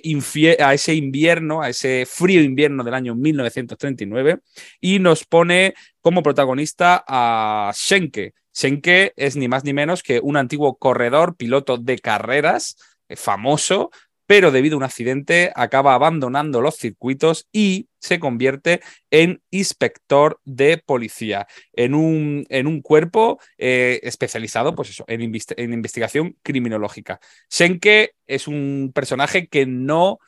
a 0.60 0.74
ese 0.76 0.94
invierno, 0.94 1.64
a 1.64 1.70
ese 1.70 2.06
frío 2.06 2.44
invierno 2.44 2.84
del 2.84 2.94
año 2.94 3.16
1939 3.16 4.42
y 4.80 5.00
nos 5.00 5.26
pone 5.26 5.74
como 6.00 6.22
protagonista 6.22 7.04
a 7.08 7.72
Schenke. 7.74 8.34
Schenke 8.54 9.14
es 9.16 9.36
ni 9.36 9.48
más 9.48 9.64
ni 9.64 9.74
menos 9.74 10.04
que 10.04 10.20
un 10.22 10.38
antiguo 10.38 10.78
corredor, 10.78 11.36
piloto 11.38 11.78
de 11.78 11.98
carreras, 11.98 12.78
eh, 13.08 13.16
famoso, 13.16 13.90
pero 14.30 14.52
debido 14.52 14.76
a 14.76 14.78
un 14.78 14.84
accidente 14.84 15.52
acaba 15.56 15.96
abandonando 15.96 16.62
los 16.62 16.76
circuitos 16.76 17.48
y 17.52 17.90
se 17.98 18.20
convierte 18.20 18.80
en 19.10 19.42
inspector 19.50 20.40
de 20.46 20.78
policía, 20.78 21.48
en 21.74 21.96
un, 21.96 22.46
en 22.50 22.68
un 22.68 22.84
cuerpo 22.84 23.40
eh, 23.58 24.00
especializado 24.04 24.76
pues 24.76 24.92
eso, 24.92 25.04
en, 25.08 25.22
en, 25.22 25.74
investigación 25.74 26.38
criminológica. 26.44 27.20
Schenke 27.50 28.12
es 28.28 28.48
un 28.48 28.92
personaje 28.94 29.48
que 29.48 29.66
no 29.66 30.20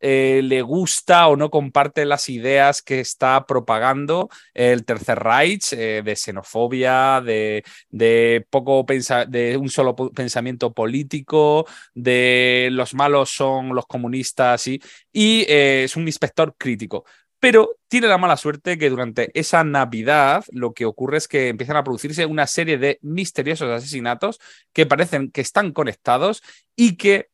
eh, 0.00 0.40
le 0.42 0.62
gusta 0.62 1.28
o 1.28 1.36
no 1.36 1.50
comparte 1.50 2.04
las 2.04 2.28
ideas 2.28 2.82
que 2.82 3.00
está 3.00 3.46
propagando 3.46 4.28
el 4.54 4.84
Tercer 4.84 5.18
Reich 5.18 5.72
eh, 5.72 6.02
de 6.04 6.16
xenofobia, 6.16 7.20
de, 7.20 7.62
de 7.90 8.46
poco 8.50 8.84
de 9.28 9.56
un 9.56 9.68
solo 9.68 9.94
pensamiento 9.94 10.72
político, 10.72 11.66
de 11.94 12.68
los 12.72 12.94
malos 12.94 13.30
son 13.30 13.74
los 13.74 13.86
comunistas 13.86 14.66
y, 14.66 14.80
y 15.12 15.42
eh, 15.48 15.84
es 15.84 15.96
un 15.96 16.06
inspector 16.06 16.54
crítico. 16.56 17.04
Pero 17.40 17.76
tiene 17.88 18.06
la 18.06 18.18
mala 18.18 18.36
suerte 18.36 18.76
que 18.76 18.90
durante 18.90 19.30
esa 19.38 19.64
Navidad 19.64 20.44
lo 20.52 20.74
que 20.74 20.84
ocurre 20.84 21.16
es 21.16 21.26
que 21.26 21.48
empiezan 21.48 21.78
a 21.78 21.82
producirse 21.82 22.26
una 22.26 22.46
serie 22.46 22.76
de 22.76 22.98
misteriosos 23.00 23.70
asesinatos 23.70 24.38
que 24.74 24.84
parecen 24.84 25.30
que 25.30 25.40
están 25.40 25.72
conectados 25.72 26.42
y 26.76 26.96
que 26.96 27.29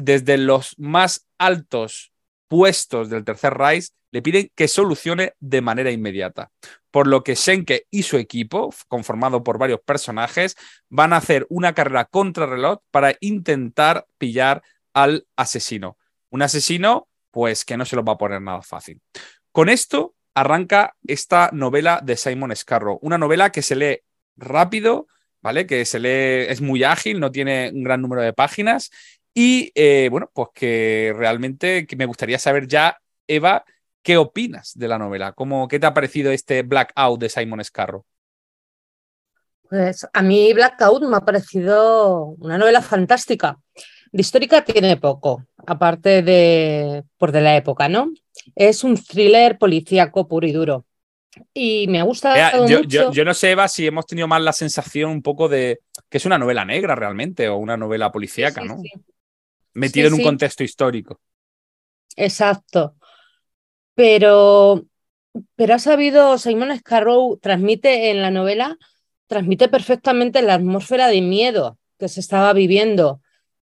desde 0.00 0.38
los 0.38 0.78
más 0.78 1.26
altos 1.38 2.12
puestos 2.48 3.10
del 3.10 3.24
Tercer 3.24 3.54
Reich 3.54 3.90
le 4.10 4.22
piden 4.22 4.50
que 4.54 4.68
solucione 4.68 5.34
de 5.38 5.60
manera 5.60 5.90
inmediata. 5.90 6.50
Por 6.90 7.06
lo 7.06 7.22
que 7.22 7.36
Schenke 7.36 7.86
y 7.90 8.02
su 8.02 8.16
equipo, 8.16 8.74
conformado 8.88 9.44
por 9.44 9.58
varios 9.58 9.80
personajes, 9.80 10.56
van 10.88 11.12
a 11.12 11.18
hacer 11.18 11.46
una 11.48 11.74
carrera 11.74 12.06
contra 12.06 12.46
reloj 12.46 12.80
para 12.90 13.14
intentar 13.20 14.06
pillar 14.18 14.62
al 14.92 15.26
asesino. 15.36 15.96
Un 16.30 16.42
asesino, 16.42 17.08
pues 17.30 17.64
que 17.64 17.76
no 17.76 17.84
se 17.84 17.96
lo 17.96 18.04
va 18.04 18.14
a 18.14 18.18
poner 18.18 18.42
nada 18.42 18.62
fácil. 18.62 19.00
Con 19.52 19.68
esto 19.68 20.14
arranca 20.34 20.96
esta 21.06 21.50
novela 21.52 22.00
de 22.02 22.16
Simon 22.16 22.54
Scarrow, 22.54 22.98
una 23.02 23.18
novela 23.18 23.50
que 23.50 23.62
se 23.62 23.76
lee 23.76 24.00
rápido, 24.36 25.06
¿vale? 25.40 25.66
Que 25.66 25.84
se 25.84 26.00
lee, 26.00 26.50
es 26.50 26.60
muy 26.60 26.82
ágil, 26.82 27.20
no 27.20 27.30
tiene 27.30 27.70
un 27.72 27.84
gran 27.84 28.02
número 28.02 28.22
de 28.22 28.32
páginas 28.32 28.90
y 29.34 29.70
eh, 29.74 30.08
bueno, 30.10 30.30
pues 30.32 30.48
que 30.54 31.12
realmente 31.16 31.86
me 31.96 32.06
gustaría 32.06 32.38
saber 32.38 32.66
ya, 32.66 32.98
Eva, 33.26 33.64
¿qué 34.02 34.16
opinas 34.16 34.72
de 34.76 34.88
la 34.88 34.98
novela? 34.98 35.32
¿Cómo, 35.32 35.68
¿Qué 35.68 35.78
te 35.78 35.86
ha 35.86 35.94
parecido 35.94 36.32
este 36.32 36.62
Blackout 36.62 37.20
de 37.20 37.28
Simon 37.28 37.64
Scarrow? 37.64 38.04
Pues 39.68 40.06
a 40.12 40.22
mí 40.22 40.52
Blackout 40.52 41.04
me 41.04 41.16
ha 41.16 41.20
parecido 41.20 42.34
una 42.38 42.58
novela 42.58 42.82
fantástica. 42.82 43.56
De 44.10 44.22
histórica 44.22 44.64
tiene 44.64 44.96
poco, 44.96 45.46
aparte 45.64 46.22
de 46.22 47.04
por 47.16 47.30
de 47.30 47.40
la 47.40 47.56
época, 47.56 47.88
¿no? 47.88 48.10
Es 48.56 48.82
un 48.82 48.96
thriller 48.96 49.56
policíaco 49.58 50.26
puro 50.26 50.48
y 50.48 50.52
duro. 50.52 50.84
Y 51.54 51.86
me 51.88 52.02
gusta 52.02 52.66
yo, 52.66 52.82
Yo, 52.82 53.24
no 53.24 53.34
sé, 53.34 53.52
Eva, 53.52 53.68
si 53.68 53.86
hemos 53.86 54.06
tenido 54.06 54.26
más 54.26 54.42
la 54.42 54.52
sensación 54.52 55.12
un 55.12 55.22
poco 55.22 55.48
de 55.48 55.80
que 56.08 56.18
es 56.18 56.26
una 56.26 56.38
novela 56.38 56.64
negra 56.64 56.96
realmente 56.96 57.48
o 57.48 57.56
una 57.56 57.76
novela 57.76 58.10
policíaca, 58.10 58.64
¿no? 58.64 58.82
Metido 59.74 60.08
en 60.08 60.14
un 60.14 60.22
contexto 60.22 60.64
histórico. 60.64 61.20
Exacto. 62.16 62.96
Pero, 63.94 64.84
pero 65.56 65.74
ha 65.74 65.78
sabido, 65.78 66.38
Simon 66.38 66.76
Scarrow 66.78 67.38
transmite 67.38 68.10
en 68.10 68.22
la 68.22 68.30
novela, 68.30 68.78
transmite 69.26 69.68
perfectamente 69.68 70.42
la 70.42 70.54
atmósfera 70.54 71.08
de 71.08 71.20
miedo 71.20 71.78
que 71.98 72.08
se 72.08 72.20
estaba 72.20 72.52
viviendo. 72.52 73.20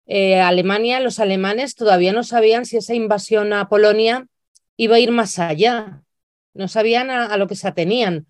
Eh, 0.06 0.40
Alemania, 0.40 1.00
los 1.00 1.18
alemanes 1.18 1.74
todavía 1.74 2.12
no 2.12 2.24
sabían 2.24 2.66
si 2.66 2.76
esa 2.76 2.94
invasión 2.94 3.52
a 3.52 3.68
Polonia 3.68 4.26
iba 4.76 4.96
a 4.96 5.00
ir 5.00 5.10
más 5.10 5.38
allá. 5.38 6.02
no 6.52 6.68
sabían 6.68 7.10
a, 7.10 7.36
lo 7.36 7.48
que 7.48 7.56
se 7.56 7.66
atenían. 7.66 8.26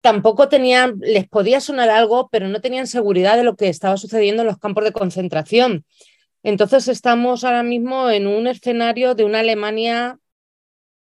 Tampoco 0.00 0.48
tenían, 0.48 0.98
les 1.00 1.28
podía 1.28 1.60
sonar 1.60 1.88
algo, 1.90 2.28
pero 2.32 2.48
no 2.48 2.60
tenían 2.60 2.88
seguridad 2.88 3.36
de 3.36 3.44
lo 3.44 3.54
que 3.54 3.68
estaba 3.68 3.96
sucediendo 3.96 4.42
en 4.42 4.48
los 4.48 4.58
campos 4.58 4.82
de 4.84 4.92
concentración. 4.92 5.84
Entonces 6.42 6.88
estamos 6.88 7.44
ahora 7.44 7.62
mismo 7.62 8.10
en 8.10 8.26
un 8.26 8.46
escenario 8.46 9.14
de 9.14 9.24
una 9.24 9.40
Alemania 9.40 10.18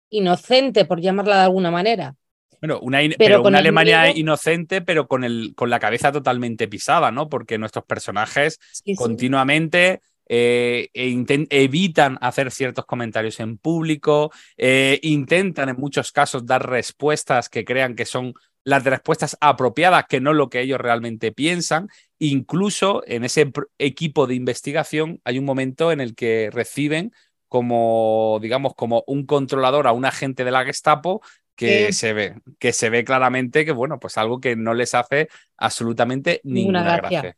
inocente, 0.09 0.85
por 0.85 1.01
llamarla 1.01 1.37
de 1.37 1.43
alguna 1.43 1.71
manera. 1.71 2.15
Bueno, 2.61 2.79
una, 2.81 2.99
pero, 3.17 3.41
una 3.41 3.57
Alemania 3.57 4.15
inocente, 4.15 4.81
pero 4.81 5.07
con, 5.07 5.23
el, 5.23 5.53
con 5.55 5.71
la 5.71 5.79
cabeza 5.79 6.11
totalmente 6.11 6.67
pisada, 6.67 7.11
¿no? 7.11 7.27
Porque 7.27 7.57
nuestros 7.57 7.85
personajes 7.85 8.59
continuamente 8.95 10.01
eh, 10.27 10.89
e 10.93 11.47
evitan 11.49 12.19
hacer 12.21 12.51
ciertos 12.51 12.85
comentarios 12.85 13.39
en 13.39 13.57
público, 13.57 14.31
eh, 14.57 14.99
intentan 15.01 15.69
en 15.69 15.77
muchos 15.77 16.11
casos 16.11 16.45
dar 16.45 16.69
respuestas 16.69 17.49
que 17.49 17.65
crean 17.65 17.95
que 17.95 18.05
son 18.05 18.33
las 18.63 18.83
respuestas 18.83 19.37
apropiadas, 19.41 20.05
que 20.07 20.21
no 20.21 20.33
lo 20.33 20.49
que 20.49 20.61
ellos 20.61 20.79
realmente 20.79 21.31
piensan. 21.31 21.89
Incluso 22.23 23.01
en 23.07 23.23
ese 23.23 23.51
equipo 23.79 24.27
de 24.27 24.35
investigación 24.35 25.19
hay 25.23 25.39
un 25.39 25.45
momento 25.45 25.91
en 25.91 25.99
el 25.99 26.13
que 26.13 26.51
reciben 26.51 27.13
como, 27.47 28.37
digamos, 28.43 28.75
como 28.75 29.03
un 29.07 29.25
controlador 29.25 29.87
a 29.87 29.91
un 29.91 30.05
agente 30.05 30.43
de 30.43 30.51
la 30.51 30.63
Gestapo 30.63 31.23
que 31.55 31.91
se 31.93 32.13
ve, 32.13 32.35
que 32.59 32.73
se 32.73 32.91
ve 32.91 33.03
claramente 33.03 33.65
que, 33.65 33.71
bueno, 33.71 33.99
pues 33.99 34.19
algo 34.19 34.39
que 34.39 34.55
no 34.55 34.75
les 34.75 34.93
hace 34.93 35.29
absolutamente 35.57 36.41
ninguna, 36.43 36.95
gracia. 36.97 37.35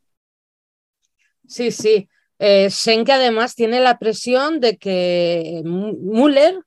Sí, 1.48 1.72
sí. 1.72 2.10
Eh, 2.38 2.70
Schenke 2.70 3.14
además 3.14 3.56
tiene 3.56 3.80
la 3.80 3.98
presión 3.98 4.60
de 4.60 4.78
que 4.78 5.62
Müller 5.64 6.60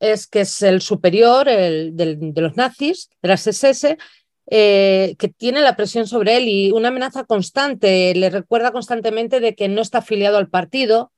es 0.00 0.26
que 0.26 0.40
es 0.40 0.62
el 0.62 0.80
superior 0.80 1.46
de 1.46 2.32
los 2.34 2.56
nazis, 2.56 3.08
de 3.22 3.28
las 3.28 3.46
SS, 3.46 3.98
eh, 4.46 5.16
que 5.18 5.28
tiene 5.28 5.60
la 5.60 5.76
presión 5.76 6.06
sobre 6.06 6.36
él 6.36 6.48
y 6.48 6.72
una 6.72 6.88
amenaza 6.88 7.24
constante. 7.24 8.14
Le 8.14 8.30
recuerda 8.30 8.72
constantemente 8.72 9.40
de 9.40 9.54
que 9.54 9.68
no 9.68 9.82
está 9.82 9.98
afiliado 9.98 10.38
al 10.38 10.48
partido, 10.48 11.12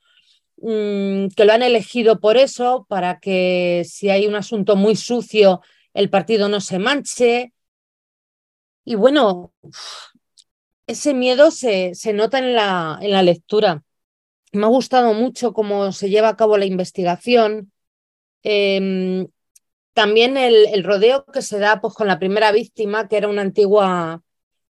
mm, 0.58 1.28
que 1.36 1.44
lo 1.44 1.52
han 1.52 1.62
elegido 1.62 2.20
por 2.20 2.36
eso, 2.36 2.86
para 2.88 3.20
que 3.20 3.84
si 3.88 4.10
hay 4.10 4.26
un 4.26 4.34
asunto 4.36 4.76
muy 4.76 4.96
sucio, 4.96 5.60
el 5.94 6.10
partido 6.10 6.48
no 6.48 6.60
se 6.60 6.78
manche. 6.78 7.52
Y 8.84 8.96
bueno, 8.96 9.52
ese 10.86 11.14
miedo 11.14 11.50
se, 11.50 11.94
se 11.94 12.12
nota 12.12 12.38
en 12.38 12.54
la, 12.54 12.98
en 13.00 13.10
la 13.12 13.22
lectura. 13.22 13.82
Me 14.52 14.64
ha 14.66 14.68
gustado 14.68 15.14
mucho 15.14 15.52
cómo 15.52 15.92
se 15.92 16.10
lleva 16.10 16.28
a 16.28 16.36
cabo 16.36 16.58
la 16.58 16.66
investigación. 16.66 17.72
Em, 18.42 19.26
también 19.94 20.36
el, 20.36 20.84
rodeo 20.84 21.24
que 21.24 21.40
se 21.40 21.58
da 21.58 21.80
pues, 21.80 21.94
con 21.94 22.08
la 22.08 22.18
primera 22.18 22.52
víctima, 22.52 23.08
que 23.08 23.16
era 23.16 23.28
una 23.28 23.42
antigua, 23.42 24.22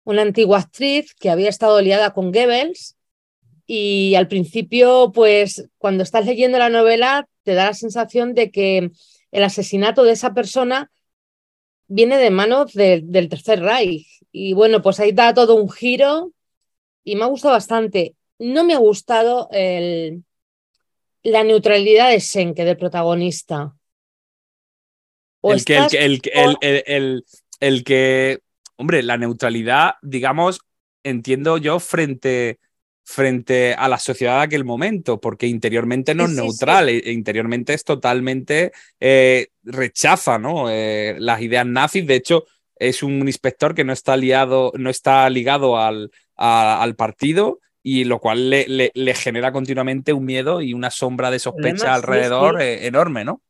una 0.05 0.23
antigua 0.23 0.59
actriz 0.61 1.15
que 1.15 1.29
había 1.29 1.49
estado 1.49 1.81
liada 1.83 2.15
con 2.15 2.33
Goebbels. 2.33 2.97
Y 3.67 4.15
al 4.15 4.29
principio, 4.29 5.13
pues 5.13 5.69
cuando 5.77 6.03
estás 6.03 6.25
leyendo 6.25 6.59
la 6.59 6.71
novela, 6.71 7.29
te 7.43 7.55
da 7.55 7.67
la 7.67 7.75
sensación 7.75 8.33
de 8.33 8.51
que 8.51 8.91
el 9.31 9.45
asesinato 9.45 10.05
de 10.05 10.13
esa 10.13 10.33
persona 10.33 10.91
viene 11.89 12.17
de 12.17 12.31
manos 12.31 12.73
del 12.73 13.29
Tercer 13.29 13.61
Reich. 13.61 14.07
Y 14.33 14.55
bueno, 14.55 14.81
pues 14.81 15.01
ahí 15.01 15.13
da 15.13 15.35
todo 15.35 15.57
un 15.57 15.69
giro 15.69 16.33
y 17.05 17.17
me 17.17 17.25
ha 17.25 17.27
gustado 17.27 17.55
bastante. 17.55 18.15
No 18.39 18.65
me 18.65 18.75
ha 18.75 18.79
gustado 18.79 19.49
la 19.51 21.45
neutralidad 21.45 22.11
de 22.11 22.21
Senke, 22.21 22.65
del 22.65 22.77
protagonista. 22.77 23.78
El 25.43 25.65
que, 25.65 25.77
el, 25.77 26.57
el, 26.61 27.25
el, 27.61 27.85
que, 27.85 28.41
hombre, 28.77 29.03
la 29.03 29.17
neutralidad, 29.17 29.95
digamos, 30.03 30.61
entiendo 31.03 31.59
yo 31.59 31.81
frente 31.81 32.59
frente 33.09 33.73
a 33.73 33.89
la 33.89 33.99
sociedad 33.99 34.37
de 34.37 34.43
aquel 34.43 34.67
momento, 34.67 35.19
porque 35.19 35.47
interiormente 35.47 36.15
no 36.15 36.27
es 36.27 36.33
neutral, 36.33 36.91
e, 36.91 37.11
interiormente 37.11 37.73
es 37.73 37.83
totalmente 37.83 38.71
eh, 39.01 39.49
rechaza 39.63 40.39
¿no? 40.39 40.69
Eh, 40.69 41.17
las 41.19 41.41
ideas 41.41 41.65
nazis. 41.65 42.07
De 42.07 42.17
hecho, 42.17 42.45
es 42.77 43.03
un 43.03 43.27
inspector 43.27 43.75
que 43.75 43.83
no 43.83 43.95
está, 43.95 44.15
liado, 44.15 44.73
no 44.77 44.91
está 44.91 45.29
ligado 45.31 45.79
al, 45.79 46.11
al 46.37 46.97
partido 46.97 47.61
y 47.83 48.05
lo 48.05 48.19
cual 48.19 48.51
le, 48.51 48.91
le, 48.93 49.15
genera 49.15 49.53
continuamente 49.53 50.13
un 50.13 50.27
miedo 50.27 50.61
y 50.61 50.75
una 50.75 50.91
sombra 50.91 51.31
de 51.31 51.39
sospecha 51.39 51.95
alrededor 51.95 52.61
eh, 52.61 52.87
enorme, 52.87 53.25
¿no? 53.25 53.41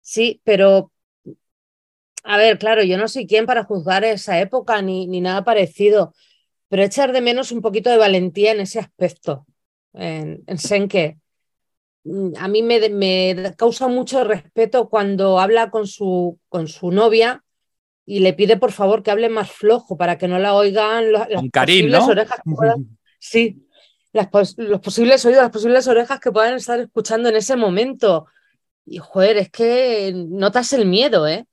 Sí, 0.00 0.40
pero 0.44 0.92
a 2.22 2.36
ver, 2.36 2.58
claro, 2.58 2.82
yo 2.82 2.96
no 2.96 3.08
soy 3.08 3.26
quien 3.26 3.46
para 3.46 3.64
juzgar 3.64 4.04
esa 4.04 4.40
época 4.40 4.80
ni, 4.82 5.06
ni 5.06 5.20
nada 5.20 5.44
parecido, 5.44 6.14
pero 6.68 6.82
echar 6.82 7.12
de 7.12 7.20
menos 7.20 7.52
un 7.52 7.60
poquito 7.60 7.90
de 7.90 7.96
valentía 7.96 8.52
en 8.52 8.60
ese 8.60 8.78
aspecto, 8.78 9.46
en, 9.92 10.42
en 10.46 10.58
Senke. 10.58 11.18
Mm, 12.04 12.32
a 12.38 12.48
mí 12.48 12.62
me, 12.62 12.88
me, 12.88 13.54
causa 13.56 13.88
mucho 13.88 14.24
respeto 14.24 14.88
cuando 14.88 15.38
habla 15.38 15.70
con 15.70 15.86
su, 15.86 16.38
con 16.48 16.68
su 16.68 16.90
novia 16.90 17.44
y 18.04 18.20
le 18.20 18.32
pide 18.32 18.56
por 18.56 18.72
favor 18.72 19.02
que 19.02 19.10
hable 19.10 19.28
más 19.28 19.50
flojo 19.50 19.96
para 19.96 20.18
que 20.18 20.28
no 20.28 20.38
la 20.38 20.54
oigan 20.54 21.12
las 21.12 21.28
posibles 21.52 22.02
orejas. 22.02 22.40
sí, 23.18 23.66
los 24.12 24.80
posibles 24.80 25.24
oídos, 25.24 25.42
las 25.42 25.50
posibles 25.50 25.86
orejas 25.88 26.20
que 26.20 26.32
puedan 26.32 26.54
estar 26.54 26.78
escuchando 26.80 27.28
en 27.28 27.36
ese 27.36 27.56
momento. 27.56 28.26
Y 28.84 28.98
joder, 28.98 29.36
es 29.36 29.50
que 29.50 30.12
notas 30.14 30.72
el 30.72 30.86
miedo, 30.86 31.26
¿eh? 31.28 31.46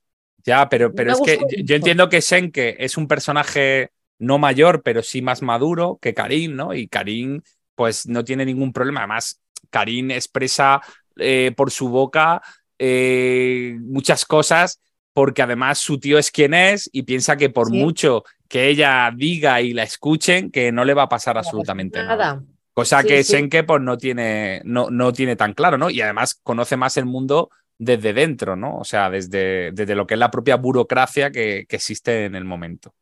Ya, 0.46 0.70
pero, 0.70 0.94
pero 0.94 1.14
es 1.14 1.22
que 1.22 1.40
yo 1.64 1.76
entiendo 1.76 2.10
que 2.10 2.22
Senke 2.22 2.76
es 2.80 2.98
un 2.98 3.08
personaje 3.08 3.92
no 4.18 4.38
mayor, 4.38 4.82
pero 4.84 5.02
sí 5.02 5.22
más 5.22 5.42
maduro 5.42 5.98
que 6.02 6.14
Karim, 6.14 6.56
¿no? 6.56 6.74
Y 6.74 6.88
Karim, 6.88 7.42
pues 7.76 8.08
no 8.08 8.24
tiene 8.24 8.46
ningún 8.46 8.74
problema. 8.74 9.02
Además, 9.02 9.42
Karim 9.70 10.12
expresa 10.12 10.82
eh, 11.18 11.54
por 11.56 11.72
su 11.72 11.90
boca 11.90 12.42
eh, 12.78 13.78
muchas 13.82 14.26
cosas 14.26 14.80
porque 15.14 15.42
además 15.42 15.80
su 15.80 16.00
tío 16.00 16.18
es 16.18 16.32
quien 16.32 16.54
es 16.54 16.90
y 16.94 17.04
piensa 17.04 17.36
que 17.36 17.50
por 17.50 17.72
mucho 17.72 18.24
que 18.48 18.70
ella 18.70 19.12
diga 19.14 19.60
y 19.62 19.74
la 19.74 19.84
escuchen, 19.84 20.50
que 20.50 20.72
no 20.72 20.86
le 20.86 20.94
va 20.94 21.04
a 21.04 21.10
pasar 21.10 21.38
absolutamente 21.38 22.02
nada. 22.02 22.42
Cosa 22.74 23.04
que 23.04 23.24
Senke 23.26 23.64
pues 23.64 23.82
no 23.82 23.98
tiene, 23.98 24.62
no, 24.64 24.90
no 24.90 25.12
tiene 25.12 25.36
tan 25.36 25.54
claro, 25.54 25.78
¿no? 25.78 25.90
Y 25.90 26.00
además 26.00 26.40
conoce 26.42 26.78
más 26.78 26.96
el 26.96 27.06
mundo 27.06 27.50
desde 27.80 28.14
dentro, 28.14 28.56
¿no? 28.56 28.78
O 28.78 28.84
sea, 28.84 29.10
desde, 29.10 29.72
desde 29.72 29.96
lo 29.96 30.06
que 30.06 30.14
es 30.14 30.20
la 30.20 30.30
propia 30.30 30.58
burocracia 30.58 31.32
que, 31.32 31.66
que 31.68 31.76
existe 31.78 32.26
en 32.26 32.36
el 32.36 32.46
momento. 32.46 32.94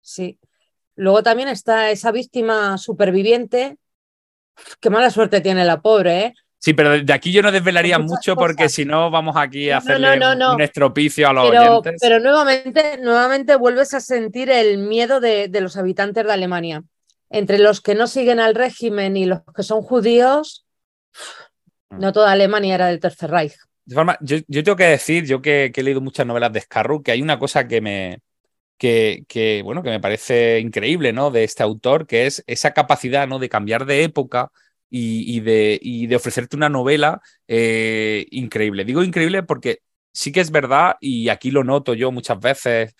Sí. 0.00 0.38
Luego 0.96 1.22
también 1.22 1.48
está 1.48 1.90
esa 1.90 2.10
víctima 2.10 2.76
superviviente. 2.78 3.76
Qué 4.80 4.90
mala 4.90 5.10
suerte 5.10 5.40
tiene 5.40 5.64
la 5.64 5.80
pobre, 5.80 6.20
¿eh? 6.24 6.34
Sí, 6.60 6.74
pero 6.74 6.98
de 6.98 7.12
aquí 7.12 7.30
yo 7.30 7.40
no 7.40 7.52
desvelaría 7.52 8.00
mucho 8.00 8.34
porque 8.34 8.68
si 8.68 8.84
no 8.84 9.12
vamos 9.12 9.36
aquí 9.36 9.70
a 9.70 9.78
hacerle 9.78 10.18
un 10.18 10.60
estropicio 10.60 11.28
a 11.28 11.32
los 11.32 11.50
oyentes. 11.50 12.00
Pero 12.00 12.18
nuevamente, 12.18 12.98
nuevamente 12.98 13.54
vuelves 13.54 13.94
a 13.94 14.00
sentir 14.00 14.50
el 14.50 14.78
miedo 14.78 15.20
de, 15.20 15.48
los 15.60 15.76
habitantes 15.76 16.26
de 16.26 16.32
Alemania. 16.32 16.82
Entre 17.30 17.58
los 17.58 17.80
que 17.80 17.94
no 17.94 18.08
siguen 18.08 18.40
al 18.40 18.56
régimen 18.56 19.16
y 19.16 19.26
los 19.26 19.40
que 19.54 19.62
son 19.62 19.82
judíos, 19.82 20.66
mm. 21.90 22.00
no 22.00 22.12
toda 22.12 22.32
Alemania 22.32 22.74
era 22.74 22.86
del 22.88 22.98
Tercer 22.98 23.30
Reich. 23.30 23.54
De 23.88 23.94
forma, 23.94 24.18
yo, 24.20 24.42
tengo 24.46 24.76
que 24.76 24.84
decir, 24.84 25.24
yo 25.24 25.40
que, 25.40 25.72
he 25.74 25.82
leído 25.82 26.02
muchas 26.02 26.26
novelas 26.26 26.52
de 26.52 26.60
Scarru, 26.60 27.02
que 27.02 27.12
hay 27.12 27.22
una 27.22 27.38
cosa 27.38 27.66
que 27.66 27.80
me, 27.80 28.20
que, 28.76 29.62
bueno, 29.64 29.82
que 29.82 29.88
me 29.88 29.98
parece 29.98 30.60
increíble, 30.60 31.14
¿no? 31.14 31.30
De 31.30 31.44
este 31.44 31.62
autor, 31.62 32.06
que 32.06 32.26
es 32.26 32.44
esa 32.46 32.72
capacidad, 32.74 33.26
¿no? 33.26 33.38
De 33.38 33.48
cambiar 33.48 33.86
de 33.86 34.02
época 34.04 34.52
y, 34.90 35.40
de, 35.40 35.78
y 35.82 36.06
de, 36.06 36.16
ofrecerte 36.16 36.54
una 36.56 36.68
novela 36.68 37.22
eh, 37.46 38.26
increíble. 38.30 38.84
Digo 38.84 39.02
increíble 39.02 39.42
porque 39.42 39.78
sí 40.12 40.32
que 40.32 40.40
es 40.40 40.50
verdad, 40.50 40.96
y 41.00 41.30
aquí 41.30 41.50
lo 41.50 41.64
noto 41.64 41.94
yo 41.94 42.12
muchas 42.12 42.38
veces 42.40 42.94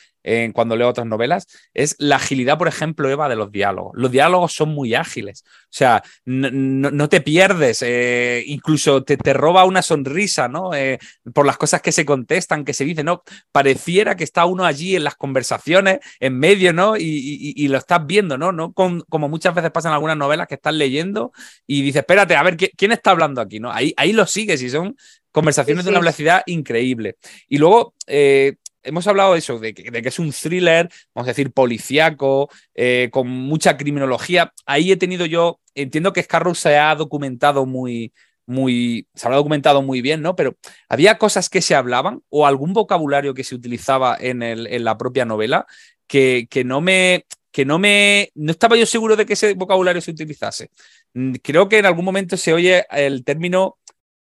cuando 0.53 0.77
leo 0.77 0.89
otras 0.89 1.07
novelas, 1.07 1.47
es 1.73 1.97
la 1.99 2.17
agilidad, 2.17 2.59
por 2.59 2.69
ejemplo, 2.69 3.09
Eva, 3.09 3.29
de 3.29 3.37
los 3.37 3.51
diálogos. 3.51 3.93
Los 3.95 4.11
diálogos 4.11 4.53
son 4.53 4.71
muy 4.71 4.95
ágiles. 4.95 5.45
O 5.47 5.71
sea, 5.71 6.03
no, 6.25 7.09
te 7.09 7.21
pierdes, 7.21 7.83
eh, 7.83 8.43
incluso 8.47 9.03
te, 9.05 9.17
te, 9.17 9.33
roba 9.33 9.65
una 9.65 9.83
sonrisa, 9.83 10.49
¿no? 10.49 10.75
Eh, 10.75 10.99
por 11.33 11.47
las 11.47 11.57
cosas 11.57 11.81
que 11.81 11.93
se 11.93 12.05
contestan, 12.05 12.65
que 12.65 12.75
se 12.75 12.85
dicen, 12.85 13.07
¿no? 13.07 13.23
Pareciera 13.53 14.17
que 14.17 14.25
está 14.25 14.45
uno 14.45 14.65
allí 14.65 14.97
en 14.97 15.05
las 15.05 15.17
conversaciones, 15.17 16.01
en 16.21 16.39
medio, 16.39 16.73
¿no? 16.73 16.97
Y, 16.97 17.69
lo 17.69 17.77
estás 17.77 18.07
viendo, 18.07 18.39
¿no? 18.39 18.51
¿no? 18.51 18.73
como 18.73 19.29
muchas 19.29 19.55
veces 19.55 19.71
pasa 19.71 19.89
en 19.89 19.95
algunas 19.95 20.17
novelas 20.17 20.49
que 20.49 20.55
estás 20.55 20.75
leyendo 20.75 21.33
y 21.67 21.83
dices, 21.83 22.01
espérate, 22.01 22.35
a 22.35 22.43
ver, 22.43 22.57
¿quién 22.57 22.93
está 22.93 23.11
hablando 23.11 23.41
aquí? 23.41 23.61
¿no? 23.61 23.71
Ahí, 23.71 23.93
ahí 23.97 24.13
lo 24.13 24.27
sigues 24.27 24.63
y 24.63 24.71
son 24.71 24.97
conversaciones 25.33 25.85
de 25.85 25.91
una 25.91 26.01
velocidad 26.01 26.43
increíble. 26.47 27.17
Y 27.49 27.59
luego, 27.59 27.95
eh, 28.07 28.57
hemos 28.89 29.07
hablado 29.07 29.33
de 29.33 29.39
eso, 29.39 29.59
de 29.59 29.75
que, 29.75 30.09
es 30.09 30.19
un 30.19 30.33
thriller, 30.33 30.89
vamos 31.15 31.29
a 31.29 31.33
decir, 31.33 31.53
policíaco, 31.53 32.51
eh, 32.75 33.09
con 33.13 33.29
mucha 33.29 33.77
criminología. 33.77 34.53
Ahí 34.67 34.93
he 34.93 34.97
tenido 34.97 35.27
yo, 35.27 35.61
entiendo 35.75 36.13
que 36.13 36.23
Scarrow 36.23 36.55
se 36.55 36.77
ha 36.79 36.95
documentado 36.95 37.67
muy, 37.67 38.13
muy, 38.47 39.07
se 39.15 39.27
habrá 39.27 39.37
documentado 39.37 39.83
muy 39.83 40.01
bien, 40.01 40.23
¿no? 40.23 40.35
Pero 40.35 40.57
había 40.89 41.19
cosas 41.19 41.51
que 41.51 41.63
se 41.63 41.75
hablaban 41.75 42.23
o 42.31 42.47
algún 42.47 42.73
vocabulario 42.73 43.35
que 43.35 43.45
se 43.45 43.55
utilizaba 43.55 44.17
en, 44.19 44.85
la 44.85 44.97
propia 44.97 45.25
novela 45.25 45.67
que, 46.07 46.49
que, 46.51 46.65
no 46.65 46.81
me, 46.81 47.27
que 47.53 47.65
no 47.65 47.79
me, 47.79 48.31
no 48.35 48.51
estaba 48.51 48.77
yo 48.77 48.87
seguro 48.87 49.17
de 49.17 49.27
que 49.27 49.35
ese 49.35 49.55
vocabulario 49.55 50.01
se 50.01 50.13
utilizase. 50.13 50.71
Mm, 51.15 51.35
creo 51.43 51.69
que 51.69 51.79
en 51.79 51.87
algún 51.87 52.05
momento 52.05 52.37
se 52.37 52.53
oye 52.53 52.87
el 52.91 53.25
término 53.25 53.79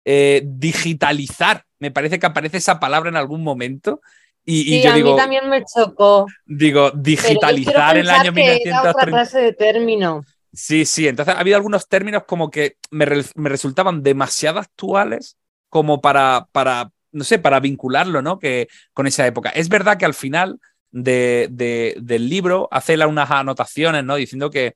eh, 0.06 0.42
digitalizar. 0.46 1.66
Me 1.80 1.92
parece 1.92 2.20
que 2.20 2.26
aparece 2.26 2.58
esa 2.58 2.80
palabra 2.80 3.10
en 3.10 3.16
algún 3.16 3.44
momento. 3.44 4.02
Y, 4.46 4.82
yo 4.82 4.92
a 4.92 4.96
digo, 4.96 5.12
mí 5.12 5.18
también 5.18 5.48
me 5.48 5.64
chocó. 5.64 6.26
Digo, 6.46 6.92
digitalizar 6.92 7.98
en 7.98 8.06
el 8.06 8.10
año 8.10 8.32
1930. 8.32 8.92
otra 8.92 9.06
clase 9.06 9.40
de 9.40 9.54
término. 9.54 10.24
Sí, 10.54 10.86
sí. 10.86 11.08
Entonces 11.08 11.36
ha 11.36 11.40
habido 11.40 11.58
algunos 11.58 11.88
términos 11.88 12.24
como 12.26 12.50
que 12.50 12.78
me, 12.90 13.06
resultaban 13.06 14.02
demasiado 14.02 14.60
actuales 14.60 15.38
como 15.70 16.02
para, 16.02 16.48
para, 16.52 16.92
no 17.12 17.24
sé, 17.24 17.38
para 17.40 17.60
vincularlo, 17.60 18.22
¿no? 18.22 18.40
Que, 18.40 18.68
con 18.94 19.06
esa 19.08 19.28
época. 19.28 19.50
Es 19.50 19.70
verdad 19.70 19.98
que 19.98 20.06
al 20.06 20.16
final 20.16 20.60
de, 20.92 21.96
del 22.02 22.30
libro 22.30 22.68
hace 22.72 22.98
unas 23.06 23.30
anotaciones, 23.30 24.04
¿no? 24.04 24.16
Diciendo 24.16 24.50
que, 24.50 24.76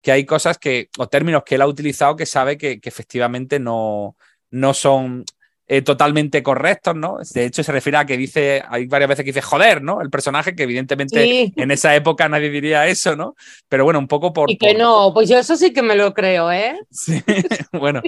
que, 0.00 0.12
hay 0.12 0.24
cosas 0.24 0.58
que, 0.58 0.88
o 0.98 1.08
términos 1.08 1.42
que 1.44 1.56
él 1.56 1.62
ha 1.62 1.66
utilizado 1.66 2.16
que 2.16 2.26
sabe 2.26 2.56
que, 2.56 2.80
efectivamente 2.82 3.58
no, 3.58 4.16
no 4.50 4.74
son 4.74 5.24
eh, 5.70 5.82
totalmente 5.82 6.42
correctos, 6.42 6.96
¿no? 6.96 7.18
De 7.34 7.44
hecho, 7.44 7.62
se 7.62 7.72
refiere 7.72 7.98
a 7.98 8.06
que 8.06 8.16
dice, 8.16 8.62
hay 8.68 8.86
varias 8.86 9.10
veces 9.10 9.22
que 9.22 9.30
dice 9.30 9.42
joder, 9.42 9.82
¿no? 9.82 10.00
El 10.00 10.08
personaje, 10.08 10.54
que 10.54 10.62
evidentemente 10.62 11.52
en 11.54 11.70
esa 11.70 11.94
época 11.94 12.26
nadie 12.26 12.48
diría 12.48 12.86
eso, 12.86 13.14
¿no? 13.16 13.36
Pero 13.68 13.84
bueno, 13.84 13.98
un 13.98 14.08
poco 14.08 14.32
por. 14.32 14.50
Y 14.50 14.56
que 14.56 14.72
no, 14.72 15.12
pues 15.12 15.28
yo 15.28 15.36
eso 15.36 15.56
sí 15.56 15.74
que 15.74 15.82
me 15.82 15.94
lo 15.94 16.14
creo, 16.14 16.50
¿eh? 16.50 16.80
Sí, 16.90 17.22
bueno, 17.72 18.00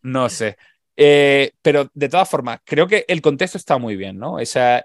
no 0.00 0.28
sé. 0.28 0.56
Eh, 1.00 1.52
pero 1.62 1.88
de 1.94 2.08
todas 2.08 2.28
formas, 2.28 2.58
creo 2.64 2.88
que 2.88 3.04
el 3.06 3.22
contexto 3.22 3.56
está 3.56 3.78
muy 3.78 3.94
bien, 3.94 4.18
¿no? 4.18 4.40
esas 4.40 4.82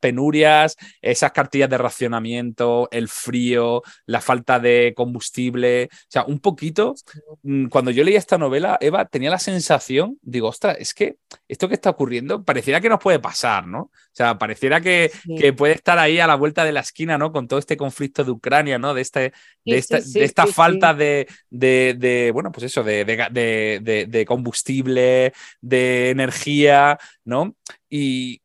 penurias, 0.00 0.74
esas 1.02 1.32
cartillas 1.32 1.68
de 1.68 1.76
racionamiento, 1.76 2.88
el 2.90 3.08
frío, 3.08 3.82
la 4.06 4.22
falta 4.22 4.58
de 4.58 4.94
combustible. 4.96 5.90
O 5.92 6.06
sea, 6.08 6.24
un 6.24 6.40
poquito, 6.40 6.94
mm, 7.42 7.66
cuando 7.66 7.90
yo 7.90 8.04
leía 8.04 8.18
esta 8.18 8.38
novela, 8.38 8.78
Eva, 8.80 9.04
tenía 9.04 9.28
la 9.28 9.38
sensación, 9.38 10.18
digo, 10.22 10.48
ostras, 10.48 10.78
es 10.80 10.94
que 10.94 11.16
esto 11.46 11.68
que 11.68 11.74
está 11.74 11.90
ocurriendo 11.90 12.42
pareciera 12.42 12.80
que 12.80 12.88
nos 12.88 12.98
puede 12.98 13.18
pasar, 13.18 13.66
¿no? 13.66 13.80
O 13.80 14.14
sea, 14.14 14.38
pareciera 14.38 14.80
que, 14.80 15.12
que 15.38 15.52
puede 15.52 15.74
estar 15.74 15.98
ahí 15.98 16.20
a 16.20 16.26
la 16.26 16.36
vuelta 16.36 16.64
de 16.64 16.72
la 16.72 16.80
esquina, 16.80 17.18
¿no? 17.18 17.32
Con 17.32 17.48
todo 17.48 17.58
este 17.58 17.76
conflicto 17.76 18.24
de 18.24 18.30
Ucrania, 18.30 18.78
¿no? 18.78 18.94
De, 18.94 19.02
este, 19.02 19.34
de, 19.66 19.76
esta, 19.76 20.00
de 20.00 20.24
esta 20.24 20.46
falta 20.46 20.94
de, 20.94 21.28
de, 21.50 22.30
bueno, 22.32 22.50
pues 22.50 22.64
eso, 22.64 22.82
de, 22.82 23.04
de 23.04 24.24
combustible, 24.26 25.34
de 25.60 26.10
energía, 26.10 26.98
¿no? 27.24 27.54
Y, 27.88 28.40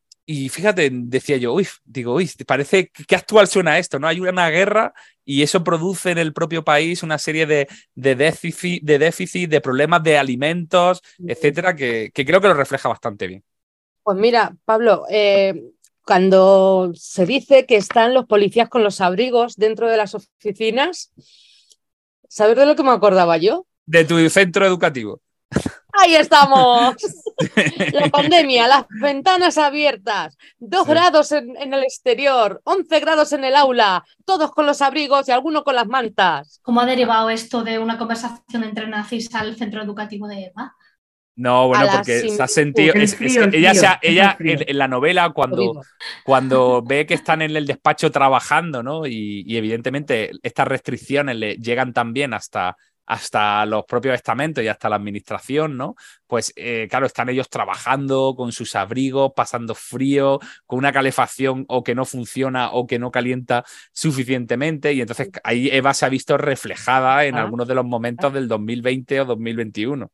fíjate, 0.50 0.90
decía 0.92 1.36
yo, 1.36 1.52
uy, 1.52 1.68
digo, 1.84 2.14
uy, 2.14 2.30
parece 2.46 2.90
que 2.90 3.16
actual 3.16 3.46
suena 3.46 3.78
esto, 3.78 3.98
¿no? 3.98 4.08
Hay 4.08 4.20
una 4.20 4.50
guerra 4.50 4.92
y 5.24 5.42
eso 5.42 5.62
produce 5.64 6.10
en 6.10 6.18
el 6.18 6.32
propio 6.32 6.64
país 6.64 7.02
una 7.02 7.18
serie 7.18 7.46
de, 7.46 7.68
de 7.94 8.14
déficit, 8.14 8.82
de 8.82 8.98
déficit, 8.98 9.50
de 9.50 9.60
problemas 9.60 10.02
de 10.02 10.18
alimentos, 10.18 11.02
etcétera, 11.18 11.74
que, 11.74 12.10
creo 12.12 12.40
que 12.40 12.48
lo 12.48 12.54
refleja 12.54 12.88
bastante 12.88 13.26
bien. 13.26 13.44
Pues 14.02 14.16
mira, 14.16 14.56
Pablo, 14.64 15.04
eh, 15.10 15.72
cuando 16.06 16.92
se 16.94 17.26
dice 17.26 17.66
que 17.66 17.76
están 17.76 18.14
los 18.14 18.26
policías 18.26 18.68
con 18.68 18.84
los 18.84 19.00
abrigos 19.00 19.56
dentro 19.56 19.88
de 19.88 19.96
las 19.96 20.14
oficinas, 20.14 21.12
¿sabes 22.28 22.56
de 22.56 22.66
lo 22.66 22.76
que 22.76 22.84
me 22.84 22.90
acordaba 22.90 23.36
yo? 23.36 23.66
De 23.86 24.04
tu 24.04 24.30
centro 24.30 24.64
educativo. 24.64 25.20
Ahí 26.02 26.14
estamos. 26.14 26.94
La 27.92 28.08
pandemia, 28.08 28.66
las 28.66 28.86
ventanas 29.00 29.58
abiertas, 29.58 30.38
dos 30.58 30.86
grados 30.86 31.32
en, 31.32 31.54
el 31.56 31.82
exterior, 31.82 32.62
11 32.64 33.00
grados 33.00 33.32
en 33.32 33.44
el 33.44 33.54
aula, 33.54 34.04
todos 34.24 34.52
con 34.52 34.64
los 34.64 34.80
abrigos 34.80 35.28
y 35.28 35.32
algunos 35.32 35.62
con 35.62 35.74
las 35.74 35.86
mantas. 35.86 36.60
¿Cómo 36.62 36.80
ha 36.80 36.86
derivado 36.86 37.28
esto 37.28 37.62
de 37.62 37.78
una 37.78 37.98
conversación 37.98 38.64
entre 38.64 38.86
nazis 38.86 39.34
al 39.34 39.54
centro 39.56 39.82
educativo 39.82 40.26
de 40.26 40.46
Eva? 40.46 40.74
No, 41.34 41.68
bueno, 41.68 41.86
porque 41.94 42.30
se 42.30 42.42
ha 42.42 42.48
sentido. 42.48 42.94
ella, 42.94 43.98
ella 44.00 44.36
en, 44.40 44.78
la 44.78 44.88
novela, 44.88 45.30
cuando, 45.34 45.82
cuando 46.24 46.82
ve 46.86 47.04
que 47.04 47.12
están 47.12 47.42
en 47.42 47.54
el 47.54 47.66
despacho 47.66 48.10
trabajando, 48.10 48.82
¿no? 48.82 49.06
Y, 49.06 49.44
y 49.46 49.58
evidentemente 49.58 50.30
estas 50.42 50.66
restricciones 50.66 51.36
le 51.36 51.56
llegan 51.56 51.92
también 51.92 52.32
hasta 52.32 52.78
hasta 53.06 53.64
los 53.66 53.84
propios 53.84 54.14
estamentos 54.14 54.62
y 54.62 54.68
hasta 54.68 54.88
la 54.88 54.96
administración, 54.96 55.76
¿no? 55.76 55.94
Pues 56.26 56.52
eh, 56.56 56.88
claro, 56.90 57.06
están 57.06 57.28
ellos 57.28 57.48
trabajando 57.48 58.34
con 58.36 58.52
sus 58.52 58.74
abrigos, 58.74 59.32
pasando 59.34 59.74
frío, 59.74 60.40
con 60.66 60.78
una 60.80 60.92
calefacción 60.92 61.64
o 61.68 61.84
que 61.84 61.94
no 61.94 62.04
funciona 62.04 62.72
o 62.72 62.86
que 62.86 62.98
no 62.98 63.10
calienta 63.10 63.64
suficientemente 63.92 64.92
y 64.92 65.00
entonces 65.00 65.30
ahí 65.44 65.68
Eva 65.70 65.94
se 65.94 66.04
ha 66.04 66.08
visto 66.08 66.36
reflejada 66.36 67.24
en 67.24 67.36
ah. 67.36 67.42
algunos 67.42 67.68
de 67.68 67.74
los 67.74 67.84
momentos 67.84 68.32
del 68.32 68.48
2020 68.48 69.20
o 69.20 69.24
2021. 69.24 70.10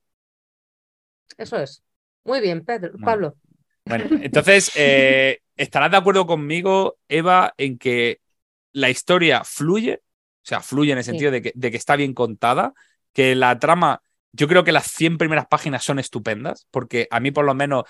Eso 1.38 1.57
es. 1.57 1.82
Muy 2.24 2.40
bien, 2.40 2.64
Pedro, 2.64 2.93
Pablo. 3.03 3.36
Bueno, 3.84 4.05
entonces, 4.22 4.70
eh, 4.76 5.40
¿estarás 5.57 5.90
de 5.90 5.97
acuerdo 5.97 6.26
conmigo, 6.26 6.99
Eva, 7.09 7.55
en 7.57 7.78
que 7.78 8.20
la 8.72 8.90
historia 8.90 9.43
fluye 9.45 10.03
o 10.43 10.47
sea, 10.47 10.61
fluye 10.61 10.93
en 10.93 10.99
el 10.99 11.05
sentido 11.05 11.30
de, 11.30 11.40
que, 11.40 11.53
de 11.55 11.70
que 11.70 11.76
está 11.76 11.95
bien 11.95 12.14
contada, 12.14 12.74
que 13.12 13.34
la 13.36 13.59
trama, 13.59 14.03
yo 14.32 14.49
creo 14.49 14.64
que 14.64 14.72
las 14.72 14.86
100 14.86 15.18
primeras 15.18 15.47
páginas 15.47 15.84
son 15.84 15.99
estupendas, 15.99 16.66
porque 16.70 17.07
a 17.11 17.20
mí 17.20 17.30
por 17.30 17.45
lo 17.45 17.55
menos 17.55 17.84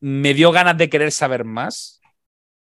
me 0.00 0.32
dio 0.32 0.50
ganas 0.50 0.78
de 0.78 0.88
querer 0.88 1.12
saber 1.12 1.44
más. 1.44 2.00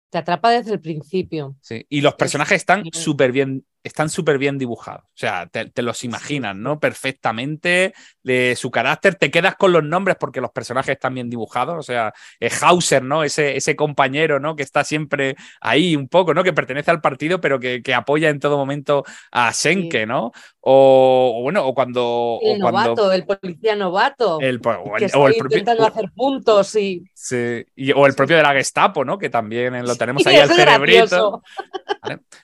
Te 0.08 0.18
atrapa 0.18 0.50
desde 0.50 0.72
el 0.72 0.80
principio. 0.80 1.54
Sí, 1.60 1.86
y 1.88 2.00
los 2.00 2.14
personajes 2.14 2.56
están 2.56 2.84
súper 2.92 3.30
bien 3.30 3.64
están 3.82 4.10
súper 4.10 4.38
bien 4.38 4.58
dibujados. 4.58 5.04
O 5.04 5.18
sea, 5.20 5.46
te, 5.46 5.70
los 5.82 6.04
imaginas, 6.04 6.56
¿no? 6.56 6.78
Perfectamente. 6.78 7.94
De 8.22 8.54
su 8.54 8.70
carácter, 8.70 9.14
te 9.14 9.30
quedas 9.30 9.56
con 9.56 9.72
los 9.72 9.82
nombres 9.82 10.16
porque 10.20 10.42
los 10.42 10.50
personajes 10.50 10.92
están 10.92 11.14
bien 11.14 11.30
dibujados. 11.30 11.78
O 11.78 11.82
sea, 11.82 12.12
Hauser, 12.60 13.02
¿no? 13.02 13.24
Ese, 13.24 13.56
ese 13.56 13.76
compañero, 13.76 14.38
¿no? 14.40 14.56
Que 14.56 14.62
está 14.62 14.84
siempre 14.84 15.36
ahí 15.60 15.96
un 15.96 16.06
poco, 16.08 16.34
¿no? 16.34 16.44
Que 16.44 16.52
pertenece 16.52 16.90
al 16.90 17.00
partido, 17.00 17.40
pero 17.40 17.58
que, 17.58 17.82
apoya 17.94 18.28
en 18.28 18.38
todo 18.38 18.58
momento 18.58 19.04
a 19.32 19.52
Senke, 19.52 20.06
¿no? 20.06 20.32
O, 20.60 21.40
bueno, 21.42 21.66
o 21.66 21.74
cuando. 21.74 22.38
El 22.42 22.58
novato, 22.58 23.10
el 23.10 23.24
policía 23.24 23.74
novato. 23.74 24.38
El, 24.40 24.60
o 24.62 24.96
el, 24.98 25.10
o 25.14 25.30
intentando 25.30 25.86
hacer 25.86 26.10
puntos 26.14 26.76
y... 26.76 27.02
Sí, 27.14 27.64
o 27.94 28.06
el 28.06 28.14
propio 28.14 28.36
de 28.36 28.42
la 28.42 28.52
Gestapo, 28.52 29.04
¿no? 29.04 29.18
Que 29.18 29.30
también 29.30 29.82
lo 29.86 29.96
tenemos 29.96 30.24
ahí 30.26 30.36
al 30.36 30.50
cerebrito. 30.50 31.42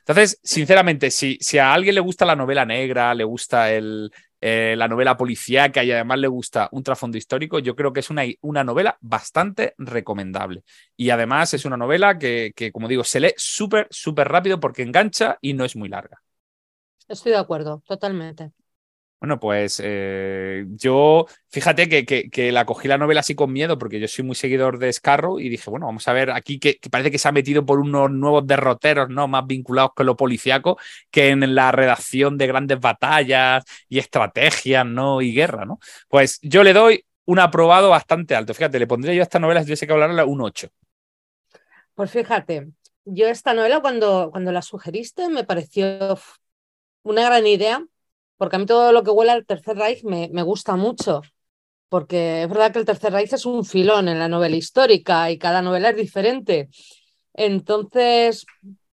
Entonces, 0.06 0.40
sinceramente, 0.42 1.10
sí 1.10 1.25
si, 1.40 1.58
a 1.58 1.72
alguien 1.72 1.94
le 1.94 2.00
gusta 2.00 2.24
la 2.24 2.36
novela 2.36 2.64
negra, 2.64 3.14
le 3.14 3.24
gusta 3.24 3.72
eh, 3.72 4.74
la 4.76 4.88
novela 4.88 5.16
policíaca 5.16 5.82
y 5.82 5.92
además 5.92 6.18
le 6.18 6.28
gusta 6.28 6.68
un 6.72 6.82
trasfondo 6.82 7.18
histórico, 7.18 7.58
yo 7.58 7.74
creo 7.74 7.92
que 7.92 8.00
es 8.00 8.10
una, 8.10 8.22
una 8.42 8.64
novela 8.64 8.96
bastante 9.00 9.74
recomendable. 9.78 10.62
Y 10.96 11.10
además 11.10 11.54
es 11.54 11.64
una 11.64 11.76
novela 11.76 12.18
que, 12.18 12.52
que 12.54 12.72
como 12.72 12.88
digo, 12.88 13.04
se 13.04 13.20
lee 13.20 13.34
súper, 13.36 13.88
súper 13.90 14.28
rápido 14.28 14.60
porque 14.60 14.82
engancha 14.82 15.38
y 15.40 15.54
no 15.54 15.64
es 15.64 15.76
muy 15.76 15.88
larga. 15.88 16.22
Estoy 17.08 17.32
de 17.32 17.38
acuerdo, 17.38 17.82
totalmente. 17.86 18.52
Bueno, 19.18 19.40
pues 19.40 19.80
eh, 19.82 20.66
yo, 20.68 21.26
fíjate 21.48 21.88
que, 21.88 22.04
que, 22.04 22.52
la 22.52 22.66
cogí 22.66 22.86
la 22.86 22.98
novela 22.98 23.20
así 23.20 23.34
con 23.34 23.50
miedo, 23.50 23.78
porque 23.78 23.98
yo 23.98 24.06
soy 24.08 24.24
muy 24.26 24.34
seguidor 24.34 24.78
de 24.78 24.92
Scarrow 24.92 25.40
y 25.40 25.48
dije, 25.48 25.70
bueno, 25.70 25.86
vamos 25.86 26.06
a 26.06 26.12
ver 26.12 26.30
aquí 26.30 26.58
que, 26.58 26.78
parece 26.90 27.10
que 27.10 27.18
se 27.18 27.26
ha 27.26 27.32
metido 27.32 27.64
por 27.64 27.80
unos 27.80 28.10
nuevos 28.10 28.46
derroteros, 28.46 29.08
¿no? 29.08 29.26
Más 29.26 29.46
vinculados 29.46 29.92
con 29.94 30.04
lo 30.04 30.16
policiaco 30.16 30.78
que 31.10 31.30
en 31.30 31.54
la 31.54 31.72
redacción 31.72 32.36
de 32.36 32.46
grandes 32.46 32.78
batallas 32.78 33.64
y 33.88 33.98
estrategias, 33.98 34.84
¿no? 34.84 35.22
Y 35.22 35.32
guerra, 35.32 35.64
¿no? 35.64 35.78
Pues 36.08 36.38
yo 36.42 36.62
le 36.62 36.74
doy 36.74 37.02
un 37.24 37.38
aprobado 37.38 37.88
bastante 37.88 38.34
alto. 38.34 38.52
Fíjate, 38.52 38.78
le 38.78 38.86
pondría 38.86 39.14
yo 39.14 39.22
a 39.22 39.24
esta 39.24 39.38
novela, 39.38 39.60
si 39.60 39.66
tuviese 39.66 39.86
que 39.86 39.92
hablarla, 39.94 40.26
un 40.26 40.42
8. 40.42 40.68
Pues 41.94 42.10
fíjate, 42.10 42.68
yo 43.06 43.28
esta 43.28 43.54
novela 43.54 43.80
cuando, 43.80 44.28
cuando 44.30 44.52
la 44.52 44.60
sugeriste 44.60 45.30
me 45.30 45.44
pareció 45.44 46.18
una 47.02 47.24
gran 47.24 47.46
idea 47.46 47.82
porque 48.36 48.56
a 48.56 48.58
mí 48.58 48.66
todo 48.66 48.92
lo 48.92 49.02
que 49.02 49.10
huele 49.10 49.32
al 49.32 49.46
Tercer 49.46 49.76
Reich 49.76 50.04
me, 50.04 50.28
me 50.32 50.42
gusta 50.42 50.76
mucho, 50.76 51.22
porque 51.88 52.42
es 52.42 52.48
verdad 52.48 52.72
que 52.72 52.78
el 52.78 52.84
Tercer 52.84 53.12
Reich 53.12 53.32
es 53.32 53.46
un 53.46 53.64
filón 53.64 54.08
en 54.08 54.18
la 54.18 54.28
novela 54.28 54.56
histórica 54.56 55.30
y 55.30 55.38
cada 55.38 55.62
novela 55.62 55.90
es 55.90 55.96
diferente. 55.96 56.68
Entonces, 57.34 58.46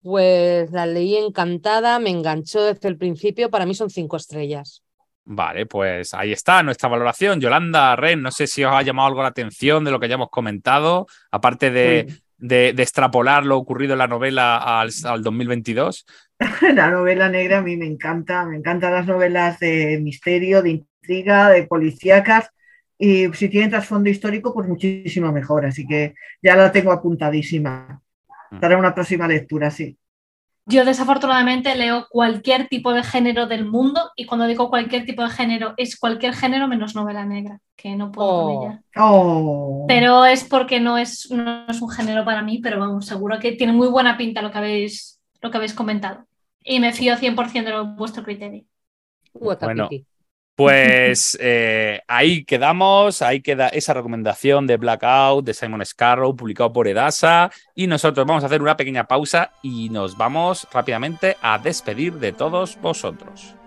pues 0.02 0.70
la 0.70 0.86
leí 0.86 1.16
encantada, 1.16 1.98
me 1.98 2.10
enganchó 2.10 2.62
desde 2.62 2.88
el 2.88 2.96
principio, 2.96 3.50
para 3.50 3.66
mí 3.66 3.74
son 3.74 3.90
cinco 3.90 4.16
estrellas. 4.16 4.82
Vale, 5.30 5.66
pues 5.66 6.14
ahí 6.14 6.32
está 6.32 6.62
nuestra 6.62 6.88
valoración. 6.88 7.38
Yolanda, 7.38 7.94
Ren, 7.96 8.22
no 8.22 8.30
sé 8.30 8.46
si 8.46 8.64
os 8.64 8.72
ha 8.72 8.80
llamado 8.80 9.08
algo 9.08 9.20
la 9.20 9.28
atención 9.28 9.84
de 9.84 9.90
lo 9.90 10.00
que 10.00 10.06
hayamos 10.06 10.30
comentado, 10.30 11.06
aparte 11.30 11.70
de, 11.70 12.06
de, 12.38 12.68
extrapolar 12.70 13.44
lo 13.44 13.58
ocurrido 13.58 13.92
en 13.92 13.98
la 13.98 14.06
novela 14.06 14.80
al, 14.80 14.90
al 15.04 15.22
2022. 15.22 16.06
La 16.74 16.90
novela 16.90 17.28
negra 17.28 17.58
a 17.58 17.62
mí 17.62 17.76
me 17.76 17.86
encanta, 17.86 18.46
me 18.46 18.56
encantan 18.56 18.92
las 18.92 19.06
novelas 19.06 19.58
de 19.58 19.98
misterio, 20.00 20.62
de 20.62 20.70
intriga, 20.70 21.50
de 21.50 21.64
policíacas 21.64 22.50
Y 22.96 23.32
si 23.32 23.48
tiene 23.48 23.68
trasfondo 23.68 24.08
histórico, 24.08 24.54
pues 24.54 24.68
muchísimo 24.68 25.32
mejor. 25.32 25.66
Así 25.66 25.86
que 25.86 26.14
ya 26.42 26.54
la 26.54 26.70
tengo 26.70 26.92
apuntadísima 26.92 28.00
mm. 28.50 28.60
para 28.60 28.78
una 28.78 28.94
próxima 28.94 29.26
lectura, 29.26 29.70
sí. 29.70 29.98
Yo 30.68 30.84
desafortunadamente 30.84 31.74
leo 31.74 32.06
cualquier 32.10 32.68
tipo 32.68 32.92
de 32.92 33.02
género 33.02 33.46
del 33.46 33.64
mundo 33.64 34.10
y 34.16 34.26
cuando 34.26 34.46
digo 34.46 34.68
cualquier 34.68 35.06
tipo 35.06 35.22
de 35.22 35.30
género 35.30 35.72
es 35.78 35.98
cualquier 35.98 36.34
género 36.34 36.68
menos 36.68 36.94
novela 36.94 37.24
negra, 37.24 37.60
que 37.74 37.96
no 37.96 38.12
puedo 38.12 38.42
con 38.42 38.64
ella. 38.64 38.82
Oh. 38.96 39.86
Pero 39.88 40.26
es 40.26 40.44
porque 40.44 40.78
no 40.78 40.98
es, 40.98 41.30
no 41.30 41.66
es 41.68 41.80
un 41.80 41.88
género 41.88 42.22
para 42.22 42.42
mí, 42.42 42.58
pero 42.58 42.78
vamos, 42.78 43.06
seguro 43.06 43.38
que 43.38 43.52
tiene 43.52 43.72
muy 43.72 43.88
buena 43.88 44.18
pinta 44.18 44.42
lo 44.42 44.50
que 44.50 44.58
habéis, 44.58 45.18
lo 45.40 45.50
que 45.50 45.56
habéis 45.56 45.72
comentado. 45.72 46.26
Y 46.62 46.80
me 46.80 46.92
fío 46.92 47.16
100% 47.16 47.64
de 47.64 47.94
vuestro 47.96 48.22
criterio. 48.22 48.64
Bueno, 49.32 49.88
pues 50.58 51.38
eh, 51.40 52.02
ahí 52.08 52.42
quedamos, 52.42 53.22
ahí 53.22 53.40
queda 53.40 53.68
esa 53.68 53.94
recomendación 53.94 54.66
de 54.66 54.76
Blackout 54.76 55.44
de 55.44 55.54
Simon 55.54 55.86
Scarrow, 55.86 56.34
publicado 56.34 56.72
por 56.72 56.88
Edasa. 56.88 57.52
Y 57.76 57.86
nosotros 57.86 58.26
vamos 58.26 58.42
a 58.42 58.48
hacer 58.48 58.60
una 58.60 58.76
pequeña 58.76 59.06
pausa 59.06 59.52
y 59.62 59.88
nos 59.88 60.18
vamos 60.18 60.66
rápidamente 60.72 61.36
a 61.42 61.58
despedir 61.58 62.14
de 62.14 62.32
todos 62.32 62.76
vosotros. 62.80 63.57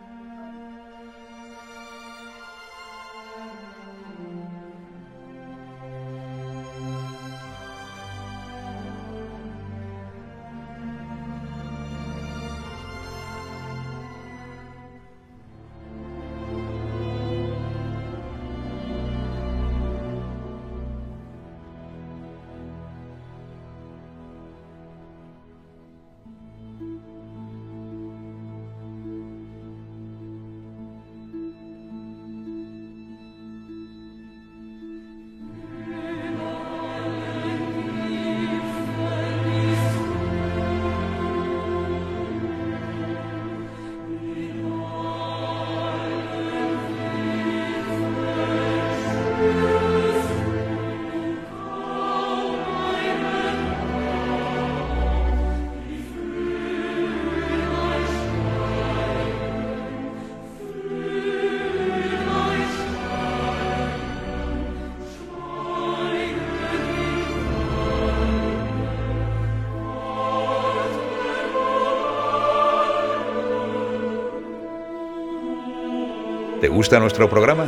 ¿Te 76.61 76.67
gusta 76.67 76.99
nuestro 76.99 77.27
programa? 77.27 77.67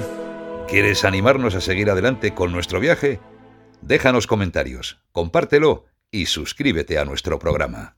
¿Quieres 0.69 1.03
animarnos 1.03 1.55
a 1.55 1.61
seguir 1.61 1.89
adelante 1.89 2.35
con 2.35 2.51
nuestro 2.51 2.79
viaje? 2.79 3.19
Déjanos 3.81 4.27
comentarios, 4.27 4.99
compártelo 5.11 5.85
y 6.11 6.27
suscríbete 6.27 6.99
a 6.99 7.03
nuestro 7.03 7.39
programa. 7.39 7.97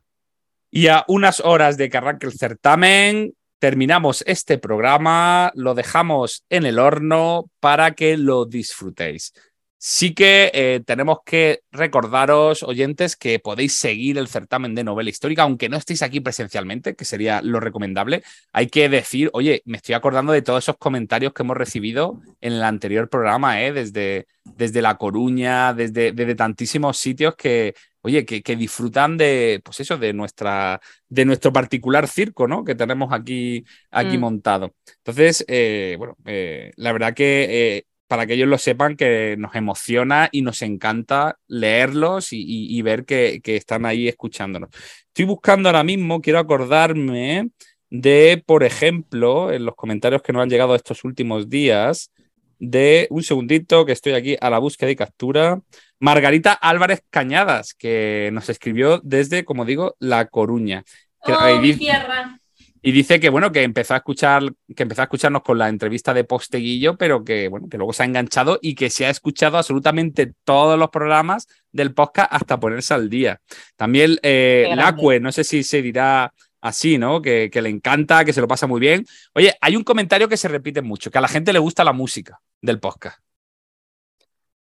Y 0.71 0.87
a 0.87 1.03
unas 1.09 1.41
horas 1.41 1.75
de 1.75 1.89
que 1.89 1.97
arranque 1.97 2.27
el 2.27 2.31
certamen, 2.31 3.33
terminamos 3.59 4.23
este 4.25 4.57
programa, 4.57 5.51
lo 5.53 5.73
dejamos 5.73 6.45
en 6.49 6.65
el 6.65 6.79
horno 6.79 7.51
para 7.59 7.91
que 7.91 8.15
lo 8.15 8.45
disfrutéis. 8.45 9.33
Sí 9.77 10.13
que 10.13 10.51
eh, 10.53 10.81
tenemos 10.85 11.19
que 11.25 11.61
recordaros, 11.71 12.63
oyentes, 12.63 13.15
que 13.15 13.39
podéis 13.39 13.75
seguir 13.75 14.17
el 14.17 14.27
certamen 14.27 14.73
de 14.73 14.83
novela 14.83 15.09
histórica, 15.09 15.43
aunque 15.43 15.69
no 15.69 15.77
estéis 15.77 16.01
aquí 16.01 16.21
presencialmente, 16.21 16.95
que 16.95 17.05
sería 17.05 17.41
lo 17.41 17.59
recomendable. 17.59 18.23
Hay 18.53 18.67
que 18.67 18.87
decir, 18.89 19.29
oye, 19.33 19.61
me 19.65 19.77
estoy 19.77 19.93
acordando 19.93 20.31
de 20.31 20.41
todos 20.41 20.63
esos 20.63 20.77
comentarios 20.77 21.33
que 21.33 21.43
hemos 21.43 21.57
recibido 21.57 22.21
en 22.41 22.53
el 22.53 22.63
anterior 22.63 23.09
programa, 23.09 23.61
¿eh? 23.61 23.73
desde, 23.73 24.27
desde 24.43 24.81
La 24.81 24.97
Coruña, 24.97 25.73
desde, 25.73 26.13
desde 26.13 26.35
tantísimos 26.35 26.97
sitios 26.97 27.35
que, 27.35 27.75
oye, 28.01 28.25
que, 28.25 28.41
que, 28.41 28.55
disfrutan 28.55 29.17
de, 29.17 29.61
pues 29.63 29.81
eso, 29.81 29.97
de, 29.97 30.13
nuestra, 30.13 30.79
de 31.09 31.25
nuestro 31.25 31.51
particular 31.51 32.07
circo, 32.07 32.47
¿no? 32.47 32.63
Que 32.63 32.75
tenemos 32.75 33.11
aquí, 33.11 33.65
aquí 33.91 34.17
mm. 34.17 34.21
montado. 34.21 34.73
Entonces, 34.97 35.43
eh, 35.47 35.95
bueno, 35.99 36.15
eh, 36.25 36.71
la 36.77 36.93
verdad 36.93 37.13
que 37.13 37.85
para 38.07 38.25
que 38.25 38.33
ellos 38.33 38.47
lo 38.47 38.57
sepan, 38.57 38.95
que 38.95 39.35
nos 39.37 39.55
emociona 39.55 40.29
y 40.31 40.41
nos 40.41 40.61
encanta 40.61 41.37
leerlos 41.47 42.29
y, 42.31 42.81
ver 42.81 43.05
que, 43.05 43.41
están 43.43 43.85
ahí 43.85 44.07
escuchándonos. 44.07 44.69
Estoy 45.07 45.25
buscando 45.25 45.69
ahora 45.69 45.83
mismo, 45.83 46.21
quiero 46.21 46.39
acordarme 46.39 47.49
de, 47.89 48.43
por 48.45 48.63
ejemplo, 48.63 49.51
en 49.51 49.65
los 49.65 49.75
comentarios 49.75 50.21
que 50.21 50.33
nos 50.33 50.43
han 50.43 50.49
llegado 50.49 50.75
estos 50.75 51.03
últimos 51.03 51.49
días, 51.49 52.11
de 52.59 53.07
un 53.09 53.23
segundito 53.23 53.85
que 53.85 53.91
estoy 53.91 54.13
aquí 54.13 54.37
a 54.39 54.49
la 54.49 54.59
búsqueda 54.59 54.89
y 54.89 54.95
captura. 54.95 55.61
Margarita 55.99 56.53
Álvarez 56.53 57.03
Cañadas, 57.09 57.73
que 57.73 58.29
nos 58.33 58.49
escribió 58.49 59.01
desde, 59.03 59.45
como 59.45 59.65
digo, 59.65 59.95
La 59.99 60.25
Coruña. 60.25 60.83
Oh, 61.19 61.61
tierra. 61.77 62.39
Y 62.87 62.91
dice 62.91 63.19
que 63.19 63.29
bueno, 63.29 63.51
que 63.51 63.63
empezó 63.63 63.95
a 63.95 63.97
escuchar, 63.97 64.43
que 64.75 64.83
empezó 64.83 65.01
a 65.01 65.05
escucharnos 65.05 65.41
con 65.41 65.57
la 65.57 65.69
entrevista 65.69 66.13
de 66.13 66.23
Posteguillo, 66.23 66.95
pero 66.99 67.23
que 67.23 67.47
bueno, 67.47 67.67
que 67.67 67.77
luego 67.77 67.93
se 67.93 68.03
ha 68.03 68.05
enganchado 68.05 68.59
y 68.61 68.75
que 68.75 68.91
se 68.91 69.07
ha 69.07 69.09
escuchado 69.09 69.57
absolutamente 69.57 70.35
todos 70.43 70.77
los 70.77 70.91
programas 70.91 71.47
del 71.71 71.95
podcast 71.95 72.31
hasta 72.31 72.59
ponerse 72.59 72.93
al 72.93 73.09
día. 73.09 73.41
También 73.75 74.19
eh, 74.21 74.71
Lacue, 74.75 75.19
no 75.19 75.31
sé 75.31 75.43
si 75.43 75.63
se 75.63 75.81
dirá 75.81 76.31
así, 76.61 76.99
¿no? 76.99 77.23
Que, 77.23 77.49
que, 77.51 77.63
le 77.63 77.69
encanta, 77.69 78.23
que 78.23 78.33
se 78.33 78.41
lo 78.41 78.47
pasa 78.47 78.67
muy 78.67 78.79
bien. 78.79 79.03
Oye, 79.33 79.55
hay 79.61 79.75
un 79.75 79.83
comentario 79.83 80.29
que 80.29 80.37
se 80.37 80.47
repite 80.47 80.83
mucho, 80.83 81.09
que 81.09 81.17
a 81.17 81.21
la 81.21 81.27
gente 81.27 81.53
le 81.53 81.57
gusta 81.57 81.83
la 81.83 81.91
música 81.91 82.39
del 82.61 82.79
podcast. 82.79 83.17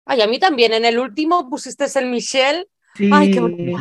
Ay, 0.07 0.22
a 0.22 0.27
mí 0.27 0.39
también. 0.39 0.72
En 0.72 0.87
el 0.87 0.99
último 0.99 1.51
pusiste 1.51 1.85
el 1.99 2.07
Michelle. 2.07 2.68
Ay, 3.12 3.33
qué 3.33 3.41
bonito. 3.41 3.79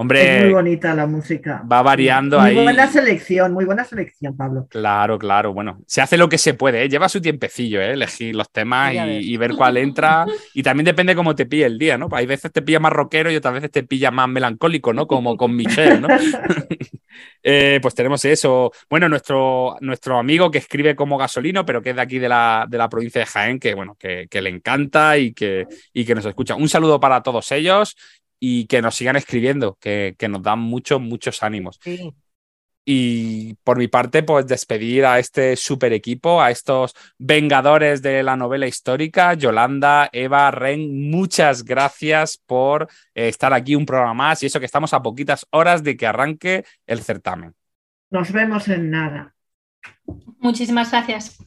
Hombre, 0.00 0.38
es 0.38 0.44
muy 0.44 0.54
bonita 0.54 0.94
la 0.94 1.06
música. 1.06 1.62
Va 1.70 1.82
variando 1.82 2.40
ahí. 2.40 2.54
Muy 2.54 2.64
buena 2.64 2.86
selección, 2.86 3.52
muy 3.52 3.66
buena 3.66 3.84
selección, 3.84 4.34
Pablo. 4.34 4.66
Claro, 4.70 5.18
claro. 5.18 5.52
Bueno, 5.52 5.82
se 5.86 6.00
hace 6.00 6.16
lo 6.16 6.26
que 6.30 6.38
se 6.38 6.54
puede, 6.54 6.82
¿eh? 6.84 6.88
lleva 6.88 7.10
su 7.10 7.20
tiempecillo, 7.20 7.82
¿eh? 7.82 7.92
elegir 7.92 8.34
los 8.34 8.50
temas 8.50 8.94
y, 8.94 9.36
ver 9.36 9.54
cuál 9.54 9.76
entra. 9.76 10.24
Y 10.54 10.62
también 10.62 10.86
depende 10.86 11.14
cómo 11.14 11.34
te 11.34 11.44
pille 11.44 11.66
el 11.66 11.78
día, 11.78 11.98
¿no? 11.98 12.08
Hay 12.12 12.24
veces 12.24 12.50
te 12.50 12.62
pilla 12.62 12.80
más 12.80 12.94
rockero 12.94 13.30
y 13.30 13.36
otras 13.36 13.52
veces 13.52 13.70
te 13.70 13.82
pilla 13.82 14.10
más 14.10 14.26
melancólico, 14.26 14.94
¿no? 14.94 15.06
Como 15.06 15.36
con 15.36 15.54
Michelle, 15.54 16.00
¿no? 16.00 16.08
Eh, 17.42 17.80
pues 17.82 17.94
tenemos 17.94 18.24
eso. 18.24 18.70
Bueno, 18.88 19.08
nuestro, 19.08 19.76
nuestro 19.80 20.18
amigo 20.18 20.50
que 20.50 20.58
escribe 20.58 20.94
como 20.94 21.18
gasolino, 21.18 21.66
pero 21.66 21.82
que 21.82 21.90
es 21.90 21.96
de 21.96 22.02
aquí 22.02 22.18
de 22.18 22.28
la, 22.28 22.66
de 22.68 22.78
la 22.78 22.88
provincia 22.88 23.20
de 23.20 23.26
Jaén, 23.26 23.58
que 23.58 23.74
bueno, 23.74 23.96
que, 23.98 24.26
que 24.30 24.40
le 24.40 24.48
encanta 24.48 25.18
y 25.18 25.32
que, 25.32 25.66
y 25.92 26.04
que 26.04 26.14
nos 26.14 26.24
escucha. 26.24 26.54
Un 26.54 26.68
saludo 26.68 27.00
para 27.00 27.22
todos 27.22 27.50
ellos 27.52 27.96
y 28.40 28.66
que 28.66 28.80
nos 28.82 28.94
sigan 28.94 29.16
escribiendo, 29.16 29.76
que, 29.78 30.16
nos 30.28 30.42
dan 30.42 30.58
muchos, 30.58 31.00
muchos 31.00 31.42
ánimos. 31.42 31.78
Y 32.84 33.54
por 33.62 33.76
mi 33.76 33.88
parte, 33.88 34.22
pues 34.22 34.46
despedir 34.46 35.04
a 35.04 35.18
este 35.18 35.54
super 35.54 35.92
equipo, 35.92 36.40
a 36.40 36.50
estos 36.50 36.94
vengadores 37.18 38.00
de 38.00 38.22
la 38.22 38.36
novela 38.36 38.66
histórica, 38.66 39.34
Yolanda, 39.34 40.08
Eva, 40.12 40.50
Ren, 40.50 41.10
muchas 41.10 41.64
gracias 41.64 42.42
por 42.46 42.88
eh, 43.14 43.28
estar 43.28 43.52
aquí 43.52 43.76
un 43.76 43.84
programa 43.84 44.14
más 44.14 44.42
y 44.42 44.46
eso 44.46 44.58
que 44.58 44.66
estamos 44.66 44.94
a 44.94 45.02
poquitas 45.02 45.46
horas 45.50 45.84
de 45.84 45.96
que 45.96 46.06
arranque 46.06 46.64
el 46.86 47.02
certamen. 47.02 47.54
Nos 48.10 48.32
vemos 48.32 48.66
en 48.66 48.90
nada. 48.90 49.34
Muchísimas 50.38 50.90
gracias. 50.90 51.38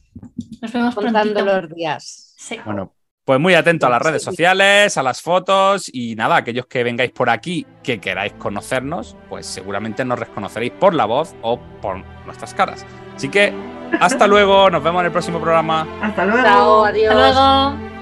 Nos 0.62 0.72
vemos 0.72 0.94
pronto. 0.94 1.44
los 1.44 1.74
días. 1.74 2.34
Sí. 2.38 2.58
Bueno, 2.64 2.94
pues 3.24 3.40
muy 3.40 3.54
atento 3.54 3.86
a 3.86 3.90
las 3.90 4.02
redes 4.02 4.22
sociales, 4.22 4.96
a 4.96 5.02
las 5.02 5.22
fotos 5.22 5.90
y 5.92 6.14
nada, 6.14 6.36
aquellos 6.36 6.66
que 6.66 6.84
vengáis 6.84 7.10
por 7.10 7.30
aquí 7.30 7.66
que 7.82 8.00
queráis 8.00 8.34
conocernos, 8.34 9.16
pues 9.28 9.46
seguramente 9.46 10.04
nos 10.04 10.18
reconoceréis 10.18 10.72
por 10.72 10.94
la 10.94 11.06
voz 11.06 11.34
o 11.42 11.58
por 11.80 12.04
nuestras 12.26 12.52
caras. 12.54 12.84
Así 13.16 13.28
que 13.28 13.52
hasta 14.00 14.26
luego, 14.28 14.70
nos 14.70 14.82
vemos 14.82 15.00
en 15.00 15.06
el 15.06 15.12
próximo 15.12 15.40
programa. 15.40 15.86
Hasta 16.02 16.26
luego. 16.26 16.42
Chao, 16.42 16.84
adiós. 16.84 17.14
Hasta 17.14 17.72
luego. 17.72 17.93